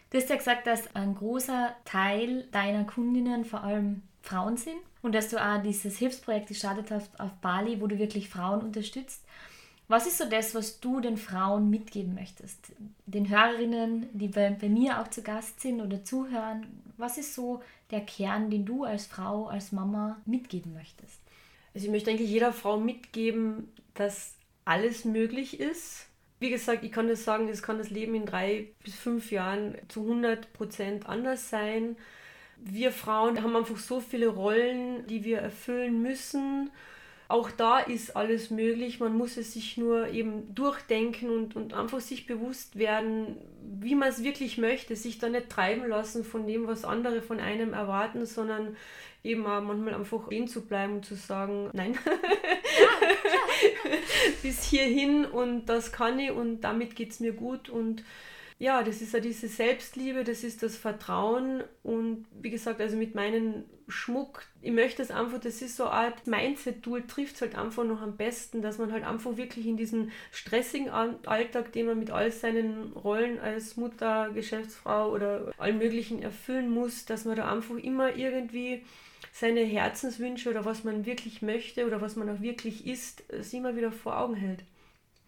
Du 0.09 0.17
hast 0.17 0.29
ja 0.29 0.35
gesagt, 0.35 0.67
dass 0.67 0.95
ein 0.95 1.15
großer 1.15 1.75
Teil 1.85 2.45
deiner 2.51 2.83
Kundinnen 2.83 3.45
vor 3.45 3.63
allem 3.63 4.01
Frauen 4.21 4.57
sind 4.57 4.77
und 5.07 5.15
dass 5.15 5.29
du 5.29 5.41
auch 5.41 5.63
dieses 5.63 5.97
Hilfsprojekt 5.97 6.49
gestartet 6.49 6.91
hast 6.91 7.17
auf 7.17 7.31
Bali, 7.41 7.79
wo 7.79 7.87
du 7.87 7.97
wirklich 7.97 8.27
Frauen 8.27 8.59
unterstützt. 8.59 9.23
Was 9.87 10.05
ist 10.05 10.17
so 10.17 10.25
das, 10.29 10.53
was 10.53 10.81
du 10.81 10.99
den 10.99 11.15
Frauen 11.15 11.69
mitgeben 11.69 12.13
möchtest? 12.13 12.73
Den 13.05 13.29
Hörerinnen, 13.29 14.09
die 14.11 14.27
bei, 14.27 14.49
bei 14.49 14.67
mir 14.67 14.99
auch 14.99 15.07
zu 15.07 15.21
Gast 15.21 15.61
sind 15.61 15.79
oder 15.79 16.03
zuhören, 16.03 16.67
was 16.97 17.17
ist 17.17 17.33
so 17.33 17.63
der 17.89 18.01
Kern, 18.01 18.49
den 18.49 18.65
du 18.65 18.83
als 18.83 19.05
Frau, 19.05 19.47
als 19.47 19.71
Mama 19.71 20.17
mitgeben 20.25 20.73
möchtest? 20.73 21.21
Also 21.73 21.85
ich 21.85 21.91
möchte 21.91 22.09
eigentlich 22.09 22.29
jeder 22.29 22.51
Frau 22.51 22.77
mitgeben, 22.77 23.71
dass 23.93 24.35
alles 24.65 25.05
möglich 25.05 25.61
ist. 25.61 26.07
Wie 26.41 26.49
gesagt, 26.49 26.83
ich 26.83 26.91
kann 26.91 27.07
das 27.07 27.23
sagen, 27.23 27.47
es 27.47 27.63
kann 27.63 27.77
das 27.77 27.91
Leben 27.91 28.13
in 28.13 28.25
drei 28.25 28.67
bis 28.83 28.95
fünf 28.95 29.31
Jahren 29.31 29.77
zu 29.87 30.01
100 30.01 30.51
Prozent 30.51 31.07
anders 31.07 31.49
sein. 31.49 31.95
Wir 32.59 32.91
Frauen 32.91 33.43
haben 33.43 33.55
einfach 33.55 33.77
so 33.77 33.99
viele 33.99 34.27
Rollen, 34.27 35.05
die 35.07 35.23
wir 35.23 35.39
erfüllen 35.39 36.01
müssen. 36.01 36.71
Auch 37.29 37.51
da 37.51 37.79
ist 37.79 38.15
alles 38.15 38.51
möglich. 38.51 38.99
Man 38.99 39.17
muss 39.17 39.35
es 39.35 39.53
sich 39.53 39.77
nur 39.77 40.07
eben 40.07 40.53
durchdenken 40.55 41.29
und, 41.29 41.55
und 41.55 41.73
einfach 41.73 41.99
sich 41.99 42.25
bewusst 42.25 42.77
werden, 42.77 43.37
wie 43.79 43.95
man 43.95 44.09
es 44.09 44.23
wirklich 44.23 44.57
möchte. 44.57 44.95
Sich 44.95 45.19
da 45.19 45.27
nicht 45.27 45.49
treiben 45.49 45.87
lassen 45.87 46.23
von 46.23 46.47
dem, 46.47 46.67
was 46.67 46.85
andere 46.85 47.21
von 47.21 47.39
einem 47.39 47.73
erwarten, 47.73 48.25
sondern 48.25 48.77
eben 49.23 49.45
auch 49.45 49.61
manchmal 49.61 49.93
einfach 49.93 50.25
stehen 50.27 50.47
zu 50.47 50.65
bleiben 50.65 50.95
und 50.95 51.05
zu 51.05 51.15
sagen, 51.15 51.69
nein, 51.73 51.97
bis 54.41 54.63
hierhin 54.63 55.25
und 55.25 55.65
das 55.65 55.91
kann 55.91 56.17
ich 56.19 56.31
und 56.31 56.61
damit 56.61 56.95
geht 56.95 57.11
es 57.11 57.19
mir 57.19 57.33
gut 57.33 57.69
und 57.69 58.03
ja, 58.59 58.81
das 58.81 59.01
ist 59.01 59.13
ja 59.13 59.19
diese 59.19 59.47
Selbstliebe, 59.47 60.23
das 60.23 60.43
ist 60.43 60.63
das 60.63 60.75
Vertrauen 60.75 61.63
und 61.83 62.25
wie 62.41 62.49
gesagt, 62.49 62.81
also 62.81 62.97
mit 62.97 63.13
meinem 63.13 63.65
Schmuck, 63.87 64.43
ich 64.61 64.71
möchte 64.71 65.01
es 65.03 65.11
einfach, 65.11 65.39
das 65.39 65.61
ist 65.61 65.77
so 65.77 65.83
eine 65.83 65.93
Art 65.93 66.27
Mindset-Tool, 66.27 67.05
trifft 67.05 67.35
es 67.35 67.41
halt 67.41 67.55
einfach 67.55 67.83
noch 67.83 68.01
am 68.01 68.17
besten, 68.17 68.63
dass 68.63 68.79
man 68.79 68.91
halt 68.91 69.05
einfach 69.05 69.37
wirklich 69.37 69.67
in 69.67 69.77
diesen 69.77 70.11
stressigen 70.31 70.89
Alltag, 70.89 71.71
den 71.71 71.85
man 71.85 71.99
mit 71.99 72.09
all 72.09 72.31
seinen 72.31 72.93
Rollen 72.93 73.39
als 73.39 73.77
Mutter, 73.77 74.31
Geschäftsfrau 74.33 75.11
oder 75.11 75.53
allen 75.57 75.77
möglichen 75.77 76.21
erfüllen 76.21 76.69
muss, 76.69 77.05
dass 77.05 77.25
man 77.25 77.35
da 77.35 77.51
einfach 77.51 77.77
immer 77.77 78.15
irgendwie 78.15 78.83
seine 79.31 79.61
Herzenswünsche 79.61 80.49
oder 80.49 80.65
was 80.65 80.83
man 80.83 81.05
wirklich 81.05 81.43
möchte 81.43 81.85
oder 81.85 82.01
was 82.01 82.15
man 82.15 82.29
auch 82.29 82.41
wirklich 82.41 82.87
ist, 82.87 83.23
sich 83.31 83.53
immer 83.53 83.75
wieder 83.75 83.91
vor 83.91 84.17
Augen 84.17 84.35
hält. 84.35 84.63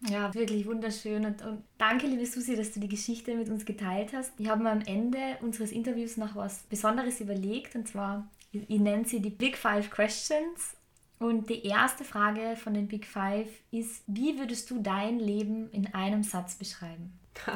Ja, 0.08 0.32
wirklich 0.34 0.66
wunderschön. 0.66 1.26
Und, 1.26 1.42
und, 1.42 1.62
danke, 1.76 2.06
liebe 2.06 2.24
Susi, 2.24 2.56
dass 2.56 2.72
du 2.72 2.80
die 2.80 2.88
Geschichte 2.88 3.34
mit 3.34 3.50
uns 3.50 3.66
geteilt 3.66 4.12
hast. 4.14 4.32
Ich 4.38 4.48
habe 4.48 4.62
mir 4.62 4.70
am 4.70 4.80
Ende 4.80 5.18
unseres 5.42 5.72
Interviews 5.72 6.16
noch 6.16 6.34
was 6.34 6.62
Besonderes 6.64 7.20
überlegt. 7.20 7.74
Und 7.74 7.86
zwar, 7.86 8.26
ich, 8.52 8.62
ich 8.68 8.80
nenne 8.80 9.04
sie 9.04 9.20
die 9.20 9.30
Big 9.30 9.58
Five 9.58 9.90
Questions. 9.90 10.76
Und 11.18 11.50
die 11.50 11.66
erste 11.66 12.02
Frage 12.02 12.56
von 12.56 12.72
den 12.72 12.88
Big 12.88 13.04
Five 13.04 13.48
ist, 13.70 14.02
wie 14.06 14.38
würdest 14.38 14.70
du 14.70 14.80
dein 14.80 15.18
Leben 15.18 15.70
in 15.70 15.92
einem 15.92 16.22
Satz 16.22 16.54
beschreiben? 16.54 17.12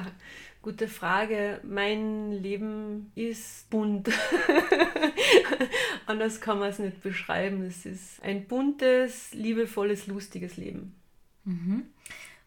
Gute 0.62 0.86
Frage. 0.86 1.60
Mein 1.62 2.32
Leben 2.32 3.10
ist 3.14 3.70
bunt. 3.70 4.10
Anders 6.06 6.42
kann 6.42 6.58
man 6.58 6.68
es 6.68 6.78
nicht 6.78 7.02
beschreiben. 7.02 7.62
Es 7.62 7.86
ist 7.86 8.22
ein 8.22 8.46
buntes, 8.46 9.32
liebevolles, 9.32 10.08
lustiges 10.08 10.58
Leben. 10.58 10.94
Mhm. 11.44 11.86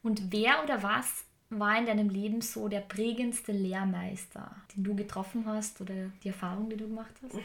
Und 0.08 0.32
wer 0.32 0.63
oder 0.63 0.82
was 0.84 1.26
war 1.50 1.78
in 1.78 1.86
deinem 1.86 2.08
Leben 2.08 2.39
so 2.39 2.70
der 2.70 2.80
prägendste 2.80 3.52
Lehrmeister, 3.52 4.56
den 4.74 4.86
du 4.86 4.96
getroffen 4.96 5.46
hast 5.46 5.82
oder 5.82 5.96
die 6.24 6.30
Erfahrung, 6.30 6.70
die 6.70 6.78
du 6.78 6.88
gemacht 6.88 7.13
hast? 7.22 7.36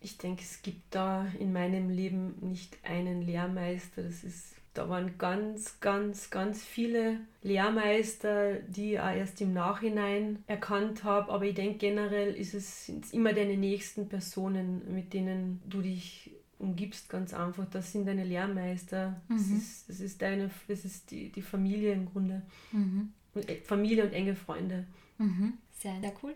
Ich 0.00 0.16
denke, 0.16 0.42
es 0.42 0.62
gibt 0.62 0.94
da 0.94 1.26
in 1.40 1.52
meinem 1.52 1.90
Leben 1.90 2.36
nicht 2.40 2.78
einen 2.84 3.22
Lehrmeister. 3.22 4.04
Das 4.04 4.22
ist, 4.22 4.54
da 4.74 4.88
waren 4.88 5.18
ganz, 5.18 5.80
ganz, 5.80 6.30
ganz 6.30 6.62
viele 6.62 7.18
Lehrmeister, 7.42 8.60
die 8.60 8.92
ich 8.92 9.00
auch 9.00 9.10
erst 9.10 9.40
im 9.40 9.52
Nachhinein 9.52 10.44
erkannt 10.46 11.02
habe. 11.02 11.32
Aber 11.32 11.44
ich 11.46 11.56
denke, 11.56 11.78
generell 11.78 12.32
ist 12.32 12.54
es 12.54 12.88
immer 13.10 13.32
deine 13.32 13.56
nächsten 13.56 14.08
Personen, 14.08 14.94
mit 14.94 15.14
denen 15.14 15.60
du 15.66 15.82
dich 15.82 16.30
umgibst, 16.64 17.08
ganz 17.08 17.32
einfach. 17.32 17.66
Das 17.70 17.92
sind 17.92 18.06
deine 18.06 18.24
Lehrmeister. 18.24 19.20
Mhm. 19.28 19.36
Das, 19.36 19.46
ist, 19.46 19.88
das 19.88 20.00
ist 20.00 20.22
deine, 20.22 20.50
das 20.68 20.84
ist 20.84 21.10
die, 21.10 21.30
die 21.30 21.42
Familie 21.42 21.92
im 21.92 22.06
Grunde. 22.06 22.42
Mhm. 22.72 23.12
Äh, 23.34 23.56
Familie 23.62 24.04
und 24.04 24.12
enge 24.12 24.34
Freunde. 24.34 24.86
Mhm. 25.18 25.54
Sehr, 25.72 26.00
sehr 26.00 26.12
cool. 26.22 26.34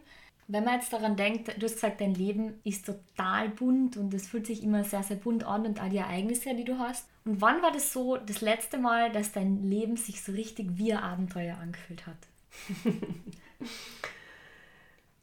Wenn 0.50 0.64
man 0.64 0.74
jetzt 0.74 0.92
daran 0.92 1.16
denkt, 1.16 1.48
du 1.58 1.66
hast 1.66 1.74
gesagt, 1.74 2.00
dein 2.00 2.14
Leben 2.14 2.54
ist 2.64 2.86
total 2.86 3.50
bunt 3.50 3.98
und 3.98 4.14
es 4.14 4.28
fühlt 4.28 4.46
sich 4.46 4.62
immer 4.62 4.82
sehr, 4.82 5.02
sehr 5.02 5.18
bunt 5.18 5.44
an 5.44 5.66
und 5.66 5.80
all 5.80 5.90
die 5.90 5.98
Ereignisse, 5.98 6.54
die 6.54 6.64
du 6.64 6.78
hast. 6.78 7.06
Und 7.26 7.42
wann 7.42 7.60
war 7.60 7.70
das 7.70 7.92
so 7.92 8.16
das 8.16 8.40
letzte 8.40 8.78
Mal, 8.78 9.12
dass 9.12 9.32
dein 9.32 9.68
Leben 9.68 9.98
sich 9.98 10.22
so 10.22 10.32
richtig 10.32 10.78
wie 10.78 10.94
ein 10.94 11.02
Abenteuer 11.02 11.58
angefühlt 11.58 12.06
hat? 12.06 12.16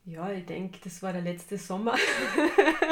Ja, 0.06 0.32
ich 0.32 0.46
denke, 0.46 0.78
das 0.84 1.02
war 1.02 1.14
der 1.14 1.24
letzte 1.24 1.58
Sommer, 1.58 1.96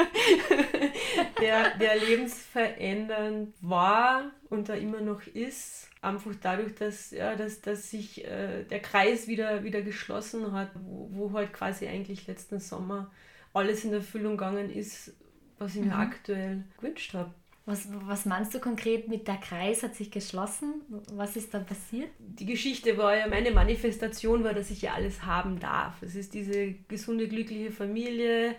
der, 1.40 1.78
der 1.78 1.96
lebensverändernd 1.96 3.54
war 3.60 4.32
und 4.50 4.68
da 4.68 4.74
immer 4.74 5.00
noch 5.00 5.24
ist. 5.28 5.90
Einfach 6.02 6.32
dadurch, 6.42 6.74
dass, 6.74 7.12
ja, 7.12 7.36
dass, 7.36 7.60
dass 7.60 7.88
sich 7.88 8.24
äh, 8.24 8.64
der 8.64 8.80
Kreis 8.80 9.28
wieder, 9.28 9.62
wieder 9.62 9.82
geschlossen 9.82 10.50
hat, 10.52 10.72
wo, 10.74 11.08
wo 11.12 11.32
halt 11.34 11.52
quasi 11.52 11.86
eigentlich 11.86 12.26
letzten 12.26 12.58
Sommer 12.58 13.12
alles 13.52 13.84
in 13.84 13.92
Erfüllung 13.92 14.36
gegangen 14.36 14.68
ist, 14.68 15.14
was 15.58 15.76
ich 15.76 15.82
mir 15.82 15.94
mhm. 15.94 16.00
aktuell 16.00 16.64
gewünscht 16.78 17.14
habe. 17.14 17.32
Was, 17.66 17.88
was 18.06 18.26
meinst 18.26 18.52
du 18.52 18.60
konkret 18.60 19.08
mit 19.08 19.26
der 19.26 19.38
Kreis 19.38 19.82
hat 19.82 19.94
sich 19.94 20.10
geschlossen? 20.10 20.82
Was 21.12 21.34
ist 21.34 21.54
da 21.54 21.60
passiert? 21.60 22.10
Die 22.18 22.44
Geschichte 22.44 22.98
war 22.98 23.16
ja, 23.16 23.26
meine 23.26 23.52
Manifestation 23.52 24.44
war, 24.44 24.52
dass 24.52 24.70
ich 24.70 24.82
ja 24.82 24.92
alles 24.92 25.24
haben 25.24 25.58
darf. 25.60 26.02
Es 26.02 26.14
ist 26.14 26.34
diese 26.34 26.72
gesunde, 26.88 27.26
glückliche 27.26 27.70
Familie, 27.70 28.54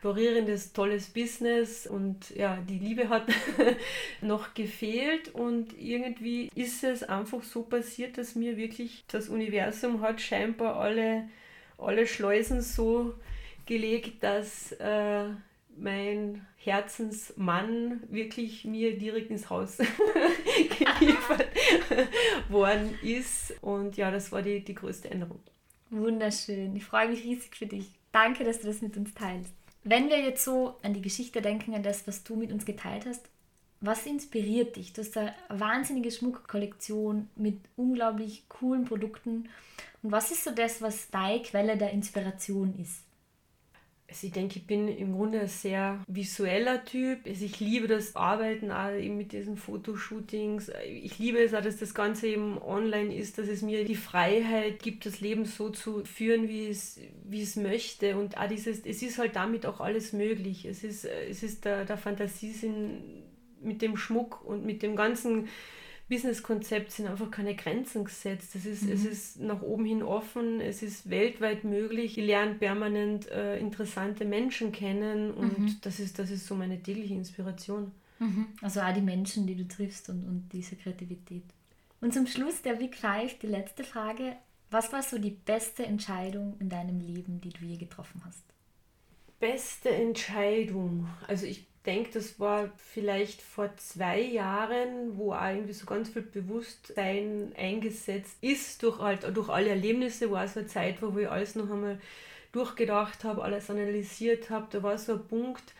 florierendes, 0.00 0.72
tolles 0.72 1.08
Business 1.08 1.88
und 1.88 2.30
ja, 2.30 2.58
die 2.68 2.78
Liebe 2.78 3.08
hat 3.08 3.26
noch 4.20 4.54
gefehlt 4.54 5.34
und 5.34 5.76
irgendwie 5.76 6.48
ist 6.54 6.84
es 6.84 7.02
einfach 7.02 7.42
so 7.42 7.62
passiert, 7.62 8.18
dass 8.18 8.36
mir 8.36 8.56
wirklich 8.56 9.04
das 9.08 9.28
Universum 9.28 10.00
hat 10.00 10.20
scheinbar 10.20 10.76
alle, 10.76 11.28
alle 11.76 12.06
Schleusen 12.06 12.60
so 12.60 13.14
gelegt, 13.66 14.22
dass 14.22 14.70
äh, 14.72 15.24
mein 15.76 16.46
Herzensmann 16.72 18.02
wirklich 18.10 18.64
mir 18.64 18.98
direkt 18.98 19.30
ins 19.30 19.50
Haus 19.50 19.78
geliefert 20.98 21.48
worden 22.48 22.98
ist. 23.02 23.54
Und 23.62 23.96
ja, 23.96 24.10
das 24.10 24.32
war 24.32 24.42
die, 24.42 24.64
die 24.64 24.74
größte 24.74 25.10
Änderung. 25.10 25.40
Wunderschön. 25.90 26.76
Ich 26.76 26.84
freue 26.84 27.08
mich 27.08 27.24
riesig 27.24 27.56
für 27.56 27.66
dich. 27.66 27.90
Danke, 28.12 28.44
dass 28.44 28.60
du 28.60 28.66
das 28.66 28.82
mit 28.82 28.96
uns 28.96 29.14
teilst. 29.14 29.52
Wenn 29.84 30.08
wir 30.08 30.20
jetzt 30.20 30.44
so 30.44 30.76
an 30.82 30.94
die 30.94 31.02
Geschichte 31.02 31.40
denken, 31.40 31.74
an 31.74 31.82
das, 31.82 32.06
was 32.06 32.24
du 32.24 32.36
mit 32.36 32.52
uns 32.52 32.64
geteilt 32.64 33.06
hast, 33.06 33.28
was 33.80 34.06
inspiriert 34.06 34.76
dich? 34.76 34.92
Du 34.92 35.02
hast 35.02 35.16
eine 35.16 35.34
wahnsinnige 35.48 36.10
Schmuckkollektion 36.10 37.28
mit 37.36 37.60
unglaublich 37.76 38.48
coolen 38.48 38.84
Produkten. 38.84 39.48
Und 40.02 40.12
was 40.12 40.30
ist 40.30 40.44
so 40.44 40.50
das, 40.50 40.82
was 40.82 41.10
deine 41.10 41.42
Quelle 41.42 41.76
der 41.76 41.92
Inspiration 41.92 42.74
ist? 42.78 43.04
Also 44.10 44.26
ich 44.26 44.32
denke, 44.32 44.58
ich 44.58 44.66
bin 44.66 44.88
im 44.88 45.12
Grunde 45.12 45.40
ein 45.40 45.48
sehr 45.48 46.02
visueller 46.08 46.82
Typ. 46.86 47.26
Also 47.26 47.44
ich 47.44 47.60
liebe 47.60 47.86
das 47.88 48.16
Arbeiten 48.16 48.72
auch 48.72 48.90
eben 48.90 49.18
mit 49.18 49.32
diesen 49.32 49.58
Fotoshootings. 49.58 50.72
Ich 50.86 51.18
liebe 51.18 51.38
es 51.38 51.52
auch, 51.52 51.60
dass 51.60 51.76
das 51.76 51.92
Ganze 51.92 52.28
eben 52.28 52.56
online 52.56 53.14
ist, 53.14 53.36
dass 53.36 53.48
es 53.48 53.60
mir 53.60 53.84
die 53.84 53.96
Freiheit 53.96 54.82
gibt, 54.82 55.04
das 55.04 55.20
Leben 55.20 55.44
so 55.44 55.68
zu 55.68 56.06
führen, 56.06 56.48
wie 56.48 56.68
es, 56.68 56.98
wie 57.24 57.42
es 57.42 57.56
möchte. 57.56 58.16
Und 58.16 58.38
auch 58.38 58.48
dieses, 58.48 58.86
es 58.86 59.02
ist 59.02 59.18
halt 59.18 59.36
damit 59.36 59.66
auch 59.66 59.80
alles 59.80 60.14
möglich. 60.14 60.64
Es 60.64 60.84
ist, 60.84 61.04
es 61.04 61.42
ist 61.42 61.66
der, 61.66 61.84
der 61.84 61.98
Fantasiesinn 61.98 63.02
mit 63.60 63.82
dem 63.82 63.98
Schmuck 63.98 64.42
und 64.42 64.64
mit 64.64 64.82
dem 64.82 64.96
ganzen 64.96 65.48
Businesskonzept 66.08 66.90
sind 66.90 67.06
einfach 67.06 67.30
keine 67.30 67.54
Grenzen 67.54 68.04
gesetzt. 68.04 68.54
Es 68.54 68.64
ist, 68.64 68.84
mhm. 68.84 68.92
es 68.92 69.04
ist 69.04 69.40
nach 69.40 69.60
oben 69.60 69.84
hin 69.84 70.02
offen, 70.02 70.60
es 70.60 70.82
ist 70.82 71.10
weltweit 71.10 71.64
möglich. 71.64 72.16
Ich 72.16 72.24
lerne 72.24 72.54
permanent 72.54 73.28
äh, 73.30 73.58
interessante 73.58 74.24
Menschen 74.24 74.72
kennen 74.72 75.32
und 75.32 75.58
mhm. 75.58 75.76
das, 75.82 76.00
ist, 76.00 76.18
das 76.18 76.30
ist 76.30 76.46
so 76.46 76.54
meine 76.54 76.82
tägliche 76.82 77.14
Inspiration. 77.14 77.92
Mhm. 78.18 78.46
Also 78.62 78.80
auch 78.80 78.92
die 78.92 79.02
Menschen, 79.02 79.46
die 79.46 79.54
du 79.54 79.68
triffst 79.68 80.08
und, 80.08 80.24
und 80.24 80.48
diese 80.52 80.76
Kreativität. 80.76 81.44
Und 82.00 82.14
zum 82.14 82.26
Schluss 82.26 82.62
der 82.62 82.74
Big 82.74 82.96
Five, 82.96 83.38
die 83.38 83.46
letzte 83.46 83.84
Frage. 83.84 84.36
Was 84.70 84.92
war 84.92 85.02
so 85.02 85.18
die 85.18 85.30
beste 85.30 85.86
Entscheidung 85.86 86.56
in 86.60 86.68
deinem 86.68 87.00
Leben, 87.00 87.40
die 87.40 87.50
du 87.50 87.64
je 87.64 87.76
getroffen 87.76 88.22
hast? 88.24 88.44
Beste 89.40 89.90
Entscheidung. 89.90 91.08
Also 91.26 91.46
ich 91.46 91.66
denke, 91.88 92.10
das 92.12 92.38
war 92.38 92.70
vielleicht 92.76 93.40
vor 93.40 93.74
zwei 93.76 94.20
Jahren, 94.20 95.16
wo 95.16 95.32
auch 95.32 95.48
irgendwie 95.48 95.72
so 95.72 95.86
ganz 95.86 96.10
viel 96.10 96.22
Bewusstsein 96.22 97.52
eingesetzt 97.56 98.36
ist 98.42 98.82
durch, 98.82 98.98
halt, 98.98 99.24
durch 99.34 99.48
alle 99.48 99.70
Erlebnisse, 99.70 100.26
auch 100.26 100.46
so 100.46 100.60
eine 100.60 100.68
Zeit 100.68 101.00
war, 101.00 101.14
wo 101.14 101.18
ich 101.18 101.30
alles 101.30 101.54
noch 101.54 101.70
einmal 101.70 101.98
durchgedacht 102.52 103.24
habe, 103.24 103.42
alles 103.42 103.70
analysiert 103.70 104.50
habe. 104.50 104.66
Da 104.70 104.82
war 104.82 104.98
so 104.98 105.14
ein 105.14 105.26
Punkt, 105.26 105.74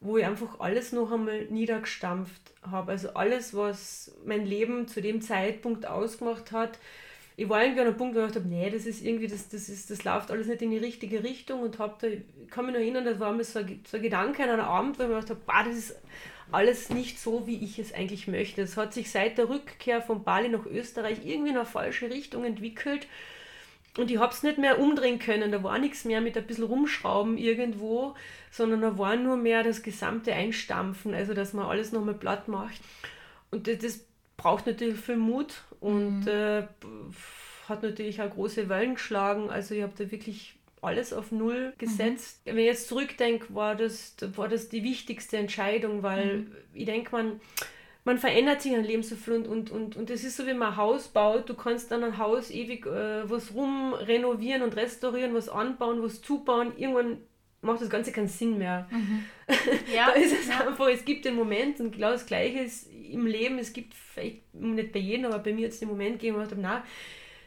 wo 0.00 0.18
ich 0.18 0.26
einfach 0.26 0.60
alles 0.60 0.92
noch 0.92 1.10
einmal 1.10 1.46
niedergestampft 1.46 2.52
habe. 2.62 2.92
Also 2.92 3.14
alles, 3.14 3.54
was 3.54 4.14
mein 4.24 4.44
Leben 4.44 4.88
zu 4.88 5.00
dem 5.00 5.22
Zeitpunkt 5.22 5.86
ausgemacht 5.86 6.52
hat, 6.52 6.78
ich 7.40 7.48
war 7.48 7.62
irgendwie 7.62 7.80
an 7.80 7.86
einem 7.86 7.96
Punkt, 7.96 8.14
wo 8.14 8.20
ich 8.20 8.32
dachte, 8.32 8.46
nee, 8.46 8.68
das 8.68 8.84
ist 8.84 9.02
irgendwie, 9.02 9.26
das, 9.26 9.48
das, 9.48 9.70
ist, 9.70 9.90
das 9.90 10.04
läuft 10.04 10.30
alles 10.30 10.46
nicht 10.46 10.60
in 10.60 10.72
die 10.72 10.76
richtige 10.76 11.24
Richtung 11.24 11.62
und 11.62 11.78
hab 11.78 11.98
da, 11.98 12.06
ich 12.06 12.20
kann 12.50 12.66
mich 12.66 12.74
noch 12.74 12.80
erinnern, 12.82 13.06
das 13.06 13.18
war 13.18 13.32
mir 13.32 13.44
so 13.44 13.60
ein, 13.60 13.82
so 13.90 13.96
ein 13.96 14.02
Gedanke 14.02 14.42
an 14.42 14.50
einem 14.50 14.66
Abend, 14.66 14.98
wo 14.98 15.04
ich 15.04 15.08
mir 15.08 15.14
gedacht 15.14 15.38
habe, 15.48 15.70
das 15.70 15.78
ist 15.78 15.96
alles 16.52 16.90
nicht 16.90 17.18
so, 17.18 17.46
wie 17.46 17.64
ich 17.64 17.78
es 17.78 17.94
eigentlich 17.94 18.28
möchte. 18.28 18.60
Es 18.60 18.76
hat 18.76 18.92
sich 18.92 19.10
seit 19.10 19.38
der 19.38 19.48
Rückkehr 19.48 20.02
von 20.02 20.22
Bali 20.22 20.50
nach 20.50 20.66
Österreich 20.66 21.24
irgendwie 21.24 21.52
in 21.52 21.56
eine 21.56 21.64
falsche 21.64 22.10
Richtung 22.10 22.44
entwickelt 22.44 23.06
und 23.96 24.10
ich 24.10 24.18
habe 24.18 24.34
es 24.34 24.42
nicht 24.42 24.58
mehr 24.58 24.78
umdrehen 24.78 25.18
können. 25.18 25.50
Da 25.50 25.62
war 25.62 25.78
nichts 25.78 26.04
mehr 26.04 26.20
mit 26.20 26.36
ein 26.36 26.46
bisschen 26.46 26.64
rumschrauben 26.64 27.38
irgendwo, 27.38 28.16
sondern 28.50 28.82
da 28.82 28.98
war 28.98 29.16
nur 29.16 29.38
mehr 29.38 29.62
das 29.62 29.82
gesamte 29.82 30.34
Einstampfen, 30.34 31.14
also 31.14 31.32
dass 31.32 31.54
man 31.54 31.64
alles 31.64 31.90
nochmal 31.92 32.12
platt 32.12 32.48
macht. 32.48 32.82
Und 33.50 33.66
das, 33.66 33.78
das 33.78 34.09
braucht 34.40 34.66
natürlich 34.66 34.98
viel 34.98 35.16
Mut 35.16 35.62
und 35.80 36.20
mhm. 36.20 36.28
äh, 36.28 36.62
hat 37.68 37.82
natürlich 37.82 38.20
auch 38.22 38.30
große 38.30 38.68
Wellen 38.68 38.94
geschlagen. 38.94 39.50
Also 39.50 39.74
ich 39.74 39.82
habe 39.82 39.92
da 39.96 40.10
wirklich 40.10 40.54
alles 40.82 41.12
auf 41.12 41.30
Null 41.30 41.74
gesetzt. 41.78 42.40
Mhm. 42.44 42.50
Wenn 42.50 42.58
ich 42.58 42.66
jetzt 42.66 42.88
zurückdenke, 42.88 43.54
war 43.54 43.74
das, 43.74 44.16
war 44.34 44.48
das 44.48 44.68
die 44.68 44.82
wichtigste 44.82 45.36
Entscheidung, 45.36 46.02
weil 46.02 46.38
mhm. 46.38 46.52
ich 46.72 46.86
denke, 46.86 47.12
man, 47.12 47.40
man 48.04 48.18
verändert 48.18 48.62
sich 48.62 48.74
ein 48.74 48.84
Leben 48.84 49.02
so 49.02 49.14
viel 49.14 49.34
und, 49.34 49.46
und, 49.46 49.70
und, 49.70 49.96
und 49.96 50.10
es 50.10 50.24
ist 50.24 50.36
so, 50.36 50.46
wie 50.46 50.54
man 50.54 50.68
ein 50.68 50.76
Haus 50.76 51.08
baut. 51.08 51.48
Du 51.48 51.54
kannst 51.54 51.90
dann 51.90 52.02
ein 52.02 52.16
Haus 52.16 52.50
ewig 52.50 52.86
äh, 52.86 53.28
was 53.28 53.54
rum 53.54 53.92
renovieren 53.92 54.62
und 54.62 54.74
restaurieren, 54.74 55.34
was 55.34 55.50
anbauen, 55.50 56.02
was 56.02 56.22
zubauen. 56.22 56.72
Irgendwann 56.78 57.18
macht 57.60 57.82
das 57.82 57.90
Ganze 57.90 58.10
keinen 58.10 58.28
Sinn 58.28 58.58
mehr. 58.58 58.88
Mhm. 58.90 59.24
Ja, 59.94 60.06
da 60.06 60.12
ist 60.12 60.32
es 60.32 60.48
ja. 60.48 60.66
einfach, 60.66 60.88
es 60.88 61.04
gibt 61.04 61.24
den 61.24 61.34
Moment 61.34 61.80
und 61.80 61.92
genau 61.92 62.12
das 62.12 62.24
Gleiche 62.24 62.60
ist 62.60 62.88
im 63.10 63.26
Leben, 63.26 63.58
es 63.58 63.72
gibt 63.72 63.94
vielleicht 63.94 64.54
nicht 64.54 64.92
bei 64.92 64.98
jedem, 64.98 65.26
aber 65.26 65.38
bei 65.38 65.52
mir 65.52 65.62
jetzt 65.62 65.80
den 65.80 65.88
Moment 65.88 66.20
gegeben, 66.20 66.36
wo 66.36 66.42
ich 66.42 66.48
dachte, 66.48 66.60
na, 66.60 66.84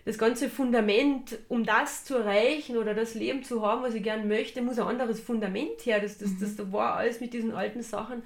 das 0.05 0.17
ganze 0.17 0.49
Fundament, 0.49 1.37
um 1.47 1.65
das 1.65 2.03
zu 2.03 2.15
erreichen 2.15 2.77
oder 2.77 2.93
das 2.93 3.15
Leben 3.15 3.43
zu 3.43 3.65
haben, 3.65 3.83
was 3.83 3.93
ich 3.93 4.03
gerne 4.03 4.25
möchte, 4.25 4.61
muss 4.61 4.77
ein 4.77 4.87
anderes 4.87 5.21
Fundament 5.21 5.85
her. 5.85 6.01
Das, 6.01 6.17
das, 6.17 6.31
mhm. 6.31 6.39
das, 6.39 6.71
war 6.71 6.95
alles 6.95 7.21
mit 7.21 7.33
diesen 7.33 7.53
alten 7.53 7.81
Sachen. 7.81 8.21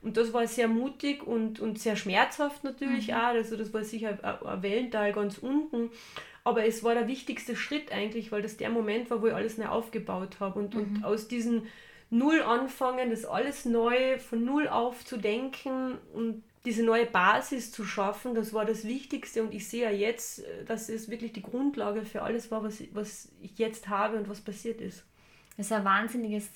Und 0.00 0.16
das 0.16 0.32
war 0.32 0.46
sehr 0.46 0.68
mutig 0.68 1.26
und, 1.26 1.60
und 1.60 1.78
sehr 1.78 1.96
schmerzhaft 1.96 2.64
natürlich 2.64 3.08
mhm. 3.08 3.14
auch. 3.14 3.34
Also 3.34 3.56
das 3.56 3.74
war 3.74 3.84
sicher 3.84 4.18
ein, 4.22 4.46
ein 4.46 4.62
Wellental 4.62 5.12
ganz 5.12 5.38
unten. 5.38 5.90
Aber 6.44 6.64
es 6.64 6.82
war 6.82 6.94
der 6.94 7.08
wichtigste 7.08 7.56
Schritt 7.56 7.92
eigentlich, 7.92 8.32
weil 8.32 8.40
das 8.40 8.56
der 8.56 8.70
Moment 8.70 9.10
war, 9.10 9.20
wo 9.20 9.26
ich 9.26 9.34
alles 9.34 9.58
neu 9.58 9.66
aufgebaut 9.66 10.40
habe. 10.40 10.58
Und, 10.58 10.74
mhm. 10.74 10.80
und 10.80 11.04
aus 11.04 11.28
diesen 11.28 11.66
Null 12.10 12.40
anfangen, 12.40 13.10
das 13.10 13.26
alles 13.26 13.66
neu 13.66 14.18
von 14.18 14.42
Null 14.44 14.66
auf 14.66 15.04
zu 15.04 15.18
denken 15.18 15.98
und 16.14 16.42
diese 16.64 16.82
neue 16.82 17.06
Basis 17.06 17.72
zu 17.72 17.84
schaffen, 17.84 18.34
das 18.34 18.52
war 18.52 18.64
das 18.64 18.84
Wichtigste. 18.84 19.42
Und 19.42 19.54
ich 19.54 19.68
sehe 19.68 19.84
ja 19.84 19.90
jetzt, 19.90 20.42
dass 20.66 20.88
es 20.88 21.08
wirklich 21.08 21.32
die 21.32 21.42
Grundlage 21.42 22.04
für 22.04 22.22
alles 22.22 22.50
war, 22.50 22.62
was, 22.62 22.82
was 22.92 23.28
ich 23.40 23.58
jetzt 23.58 23.88
habe 23.88 24.18
und 24.18 24.28
was 24.28 24.40
passiert 24.40 24.80
ist. 24.80 25.04
Das 25.56 25.66
ist 25.66 25.72
ein 25.72 25.84
wahnsinniges, 25.84 26.48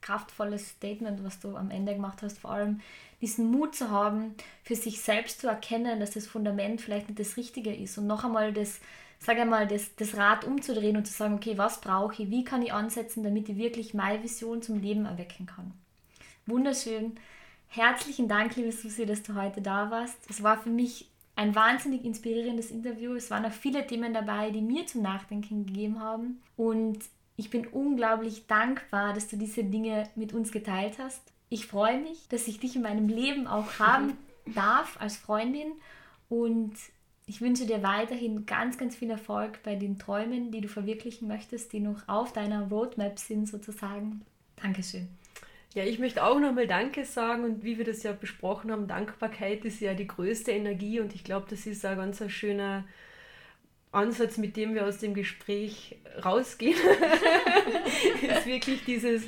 kraftvolles 0.00 0.70
Statement, 0.70 1.24
was 1.24 1.40
du 1.40 1.56
am 1.56 1.70
Ende 1.70 1.94
gemacht 1.94 2.22
hast. 2.22 2.38
Vor 2.38 2.52
allem 2.52 2.80
diesen 3.20 3.50
Mut 3.50 3.74
zu 3.74 3.90
haben, 3.90 4.34
für 4.62 4.76
sich 4.76 5.00
selbst 5.00 5.40
zu 5.40 5.48
erkennen, 5.48 5.98
dass 5.98 6.12
das 6.12 6.26
Fundament 6.26 6.80
vielleicht 6.80 7.08
nicht 7.08 7.18
das 7.18 7.36
Richtige 7.36 7.74
ist 7.74 7.98
und 7.98 8.06
noch 8.06 8.24
einmal 8.24 8.52
das 8.52 8.80
sage 9.18 9.42
einmal, 9.42 9.66
das, 9.66 9.94
das 9.96 10.16
Rad 10.16 10.44
umzudrehen 10.44 10.96
und 10.96 11.06
zu 11.06 11.12
sagen, 11.12 11.34
okay, 11.34 11.58
was 11.58 11.80
brauche 11.80 12.22
ich, 12.22 12.30
wie 12.30 12.44
kann 12.44 12.62
ich 12.62 12.72
ansetzen, 12.72 13.22
damit 13.22 13.48
ich 13.48 13.56
wirklich 13.56 13.94
meine 13.94 14.22
Vision 14.22 14.62
zum 14.62 14.80
Leben 14.80 15.06
erwecken 15.06 15.46
kann. 15.46 15.72
Wunderschön. 16.46 17.18
Herzlichen 17.68 18.28
Dank, 18.28 18.56
liebe 18.56 18.72
Susi, 18.72 19.04
dass 19.04 19.22
du 19.22 19.34
heute 19.34 19.60
da 19.60 19.90
warst. 19.90 20.16
Es 20.28 20.42
war 20.42 20.58
für 20.58 20.70
mich 20.70 21.08
ein 21.36 21.54
wahnsinnig 21.54 22.04
inspirierendes 22.04 22.70
Interview. 22.70 23.14
Es 23.14 23.30
waren 23.30 23.44
auch 23.44 23.52
viele 23.52 23.86
Themen 23.86 24.12
dabei, 24.12 24.50
die 24.50 24.62
mir 24.62 24.86
zum 24.86 25.02
Nachdenken 25.02 25.66
gegeben 25.66 26.00
haben. 26.00 26.40
Und 26.56 26.98
ich 27.36 27.50
bin 27.50 27.66
unglaublich 27.66 28.46
dankbar, 28.46 29.12
dass 29.12 29.28
du 29.28 29.36
diese 29.36 29.62
Dinge 29.62 30.08
mit 30.16 30.32
uns 30.32 30.50
geteilt 30.50 30.98
hast. 30.98 31.22
Ich 31.50 31.66
freue 31.66 32.00
mich, 32.00 32.26
dass 32.28 32.48
ich 32.48 32.58
dich 32.58 32.74
in 32.74 32.82
meinem 32.82 33.08
Leben 33.08 33.46
auch 33.46 33.78
haben 33.78 34.18
darf 34.54 35.00
als 35.00 35.16
Freundin 35.16 35.72
und 36.28 36.72
ich 37.26 37.40
wünsche 37.40 37.66
dir 37.66 37.82
weiterhin 37.82 38.46
ganz, 38.46 38.78
ganz 38.78 38.96
viel 38.96 39.10
Erfolg 39.10 39.62
bei 39.62 39.76
den 39.76 39.98
Träumen, 39.98 40.50
die 40.50 40.62
du 40.62 40.68
verwirklichen 40.68 41.28
möchtest, 41.28 41.72
die 41.72 41.80
noch 41.80 42.08
auf 42.08 42.32
deiner 42.32 42.68
Roadmap 42.68 43.18
sind 43.18 43.46
sozusagen. 43.46 44.22
Dankeschön. 44.56 45.08
Ja, 45.74 45.84
ich 45.84 45.98
möchte 45.98 46.24
auch 46.24 46.40
nochmal 46.40 46.66
Danke 46.66 47.04
sagen 47.04 47.44
und 47.44 47.62
wie 47.62 47.78
wir 47.78 47.84
das 47.84 48.02
ja 48.02 48.12
besprochen 48.12 48.72
haben, 48.72 48.88
Dankbarkeit 48.88 49.64
ist 49.64 49.80
ja 49.80 49.94
die 49.94 50.06
größte 50.06 50.50
Energie 50.50 50.98
und 51.00 51.14
ich 51.14 51.24
glaube, 51.24 51.46
das 51.50 51.66
ist 51.66 51.84
ein 51.84 51.98
ganz 51.98 52.22
schöner 52.30 52.84
Ansatz, 53.92 54.38
mit 54.38 54.56
dem 54.56 54.74
wir 54.74 54.86
aus 54.86 54.98
dem 54.98 55.14
Gespräch 55.14 55.96
rausgehen. 56.24 56.76
ist 58.22 58.46
wirklich 58.46 58.84
dieses, 58.84 59.24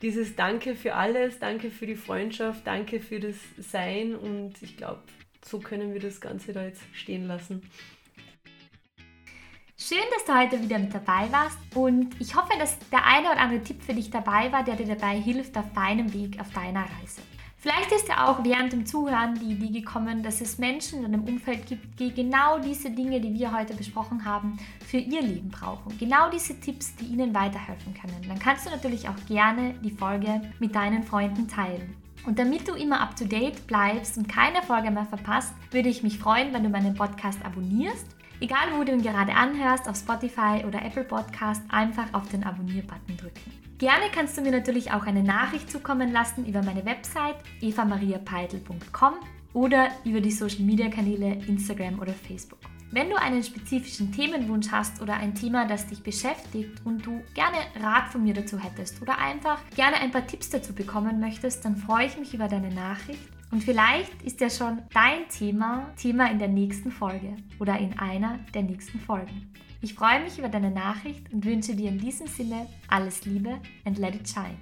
dieses 0.00 0.34
Danke 0.34 0.74
für 0.74 0.94
alles, 0.94 1.38
Danke 1.38 1.70
für 1.70 1.86
die 1.86 1.96
Freundschaft, 1.96 2.66
Danke 2.66 3.00
für 3.00 3.20
das 3.20 3.36
Sein 3.58 4.14
und 4.14 4.54
ich 4.62 4.76
glaube, 4.76 5.02
so 5.44 5.58
können 5.58 5.92
wir 5.92 6.00
das 6.00 6.20
Ganze 6.20 6.52
da 6.52 6.64
jetzt 6.64 6.82
stehen 6.92 7.26
lassen. 7.26 7.62
Schön, 9.76 9.98
dass 10.14 10.24
du 10.24 10.38
heute 10.38 10.62
wieder 10.62 10.78
mit 10.78 10.94
dabei 10.94 11.32
warst 11.32 11.58
und 11.74 12.20
ich 12.20 12.36
hoffe, 12.36 12.52
dass 12.58 12.78
der 12.90 13.04
eine 13.06 13.30
oder 13.30 13.40
andere 13.40 13.62
Tipp 13.62 13.82
für 13.82 13.94
dich 13.94 14.10
dabei 14.10 14.52
war, 14.52 14.62
der 14.62 14.76
dir 14.76 14.86
dabei 14.86 15.18
hilft 15.18 15.56
auf 15.56 15.72
deinem 15.74 16.12
Weg, 16.12 16.38
auf 16.40 16.52
deiner 16.52 16.82
Reise. 16.82 17.22
Vielleicht 17.56 17.90
ist 17.92 18.08
dir 18.08 18.28
auch 18.28 18.44
während 18.44 18.72
dem 18.72 18.84
Zuhören 18.84 19.34
die 19.34 19.52
Idee 19.52 19.80
gekommen, 19.80 20.22
dass 20.22 20.40
es 20.40 20.58
Menschen 20.58 21.04
in 21.04 21.10
deinem 21.10 21.24
Umfeld 21.24 21.66
gibt, 21.66 21.98
die 21.98 22.12
genau 22.12 22.58
diese 22.58 22.90
Dinge, 22.90 23.20
die 23.20 23.32
wir 23.34 23.56
heute 23.56 23.74
besprochen 23.74 24.24
haben, 24.24 24.58
für 24.86 24.98
ihr 24.98 25.22
Leben 25.22 25.48
brauchen. 25.48 25.96
Genau 25.96 26.28
diese 26.28 26.58
Tipps, 26.60 26.94
die 26.96 27.06
ihnen 27.06 27.34
weiterhelfen 27.34 27.94
können. 27.94 28.26
Dann 28.28 28.38
kannst 28.38 28.66
du 28.66 28.70
natürlich 28.70 29.08
auch 29.08 29.26
gerne 29.28 29.74
die 29.82 29.92
Folge 29.92 30.42
mit 30.58 30.74
deinen 30.74 31.02
Freunden 31.02 31.48
teilen. 31.48 31.94
Und 32.26 32.38
damit 32.38 32.68
du 32.68 32.74
immer 32.74 33.00
up 33.00 33.16
to 33.16 33.24
date 33.24 33.66
bleibst 33.66 34.18
und 34.18 34.28
keine 34.28 34.62
Folge 34.62 34.90
mehr 34.90 35.06
verpasst, 35.06 35.54
würde 35.70 35.88
ich 35.88 36.02
mich 36.02 36.18
freuen, 36.18 36.52
wenn 36.52 36.62
du 36.62 36.68
meinen 36.68 36.94
Podcast 36.94 37.44
abonnierst. 37.44 38.06
Egal 38.42 38.76
wo 38.76 38.82
du 38.82 38.90
ihn 38.90 39.02
gerade 39.02 39.32
anhörst, 39.36 39.88
auf 39.88 39.94
Spotify 39.94 40.64
oder 40.66 40.84
Apple 40.84 41.04
Podcast, 41.04 41.62
einfach 41.68 42.12
auf 42.12 42.28
den 42.28 42.42
Abonnier-Button 42.42 43.16
drücken. 43.16 43.52
Gerne 43.78 44.06
kannst 44.12 44.36
du 44.36 44.40
mir 44.42 44.50
natürlich 44.50 44.90
auch 44.90 45.06
eine 45.06 45.22
Nachricht 45.22 45.70
zukommen 45.70 46.10
lassen 46.10 46.44
über 46.44 46.60
meine 46.64 46.84
Website 46.84 47.36
evamariapeitl.com 47.60 49.14
oder 49.52 49.90
über 50.04 50.20
die 50.20 50.32
Social 50.32 50.62
Media 50.62 50.88
Kanäle 50.88 51.34
Instagram 51.46 52.00
oder 52.00 52.14
Facebook. 52.14 52.58
Wenn 52.90 53.10
du 53.10 53.14
einen 53.14 53.44
spezifischen 53.44 54.10
Themenwunsch 54.10 54.72
hast 54.72 55.00
oder 55.00 55.14
ein 55.14 55.36
Thema, 55.36 55.68
das 55.68 55.86
dich 55.86 56.02
beschäftigt 56.02 56.84
und 56.84 57.06
du 57.06 57.22
gerne 57.34 57.58
Rat 57.80 58.08
von 58.08 58.24
mir 58.24 58.34
dazu 58.34 58.58
hättest 58.58 59.00
oder 59.00 59.18
einfach 59.18 59.60
gerne 59.76 59.98
ein 59.98 60.10
paar 60.10 60.26
Tipps 60.26 60.50
dazu 60.50 60.74
bekommen 60.74 61.20
möchtest, 61.20 61.64
dann 61.64 61.76
freue 61.76 62.06
ich 62.06 62.18
mich 62.18 62.34
über 62.34 62.48
deine 62.48 62.74
Nachricht 62.74 63.22
Und 63.52 63.62
vielleicht 63.62 64.22
ist 64.22 64.40
ja 64.40 64.48
schon 64.48 64.78
dein 64.94 65.28
Thema 65.28 65.92
Thema 65.94 66.30
in 66.30 66.38
der 66.38 66.48
nächsten 66.48 66.90
Folge 66.90 67.36
oder 67.60 67.78
in 67.78 67.98
einer 67.98 68.38
der 68.54 68.62
nächsten 68.62 68.98
Folgen. 68.98 69.52
Ich 69.82 69.92
freue 69.92 70.22
mich 70.22 70.38
über 70.38 70.48
deine 70.48 70.70
Nachricht 70.70 71.30
und 71.34 71.44
wünsche 71.44 71.76
dir 71.76 71.90
in 71.90 71.98
diesem 71.98 72.26
Sinne 72.26 72.66
alles 72.88 73.26
Liebe 73.26 73.60
and 73.84 73.98
let 73.98 74.14
it 74.14 74.26
shine. 74.26 74.56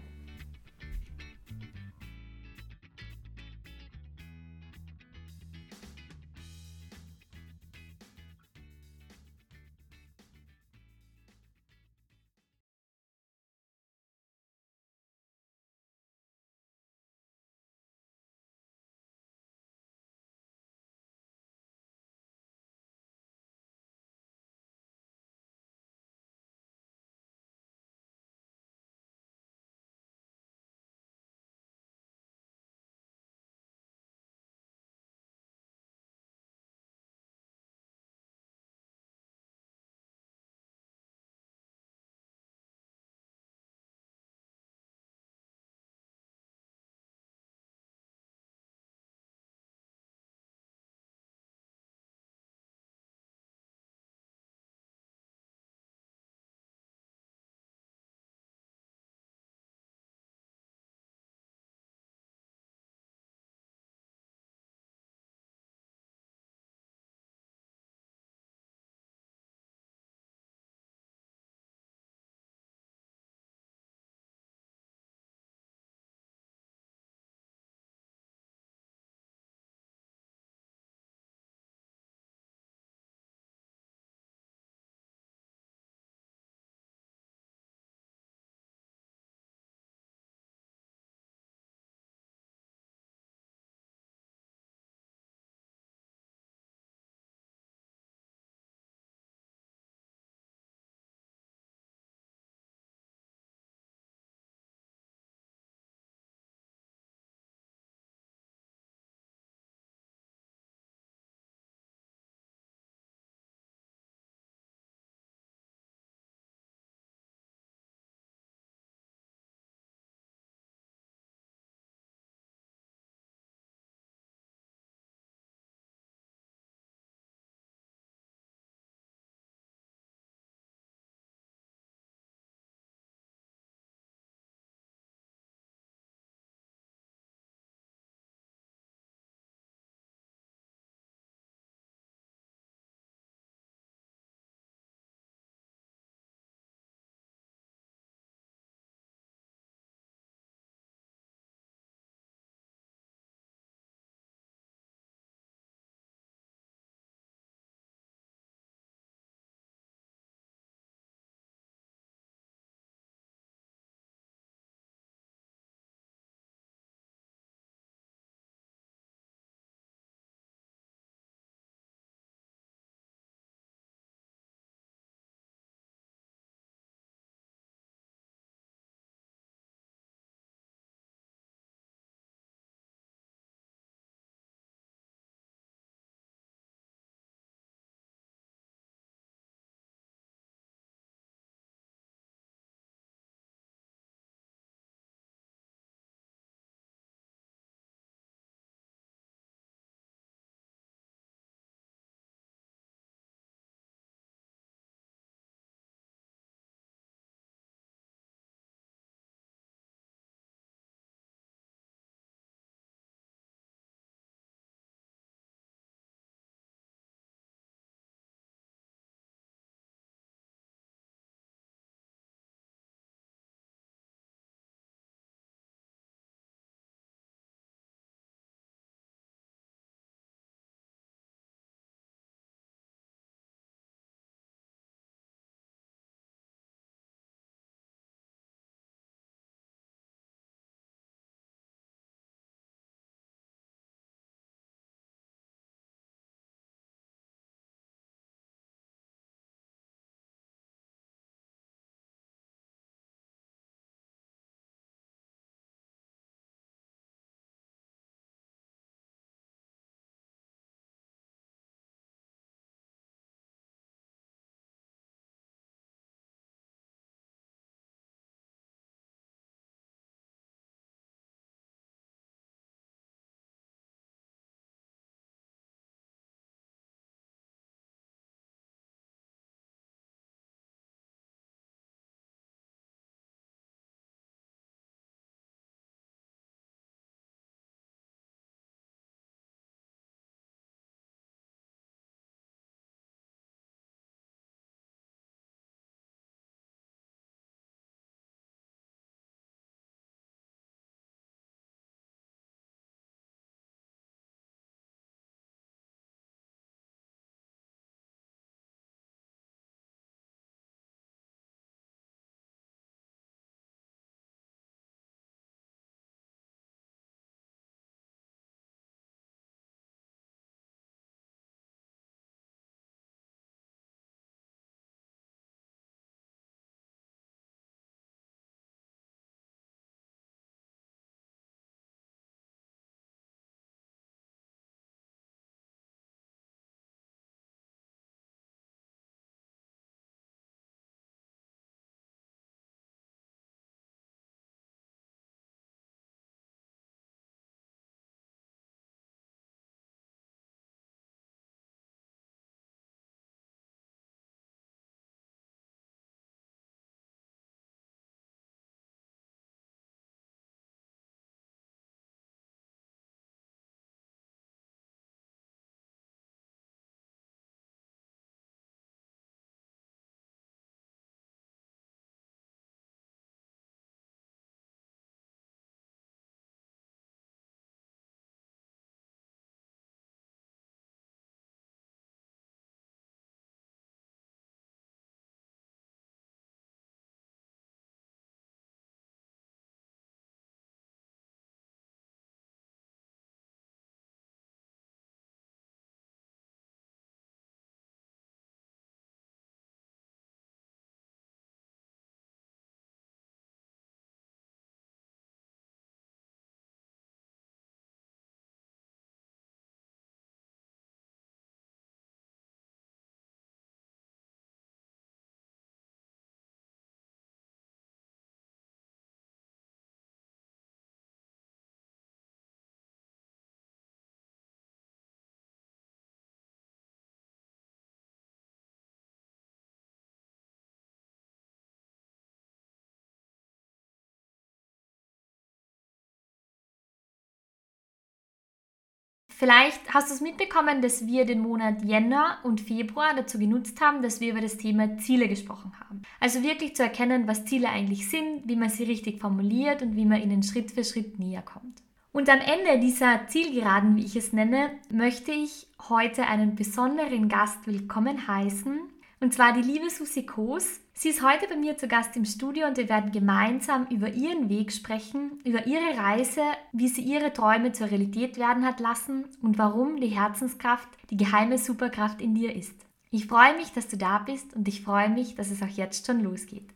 Vielleicht 439.41 439.95
hast 439.95 440.11
du 440.11 440.14
es 440.14 440.20
mitbekommen, 440.20 440.82
dass 440.82 441.07
wir 441.07 441.24
den 441.24 441.41
Monat 441.41 441.82
Jänner 441.82 442.36
und 442.43 442.61
Februar 442.61 443.14
dazu 443.16 443.38
genutzt 443.38 443.80
haben, 443.80 444.03
dass 444.03 444.20
wir 444.20 444.32
über 444.32 444.43
das 444.43 444.59
Thema 444.59 444.99
Ziele 444.99 445.28
gesprochen 445.28 445.72
haben. 445.80 446.03
Also 446.20 446.43
wirklich 446.43 446.76
zu 446.76 446.82
erkennen, 446.82 447.26
was 447.26 447.47
Ziele 447.47 447.70
eigentlich 447.70 448.11
sind, 448.11 448.47
wie 448.47 448.57
man 448.57 448.68
sie 448.68 448.84
richtig 448.84 449.18
formuliert 449.18 449.80
und 449.80 449.97
wie 449.97 450.05
man 450.05 450.20
ihnen 450.20 450.43
Schritt 450.43 450.72
für 450.72 450.84
Schritt 450.84 451.18
näher 451.18 451.41
kommt. 451.41 451.80
Und 452.12 452.28
am 452.28 452.41
Ende 452.41 452.80
dieser 452.80 453.28
Zielgeraden, 453.28 453.97
wie 453.97 454.05
ich 454.05 454.14
es 454.14 454.34
nenne, 454.34 454.72
möchte 454.91 455.32
ich 455.32 455.68
heute 455.88 456.26
einen 456.26 456.55
besonderen 456.55 457.30
Gast 457.30 457.66
willkommen 457.66 458.28
heißen, 458.28 458.78
und 459.21 459.35
zwar 459.35 459.53
die 459.53 459.62
liebe 459.62 459.91
Susi 459.91 460.25
Koos. 460.25 460.81
Sie 460.95 461.11
ist 461.11 461.23
heute 461.23 461.47
bei 461.47 461.57
mir 461.57 461.77
zu 461.77 461.89
Gast 461.89 462.16
im 462.16 462.25
Studio 462.25 462.66
und 462.66 462.79
wir 462.79 462.89
werden 462.89 463.12
gemeinsam 463.12 463.87
über 463.91 464.09
ihren 464.09 464.49
Weg 464.49 464.73
sprechen, 464.73 465.41
über 465.45 465.66
ihre 465.66 465.97
Reise, 465.97 466.43
wie 466.73 466.89
sie 466.89 467.03
ihre 467.03 467.33
Träume 467.33 467.73
zur 467.73 467.91
Realität 467.91 468.39
werden 468.39 468.64
hat 468.64 468.81
lassen 468.81 469.27
und 469.43 469.59
warum 469.59 470.01
die 470.01 470.09
Herzenskraft 470.09 470.89
die 471.11 471.16
geheime 471.16 471.59
Superkraft 471.59 472.21
in 472.21 472.35
dir 472.35 472.55
ist. 472.55 472.75
Ich 473.11 473.27
freue 473.27 473.57
mich, 473.57 473.73
dass 473.73 473.89
du 473.89 473.97
da 473.97 474.18
bist 474.18 474.55
und 474.55 474.68
ich 474.68 474.83
freue 474.83 475.11
mich, 475.11 475.35
dass 475.35 475.51
es 475.51 475.62
auch 475.62 475.68
jetzt 475.68 476.07
schon 476.07 476.23
losgeht. 476.23 476.68